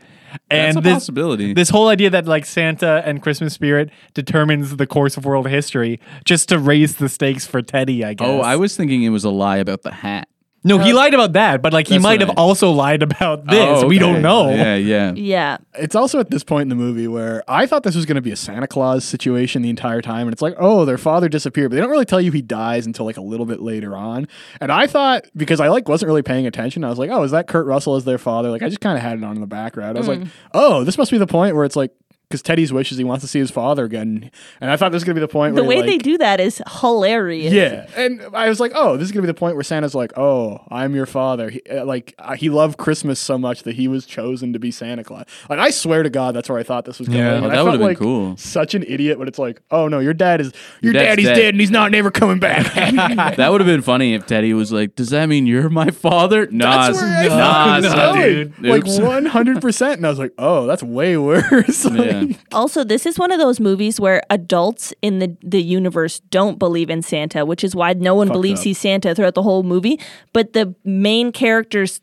That's 0.50 0.76
And 0.76 0.78
a 0.78 0.80
this, 0.82 0.94
possibility. 0.94 1.54
this 1.54 1.70
whole 1.70 1.88
idea 1.88 2.10
that 2.10 2.26
like 2.26 2.44
Santa 2.44 3.02
and 3.06 3.22
Christmas 3.22 3.54
spirit 3.54 3.90
determines 4.12 4.76
the 4.76 4.86
course 4.86 5.16
of 5.16 5.24
world 5.24 5.48
history 5.48 6.00
just 6.24 6.48
to 6.50 6.58
raise 6.58 6.96
the 6.96 7.08
stakes 7.08 7.46
for 7.46 7.62
Teddy, 7.62 8.04
I 8.04 8.12
guess. 8.14 8.28
oh, 8.28 8.40
I 8.40 8.56
was 8.56 8.76
thinking 8.76 9.02
it 9.04 9.08
was 9.08 9.24
a 9.24 9.30
lie 9.30 9.56
about 9.56 9.82
the 9.82 9.90
hat. 9.92 10.28
No, 10.64 10.78
he 10.78 10.92
oh. 10.92 10.96
lied 10.96 11.14
about 11.14 11.34
that, 11.34 11.62
but 11.62 11.72
like 11.72 11.86
he 11.86 11.94
That's 11.94 12.02
might 12.02 12.20
what 12.20 12.28
have 12.28 12.38
I- 12.38 12.40
also 12.40 12.72
lied 12.72 13.02
about 13.02 13.44
oh, 13.48 13.50
this. 13.50 13.82
Oh, 13.84 13.86
We 13.86 13.96
okay. 13.96 14.12
don't 14.12 14.22
know. 14.22 14.50
Yeah, 14.50 14.74
yeah. 14.74 15.12
Yeah. 15.14 15.58
It's 15.74 15.94
also 15.94 16.18
at 16.18 16.30
this 16.30 16.42
point 16.42 16.62
in 16.62 16.68
the 16.68 16.74
movie 16.74 17.06
where 17.06 17.44
I 17.48 17.66
thought 17.66 17.84
this 17.84 17.94
was 17.94 18.06
going 18.06 18.16
to 18.16 18.22
be 18.22 18.32
a 18.32 18.36
Santa 18.36 18.66
Claus 18.66 19.04
situation 19.04 19.62
the 19.62 19.70
entire 19.70 20.02
time. 20.02 20.26
And 20.26 20.32
it's 20.32 20.42
like, 20.42 20.56
oh, 20.58 20.84
their 20.84 20.98
father 20.98 21.28
disappeared, 21.28 21.70
but 21.70 21.76
they 21.76 21.80
don't 21.80 21.90
really 21.90 22.04
tell 22.04 22.20
you 22.20 22.32
he 22.32 22.42
dies 22.42 22.86
until 22.86 23.06
like 23.06 23.16
a 23.16 23.22
little 23.22 23.46
bit 23.46 23.60
later 23.60 23.96
on. 23.96 24.26
And 24.60 24.72
I 24.72 24.86
thought, 24.86 25.26
because 25.36 25.60
I 25.60 25.68
like 25.68 25.88
wasn't 25.88 26.08
really 26.08 26.22
paying 26.22 26.46
attention, 26.46 26.82
I 26.82 26.90
was 26.90 26.98
like, 26.98 27.10
oh, 27.10 27.22
is 27.22 27.30
that 27.30 27.46
Kurt 27.46 27.66
Russell 27.66 27.94
as 27.94 28.04
their 28.04 28.18
father? 28.18 28.50
Like, 28.50 28.62
I 28.62 28.68
just 28.68 28.80
kind 28.80 28.96
of 28.96 29.02
had 29.02 29.18
it 29.18 29.24
on 29.24 29.36
in 29.36 29.40
the 29.40 29.46
background. 29.46 29.96
I 29.96 30.00
was 30.00 30.08
hmm. 30.08 30.22
like, 30.22 30.30
oh, 30.54 30.82
this 30.84 30.98
must 30.98 31.10
be 31.10 31.18
the 31.18 31.26
point 31.26 31.54
where 31.54 31.64
it's 31.64 31.76
like, 31.76 31.92
because 32.28 32.42
Teddy's 32.42 32.72
wish 32.72 32.92
is 32.92 32.98
he 32.98 33.04
wants 33.04 33.24
to 33.24 33.28
see 33.28 33.38
his 33.38 33.50
father 33.50 33.84
again, 33.84 34.30
and 34.60 34.70
I 34.70 34.76
thought 34.76 34.90
this 34.92 34.96
was 34.96 35.04
gonna 35.04 35.14
be 35.14 35.20
the 35.20 35.28
point 35.28 35.54
The 35.54 35.62
where 35.62 35.68
way 35.68 35.76
like, 35.76 35.86
they 35.86 35.98
do 35.98 36.18
that 36.18 36.40
is 36.40 36.60
hilarious. 36.80 37.52
Yeah, 37.52 37.86
and 37.96 38.20
I 38.34 38.48
was 38.48 38.60
like, 38.60 38.72
oh, 38.74 38.96
this 38.96 39.06
is 39.06 39.12
gonna 39.12 39.22
be 39.22 39.28
the 39.28 39.34
point 39.34 39.54
where 39.56 39.64
Santa's 39.64 39.94
like, 39.94 40.12
oh, 40.18 40.60
I'm 40.68 40.94
your 40.94 41.06
father. 41.06 41.50
He, 41.50 41.62
uh, 41.70 41.84
like 41.86 42.14
uh, 42.18 42.34
he 42.34 42.50
loved 42.50 42.76
Christmas 42.76 43.18
so 43.18 43.38
much 43.38 43.62
that 43.62 43.76
he 43.76 43.88
was 43.88 44.04
chosen 44.04 44.52
to 44.52 44.58
be 44.58 44.70
Santa 44.70 45.04
Claus. 45.04 45.24
Like 45.48 45.58
I 45.58 45.70
swear 45.70 46.02
to 46.02 46.10
God, 46.10 46.34
that's 46.34 46.48
where 46.50 46.58
I 46.58 46.62
thought 46.62 46.84
this 46.84 46.98
was 46.98 47.08
going. 47.08 47.20
Yeah. 47.20 47.36
And 47.36 47.46
that 47.46 47.64
would've 47.64 47.78
been 47.80 47.88
like 47.88 47.98
cool. 47.98 48.36
Such 48.36 48.74
an 48.74 48.82
idiot, 48.82 49.18
but 49.18 49.26
it's 49.28 49.38
like, 49.38 49.62
oh 49.70 49.88
no, 49.88 49.98
your 49.98 50.14
dad 50.14 50.40
is 50.42 50.52
your 50.82 50.92
dad's 50.92 51.04
daddy's 51.06 51.26
dead. 51.26 51.34
dead. 51.34 51.54
and 51.54 51.60
he's 51.60 51.70
not 51.70 51.90
never 51.90 52.10
coming 52.10 52.38
back. 52.38 52.74
that 53.36 53.50
would 53.50 53.60
have 53.60 53.68
been 53.68 53.82
funny 53.82 54.12
if 54.12 54.26
Teddy 54.26 54.52
was 54.52 54.70
like, 54.70 54.94
"Does 54.94 55.10
that 55.10 55.26
mean 55.26 55.46
you're 55.46 55.70
my 55.70 55.90
father?" 55.90 56.46
Nah, 56.50 56.88
That's 56.88 57.00
where 57.00 57.16
I 57.16 57.28
nah, 57.28 57.36
thought 57.38 57.82
nah, 57.82 58.12
going. 58.12 58.22
dude. 58.22 58.58
Like 58.60 58.86
one 59.02 59.24
hundred 59.26 59.62
percent, 59.62 59.96
and 59.96 60.06
I 60.06 60.10
was 60.10 60.18
like, 60.18 60.34
oh, 60.38 60.66
that's 60.66 60.82
way 60.82 61.16
worse. 61.16 61.84
Like, 61.88 61.98
Yeah. 61.98 62.17
Also, 62.52 62.84
this 62.84 63.06
is 63.06 63.18
one 63.18 63.30
of 63.32 63.38
those 63.38 63.60
movies 63.60 64.00
where 64.00 64.22
adults 64.30 64.92
in 65.02 65.18
the, 65.18 65.36
the 65.42 65.62
universe 65.62 66.20
don't 66.30 66.58
believe 66.58 66.90
in 66.90 67.02
Santa, 67.02 67.44
which 67.44 67.62
is 67.62 67.74
why 67.74 67.92
no 67.92 68.14
one 68.14 68.28
believes 68.28 68.60
up. 68.60 68.64
he's 68.64 68.78
Santa 68.78 69.14
throughout 69.14 69.34
the 69.34 69.42
whole 69.42 69.62
movie. 69.62 70.00
But 70.32 70.52
the 70.52 70.74
main 70.84 71.32
character's 71.32 72.00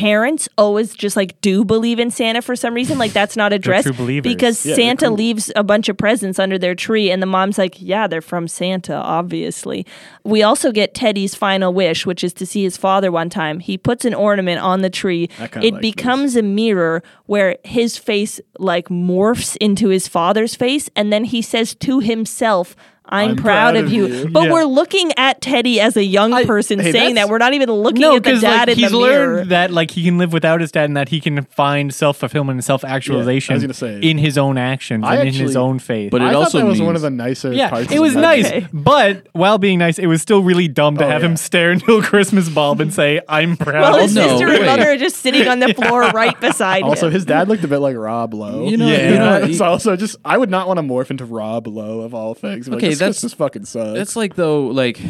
parents 0.00 0.48
always 0.56 0.94
just 0.94 1.14
like 1.14 1.38
do 1.42 1.62
believe 1.62 1.98
in 2.00 2.10
Santa 2.10 2.40
for 2.40 2.56
some 2.56 2.72
reason. 2.72 2.96
Like 2.96 3.12
that's 3.12 3.36
not 3.36 3.52
addressed 3.52 3.86
true 3.86 3.92
believers. 3.92 4.32
because 4.32 4.64
Yeah, 4.64 4.74
Santa 4.74 5.06
cool. 5.08 5.16
leaves 5.16 5.52
a 5.54 5.62
bunch 5.62 5.90
of 5.90 5.96
presents 5.98 6.38
under 6.38 6.58
their 6.58 6.74
tree, 6.74 7.10
and 7.10 7.20
the 7.22 7.26
mom's 7.26 7.58
like, 7.58 7.76
"Yeah, 7.80 8.06
they're 8.06 8.22
from 8.22 8.48
Santa, 8.48 8.94
obviously." 8.94 9.84
We 10.24 10.42
also 10.42 10.72
get 10.72 10.94
Teddy's 10.94 11.34
final 11.34 11.74
wish, 11.74 12.06
which 12.06 12.24
is 12.24 12.32
to 12.34 12.46
see 12.46 12.62
his 12.62 12.76
father 12.78 13.12
one 13.12 13.28
time. 13.28 13.60
He 13.60 13.76
puts 13.76 14.04
an 14.06 14.14
ornament 14.14 14.60
on 14.60 14.80
the 14.80 14.90
tree. 14.90 15.24
It 15.38 15.40
like 15.40 15.60
this. 15.62 15.80
becomes 15.80 16.34
a 16.36 16.42
mirror 16.42 17.02
where 17.26 17.58
his 17.64 17.98
face 17.98 18.40
like 18.58 18.88
morphs 18.88 19.56
into 19.60 19.88
his 19.88 20.08
father's 20.08 20.54
face, 20.54 20.88
and 20.96 21.12
then 21.12 21.24
he 21.24 21.42
says 21.42 21.74
to 21.76 22.00
himself. 22.00 22.74
I'm, 23.10 23.36
proud, 23.36 23.76
of 23.76 23.92
you. 23.92 24.28
But 24.28 24.44
Yeah. 24.44 24.52
we're 24.52 24.64
looking 24.64 25.12
at 25.16 25.40
Teddy 25.40 25.80
as 25.80 25.96
a 25.96 26.04
young 26.04 26.32
I- 26.32 26.44
person 26.44 26.78
hey, 26.78 26.92
saying 26.92 27.14
that. 27.16 27.28
We're 27.28 27.38
not 27.38 27.54
even 27.54 27.70
looking 27.70 28.00
No, 28.00 28.16
at 28.16 28.22
the 28.24 28.36
dad 28.38 28.68
like 28.68 28.76
in 28.76 28.78
he's 28.78 28.90
the 28.90 28.98
mirror. 28.98 29.36
learned 29.36 29.50
that 29.50 29.70
like 29.70 29.90
he 29.90 30.04
can 30.04 30.18
live 30.18 30.32
without 30.32 30.60
his 30.60 30.70
dad 30.72 30.84
and 30.84 30.96
that 30.96 31.08
he 31.08 31.20
can 31.20 31.42
find 31.44 31.92
self 31.94 32.16
fulfillment 32.18 32.56
and 32.56 32.64
self 32.64 32.84
actualization 32.84 33.52
Yeah, 33.52 33.54
I 33.64 33.66
was 33.66 33.80
gonna 33.80 34.00
say- 34.00 34.08
in 34.08 34.18
his 34.18 34.38
own 34.38 34.58
actions 34.58 35.04
I 35.06 35.16
and 35.16 35.28
in 35.28 35.34
his 35.34 35.56
own 35.56 35.78
faith. 35.78 36.10
But 36.10 36.22
it 36.22 36.26
I 36.26 36.32
thought 36.32 36.42
also 36.44 36.58
that 36.58 36.66
was 36.66 36.80
one 36.80 36.96
of 36.96 37.02
the 37.02 37.10
nicer 37.10 37.48
parts. 37.48 37.58
yeah, 37.58 37.70
parts. 37.70 37.92
it 37.92 38.00
was 38.00 38.14
the 38.14 38.20
nice, 38.20 38.46
Okay. 38.46 38.66
but 38.72 39.26
while 39.32 39.58
being 39.58 39.78
nice, 39.78 39.98
it 39.98 40.06
was 40.06 40.22
still 40.22 40.42
really 40.42 40.68
dumb 40.68 40.96
to 40.98 41.04
Oh, 41.04 41.08
have 41.08 41.22
yeah. 41.22 41.28
him 41.30 41.36
stare 41.36 41.72
into 41.72 41.96
a 41.96 42.02
Christmas 42.02 42.48
bulb 42.48 42.80
and 42.80 42.92
say, 42.92 43.20
"I'm 43.28 43.56
proud." 43.58 43.74
Of 43.76 43.80
you." 43.88 43.92
Well, 43.92 44.02
his 44.02 44.14
no, 44.14 44.28
sister 44.28 44.46
wait. 44.48 44.56
and 44.58 44.66
mother 44.66 44.90
are 44.90 44.96
just 44.96 45.16
sitting 45.16 45.48
on 45.48 45.58
the 45.60 45.74
floor 45.80 46.02
right 46.10 46.38
beside 46.40 46.82
Also, 46.82 46.86
him. 46.86 46.90
Also, 46.90 47.10
his 47.10 47.24
dad 47.24 47.48
looked 47.48 47.64
a 47.64 47.68
bit 47.68 47.78
like 47.78 47.96
Rob 47.96 48.34
Lowe. 48.34 48.68
You 48.68 48.76
know- 48.76 48.86
Yeah. 48.86 49.10
you 49.10 49.18
know, 49.18 49.34
it's 49.50 49.60
also 49.60 49.96
just 49.96 50.16
I 50.24 50.36
would 50.38 50.50
not 50.50 50.68
want 50.68 50.78
to 50.78 50.82
morph 50.82 51.10
into 51.10 51.24
Rob 51.24 51.66
Lowe 51.66 52.00
of 52.00 52.14
all 52.14 52.34
things. 52.34 52.68
Okay, 52.68 52.88
this 52.88 52.99
that's- 53.00 53.16
Christmas 53.20 53.34
fucking 53.34 53.64
sucks. 53.64 53.94
That's 53.98 54.14
like 54.16 54.36
though, 54.36 54.66
like 54.68 55.00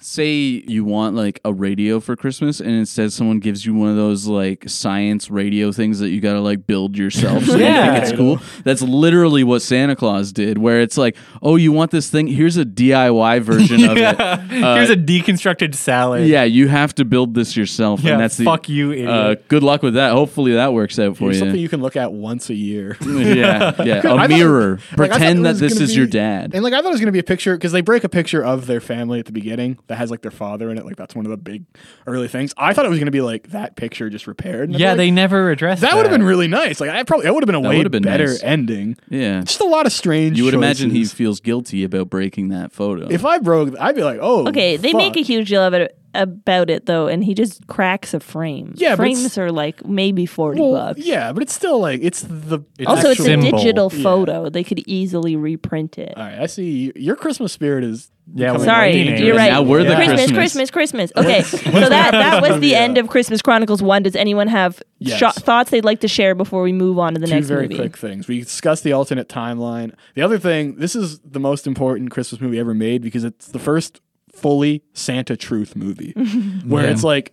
say 0.00 0.32
you 0.66 0.84
want 0.84 1.14
like 1.16 1.40
a 1.44 1.52
radio 1.52 2.00
for 2.00 2.16
Christmas, 2.16 2.60
and 2.60 2.70
instead 2.70 3.12
someone 3.12 3.38
gives 3.38 3.64
you 3.66 3.74
one 3.74 3.88
of 3.90 3.96
those 3.96 4.26
like 4.26 4.68
science 4.68 5.30
radio 5.30 5.72
things 5.72 5.98
that 6.00 6.08
you 6.10 6.20
gotta 6.20 6.40
like 6.40 6.66
build 6.66 6.96
yourself. 6.96 7.44
So 7.44 7.56
Yeah. 7.56 7.86
you 7.86 7.92
think 8.00 8.04
it's 8.10 8.16
cool. 8.16 8.40
That's 8.64 8.82
literally 8.82 9.44
what 9.44 9.62
Santa 9.62 9.94
Claus 9.96 10.32
did. 10.32 10.58
Where 10.58 10.80
it's 10.80 10.96
like, 10.96 11.16
oh, 11.42 11.56
you 11.56 11.72
want 11.72 11.90
this 11.90 12.08
thing? 12.10 12.26
Here's 12.26 12.56
a 12.56 12.64
DIY 12.64 13.40
version 13.42 13.84
of 13.84 13.96
it. 13.96 14.00
Yeah. 14.00 14.74
Here's 14.76 14.90
a 14.90 14.96
deconstructed 14.96 15.74
salad. 15.74 16.26
Yeah, 16.26 16.44
you 16.44 16.68
have 16.68 16.94
to 16.96 17.04
build 17.04 17.34
this 17.34 17.56
yourself, 17.56 18.00
Yeah, 18.02 18.12
and 18.12 18.20
that's 18.22 18.36
the 18.36 18.44
fuck 18.44 18.68
you, 18.68 18.92
idiot. 18.92 19.08
Uh, 19.08 19.34
good 19.48 19.62
luck 19.62 19.82
with 19.82 19.94
that. 19.94 20.12
Hopefully 20.12 20.52
that 20.52 20.72
works 20.72 20.98
out 20.98 21.16
for 21.16 21.24
Here's 21.24 21.36
you. 21.36 21.40
something 21.40 21.60
you 21.60 21.68
can 21.68 21.80
look 21.82 21.96
at 21.96 22.12
once 22.12 22.48
a 22.50 22.54
year. 22.54 22.96
yeah, 23.06 23.74
yeah. 23.82 23.94
I 23.94 23.98
A 23.98 24.02
thought- 24.02 24.28
mirror. 24.30 24.78
thought 24.78 24.96
Pretend 24.96 25.40
it 25.40 25.42
that 25.42 25.54
this 25.56 25.74
gonna 25.74 25.84
is 25.84 25.96
your 25.96 26.06
dad. 26.06 26.52
And 26.54 26.62
like 26.64 26.72
I 26.72 26.78
thought 26.80 26.88
it 26.88 26.92
was 26.92 27.00
gonna 27.00 27.12
be 27.12 27.18
a 27.18 27.22
picture 27.24 27.56
because 27.56 27.72
they 27.72 27.80
break 27.80 28.04
a 28.04 28.08
picture 28.08 28.42
of 28.44 28.66
their 28.66 28.80
family 28.80 29.18
at 29.18 29.26
the 29.26 29.32
beginning 29.32 29.78
that 29.90 29.96
has 29.96 30.10
like 30.10 30.22
their 30.22 30.30
father 30.30 30.70
in 30.70 30.78
it. 30.78 30.84
Like 30.86 30.96
that's 30.96 31.14
one 31.14 31.26
of 31.26 31.30
the 31.30 31.36
big 31.36 31.64
early 32.06 32.26
things. 32.28 32.54
I 32.56 32.72
thought 32.72 32.86
it 32.86 32.88
was 32.88 32.98
gonna 32.98 33.10
be 33.10 33.20
like 33.20 33.50
that 33.50 33.76
picture 33.76 34.08
just 34.08 34.26
repaired. 34.26 34.70
And 34.70 34.78
yeah, 34.80 34.90
like, 34.90 34.96
they 34.96 35.10
never 35.10 35.50
addressed 35.50 35.82
that 35.82 35.90
that. 35.90 35.96
would 35.96 36.06
have 36.06 36.12
been 36.12 36.22
really 36.22 36.48
nice. 36.48 36.80
Like 36.80 36.90
I 36.90 37.02
probably 37.02 37.24
that 37.26 37.34
would 37.34 37.42
have 37.42 37.46
been 37.46 37.54
a 37.56 37.60
That 37.62 37.68
way 37.68 37.76
would've 37.76 37.92
been 37.92 38.02
better 38.02 38.26
nice. 38.28 38.42
ending. 38.42 38.96
Yeah. 39.10 39.42
Just 39.42 39.60
a 39.60 39.64
lot 39.66 39.86
of 39.86 39.92
strange. 39.92 40.38
You 40.38 40.44
would 40.44 40.54
imagine 40.54 40.90
he 40.90 41.04
feels 41.04 41.40
guilty 41.40 41.84
about 41.84 42.08
breaking 42.08 42.48
that 42.48 42.72
photo. 42.72 43.08
If 43.10 43.24
I 43.24 43.38
broke, 43.38 43.74
I'd 43.78 43.94
be 43.94 44.02
like, 44.02 44.18
oh. 44.22 44.48
Okay, 44.48 44.76
they 44.76 44.92
make 44.94 45.16
a 45.16 45.22
huge 45.22 45.48
deal 45.48 45.62
of 45.62 45.74
it 45.74 45.96
about 46.12 46.70
it 46.70 46.86
though, 46.86 47.06
and 47.06 47.22
he 47.22 47.34
just 47.34 47.64
cracks 47.68 48.14
a 48.14 48.18
frame. 48.20 48.72
Yeah, 48.76 48.96
frames 48.96 49.38
are 49.38 49.52
like 49.52 49.84
maybe 49.86 50.26
forty 50.26 50.60
Well, 50.60 50.72
bucks. 50.72 51.00
yeah, 51.06 51.32
but 51.32 51.42
it's 51.44 51.54
still 51.54 51.78
like 51.78 52.00
it's 52.02 52.22
the. 52.22 52.60
It's 52.78 52.88
Also, 52.88 53.10
it's 53.10 53.20
a 53.20 53.24
symbol. 53.24 53.52
digital 53.58 53.90
Yeah. 53.94 54.02
photo. 54.02 54.48
They 54.50 54.64
could 54.64 54.80
easily 54.88 55.36
reprint 55.36 55.98
it. 55.98 56.12
All 56.16 56.24
right, 56.24 56.40
I 56.40 56.46
see. 56.46 56.92
Your 56.96 57.14
Christmas 57.16 57.52
spirit 57.52 57.84
is. 57.84 58.10
Yeah, 58.34 58.52
becoming 58.52 58.64
Sorry, 58.64 59.24
you're 59.24 59.36
right. 59.36 59.50
Now 59.52 59.62
we're 59.62 59.82
the 59.84 59.94
Christmas, 59.94 60.30
Christmas. 60.30 60.70
Christmas, 60.70 61.10
Christmas. 61.12 61.12
Okay, 61.16 61.42
so 61.42 61.88
that 61.88 62.10
that 62.12 62.42
was 62.42 62.60
the 62.60 62.74
end 62.74 62.96
of 62.98 63.08
Christmas 63.08 63.42
Chronicles 63.42 63.82
One. 63.82 64.02
Does 64.02 64.14
anyone 64.16 64.46
have 64.48 64.80
Yes. 64.98 65.18
sho- 65.18 65.30
thoughts 65.30 65.70
they'd 65.70 65.84
like 65.84 66.00
to 66.00 66.08
share 66.08 66.34
before 66.34 66.62
we 66.62 66.72
move 66.72 66.98
on 66.98 67.14
to 67.14 67.20
the 67.20 67.26
two 67.26 67.34
next 67.34 67.48
very 67.48 67.62
movie? 67.62 67.76
quick 67.76 67.96
things. 67.96 68.28
We 68.28 68.40
discussed 68.40 68.84
the 68.84 68.92
alternate 68.92 69.28
timeline. 69.28 69.92
The 70.14 70.22
other 70.22 70.38
thing, 70.38 70.76
this 70.76 70.94
is 70.94 71.18
the 71.20 71.40
most 71.40 71.66
important 71.66 72.10
Christmas 72.10 72.40
movie 72.40 72.58
ever 72.58 72.74
made 72.74 73.02
because 73.02 73.24
it's 73.24 73.48
the 73.48 73.58
first 73.58 74.00
fully 74.32 74.82
Santa 74.92 75.36
truth 75.36 75.74
movie 75.74 76.12
where 76.66 76.84
Yeah. 76.84 76.90
it's 76.90 77.02
like 77.02 77.32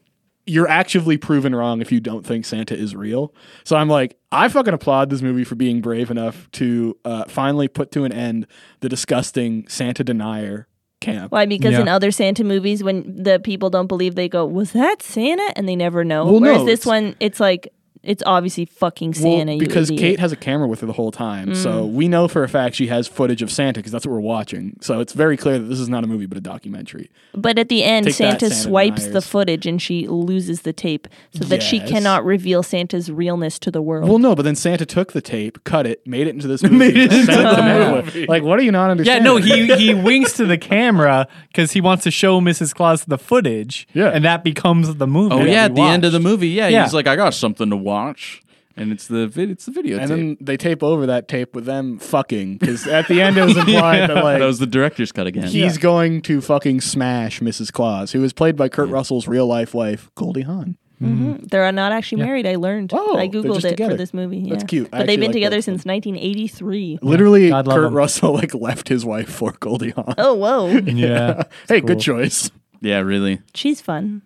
you're 0.50 0.68
actively 0.70 1.18
proven 1.18 1.54
wrong 1.54 1.82
if 1.82 1.92
you 1.92 2.00
don't 2.00 2.26
think 2.26 2.46
Santa 2.46 2.74
is 2.76 2.96
real. 2.96 3.34
So 3.66 3.76
I'm 3.76 3.90
like, 3.90 4.18
I 4.32 4.48
fucking 4.48 4.74
applaud 4.74 5.10
this 5.10 5.22
movie 5.22 5.44
for 5.44 5.56
being 5.56 5.82
brave 5.82 6.10
enough 6.10 6.50
to 6.54 6.98
uh, 7.04 7.26
finally 7.26 7.68
put 7.68 7.92
to 7.92 8.06
an 8.06 8.14
end 8.14 8.48
the 8.80 8.88
disgusting 8.90 9.68
Santa 9.68 10.04
denier 10.06 10.68
camp. 11.00 11.32
Why? 11.32 11.46
Because 11.46 11.74
Yeah. 11.74 11.82
in 11.82 11.88
other 11.88 12.12
Santa 12.12 12.44
movies, 12.44 12.84
when 12.84 13.04
the 13.24 13.40
people 13.40 13.70
don't 13.70 13.88
believe, 13.88 14.16
they 14.16 14.28
go, 14.30 14.46
"Was 14.46 14.72
that 14.72 15.02
Santa?" 15.02 15.52
and 15.56 15.68
they 15.68 15.76
never 15.76 16.04
know. 16.04 16.26
Well, 16.26 16.40
Whereas 16.42 16.60
no, 16.60 16.66
this 16.66 16.86
one, 16.86 17.16
it's 17.20 17.40
like 17.40 17.72
it's 18.04 18.24
obviously 18.26 18.66
fucking 18.66 19.14
Well, 19.22 19.38
Santa. 19.38 19.54
you 19.54 19.60
because 19.60 19.90
idiot. 19.90 20.02
Kate 20.02 20.20
has 20.20 20.32
a 20.32 20.36
camera 20.36 20.68
with 20.68 20.82
her 20.82 20.88
the 20.88 20.94
whole 20.94 21.12
time, 21.12 21.56
so 21.56 21.84
mm. 21.86 21.92
we 21.94 22.08
know 22.08 22.28
for 22.28 22.44
a 22.44 22.50
fact 22.50 22.76
she 22.76 22.88
has 22.88 23.08
footage 23.08 23.42
of 23.42 23.52
Santa 23.52 23.80
because 23.80 23.92
that's 23.92 24.06
what 24.06 24.14
we're 24.14 24.20
watching. 24.20 24.78
So 24.82 25.00
it's 25.00 25.14
very 25.14 25.38
clear 25.38 25.60
that 25.60 25.66
this 25.66 25.80
is 25.80 25.90
not 25.90 26.04
a 26.04 26.08
movie 26.08 26.26
but 26.26 26.38
a 26.38 26.42
documentary. 26.42 27.10
But 27.34 27.58
at 27.60 27.70
the 27.70 27.84
end, 27.84 28.06
Take 28.06 28.18
that, 28.18 28.40
Santa 28.40 28.50
Santa 28.50 28.56
swipes 28.56 29.08
the 29.08 29.22
footage 29.22 29.66
and 29.66 29.82
she 29.82 30.08
loses 30.08 30.62
the 30.62 30.74
tape 30.74 31.08
so 31.34 31.44
that 31.46 31.62
she 31.64 31.80
cannot 31.80 32.26
reveal 32.26 32.64
Santa's 32.64 33.12
realness 33.12 33.60
to 33.60 33.72
the 33.72 33.82
world. 33.82 34.10
Well, 34.10 34.20
no, 34.20 34.36
but 34.36 34.44
then 34.44 34.56
Santa 34.56 34.86
took 34.86 35.14
the 35.14 35.22
tape, 35.22 35.64
cut 35.64 35.86
it, 35.88 36.06
made 36.06 36.28
it 36.28 36.32
into 36.32 36.48
this 36.48 36.64
movie. 36.64 36.78
Made 36.78 36.98
it 36.98 37.14
into 37.14 37.26
sent 37.34 37.56
the 37.58 37.64
movie. 38.04 38.26
Like, 38.28 38.44
what 38.44 38.60
are 38.60 38.64
you 38.64 38.72
not 38.72 38.90
understanding? 38.90 39.26
Yeah, 39.26 39.32
no, 39.32 39.38
he 39.38 39.76
he 39.76 39.94
winks 40.08 40.34
to 40.34 40.46
the 40.46 40.58
camera 40.58 41.28
because 41.48 41.72
he 41.72 41.82
wants 41.82 42.04
to 42.04 42.12
show 42.12 42.40
Mrs. 42.42 42.74
Claus 42.74 43.06
the 43.06 43.18
footage. 43.18 43.88
Yeah. 43.94 44.10
and 44.10 44.24
that 44.26 44.44
becomes 44.44 44.96
the 44.96 45.08
movie. 45.08 45.36
oh 45.36 45.44
yeah, 45.44 45.66
at 45.66 45.76
the 45.76 45.82
end 45.82 46.06
of 46.06 46.12
the 46.12 46.20
movie, 46.20 46.50
yeah, 46.50 46.68
Yeah. 46.68 46.84
he's 46.84 46.94
like, 46.94 47.08
I 47.08 47.16
got 47.16 47.34
something 47.34 47.70
to 47.70 47.78
watch, 47.88 48.42
and 48.76 48.92
it's 48.92 49.08
the 49.08 49.26
vid- 49.28 49.50
it's 49.50 49.66
the 49.66 49.72
video. 49.72 49.98
And 49.98 50.10
then 50.12 50.38
they 50.40 50.58
tape 50.58 50.84
over 50.84 51.06
that 51.08 51.28
tape 51.28 51.56
with 51.56 51.66
them 51.66 51.98
fucking 51.98 52.58
because 52.58 52.86
at 52.88 53.08
the 53.08 53.22
end 53.22 53.38
it 53.38 53.44
was 53.46 53.58
implied 53.64 54.10
that 54.10 54.24
like 54.24 54.40
that 54.40 54.46
was 54.46 54.60
the 54.60 54.68
director's 54.68 55.12
cut 55.12 55.26
again. 55.28 55.48
he's 55.48 55.78
going 55.78 56.22
to 56.24 56.42
fucking 56.42 56.82
smash 56.82 57.40
Mrs. 57.40 57.72
Claus, 57.74 58.12
who 58.12 58.24
is 58.24 58.34
played 58.34 58.56
by 58.56 58.70
Kurt 58.70 58.90
Russell's 58.90 59.28
real 59.28 59.48
life 59.48 59.74
wife, 59.74 60.12
Goldie 60.16 60.42
Hawn. 60.44 60.78
Mhm. 61.02 61.48
They're 61.52 61.72
not 61.72 61.92
actually 61.92 62.24
married. 62.24 62.48
I 62.48 62.56
learned. 62.56 62.92
Oh, 62.92 63.18
I 63.18 63.28
googled 63.28 63.64
it 63.64 63.70
together. 63.70 63.92
for 63.92 63.98
this 63.98 64.16
movie. 64.16 64.50
That's 64.50 64.64
cute. 64.64 64.90
I 64.92 64.98
But 64.98 65.06
they've 65.08 65.20
been 65.20 65.28
like 65.30 65.34
together 65.34 65.62
since 65.62 65.86
1983. 65.86 66.98
Literally, 67.04 67.50
God 67.50 67.68
Kurt 67.68 67.86
him. 67.86 67.94
Russell 67.94 68.34
like 68.34 68.56
left 68.56 68.90
his 68.90 69.06
wife 69.06 69.30
for 69.30 69.52
Goldie 69.60 69.92
Hawn. 69.92 70.16
Oh 70.18 70.34
whoa, 70.34 70.68
Yeah, 70.86 71.44
hey, 71.70 71.82
cool. 71.82 71.90
good 71.90 72.00
choice. 72.00 72.50
yeah, 72.82 72.98
really. 73.00 73.42
she's 73.54 73.80
fun. 73.80 74.24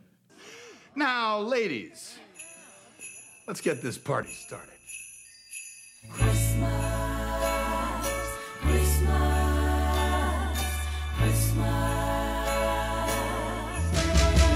Now, 0.96 1.40
ladies, 1.40 2.11
let's 3.52 3.60
get 3.60 3.82
this 3.82 3.98
party 3.98 4.30
started. 4.30 4.70
Christmas, 6.10 6.72
Christmas, 8.62 9.12
Christmas. 11.18 11.58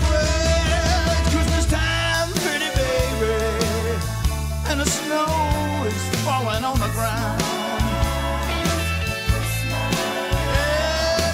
Well, 0.07 1.11
it's 1.11 1.29
Christmas 1.35 1.65
time, 1.69 2.31
pretty 2.39 2.71
baby, 2.71 3.35
and 4.69 4.79
the 4.79 4.85
snow 4.85 5.27
is 5.85 6.01
falling 6.23 6.63
on 6.63 6.79
the 6.79 6.87
ground. 6.95 7.41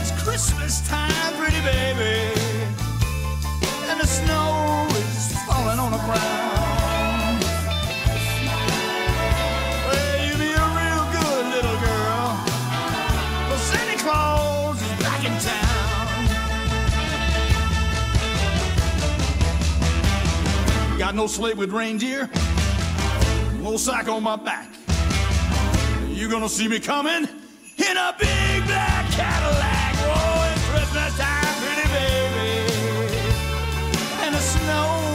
It's 0.01 0.11
Christmas 0.23 0.81
time, 0.89 1.33
pretty 1.35 1.61
baby, 1.61 2.33
and 3.85 4.01
the 4.01 4.07
snow 4.07 4.87
is 4.89 5.37
falling 5.45 5.77
on 5.77 5.91
the 5.91 5.99
ground. 5.99 6.40
Got 21.11 21.17
no 21.17 21.27
sleigh 21.27 21.55
with 21.55 21.73
reindeer, 21.73 22.29
no 23.61 23.75
sack 23.75 24.07
on 24.07 24.23
my 24.23 24.37
back. 24.37 24.69
You 26.07 26.29
gonna 26.29 26.47
see 26.47 26.69
me 26.69 26.79
coming 26.79 27.27
in 27.77 27.97
a 27.97 28.15
big 28.17 28.63
black 28.65 29.11
Cadillac. 29.11 29.93
Oh, 30.03 30.53
it's 30.53 30.69
Christmas 30.69 31.17
time, 31.17 31.53
pretty 31.59 31.89
baby, 31.89 32.71
and 34.23 34.33
the 34.33 34.39
snow. 34.39 35.10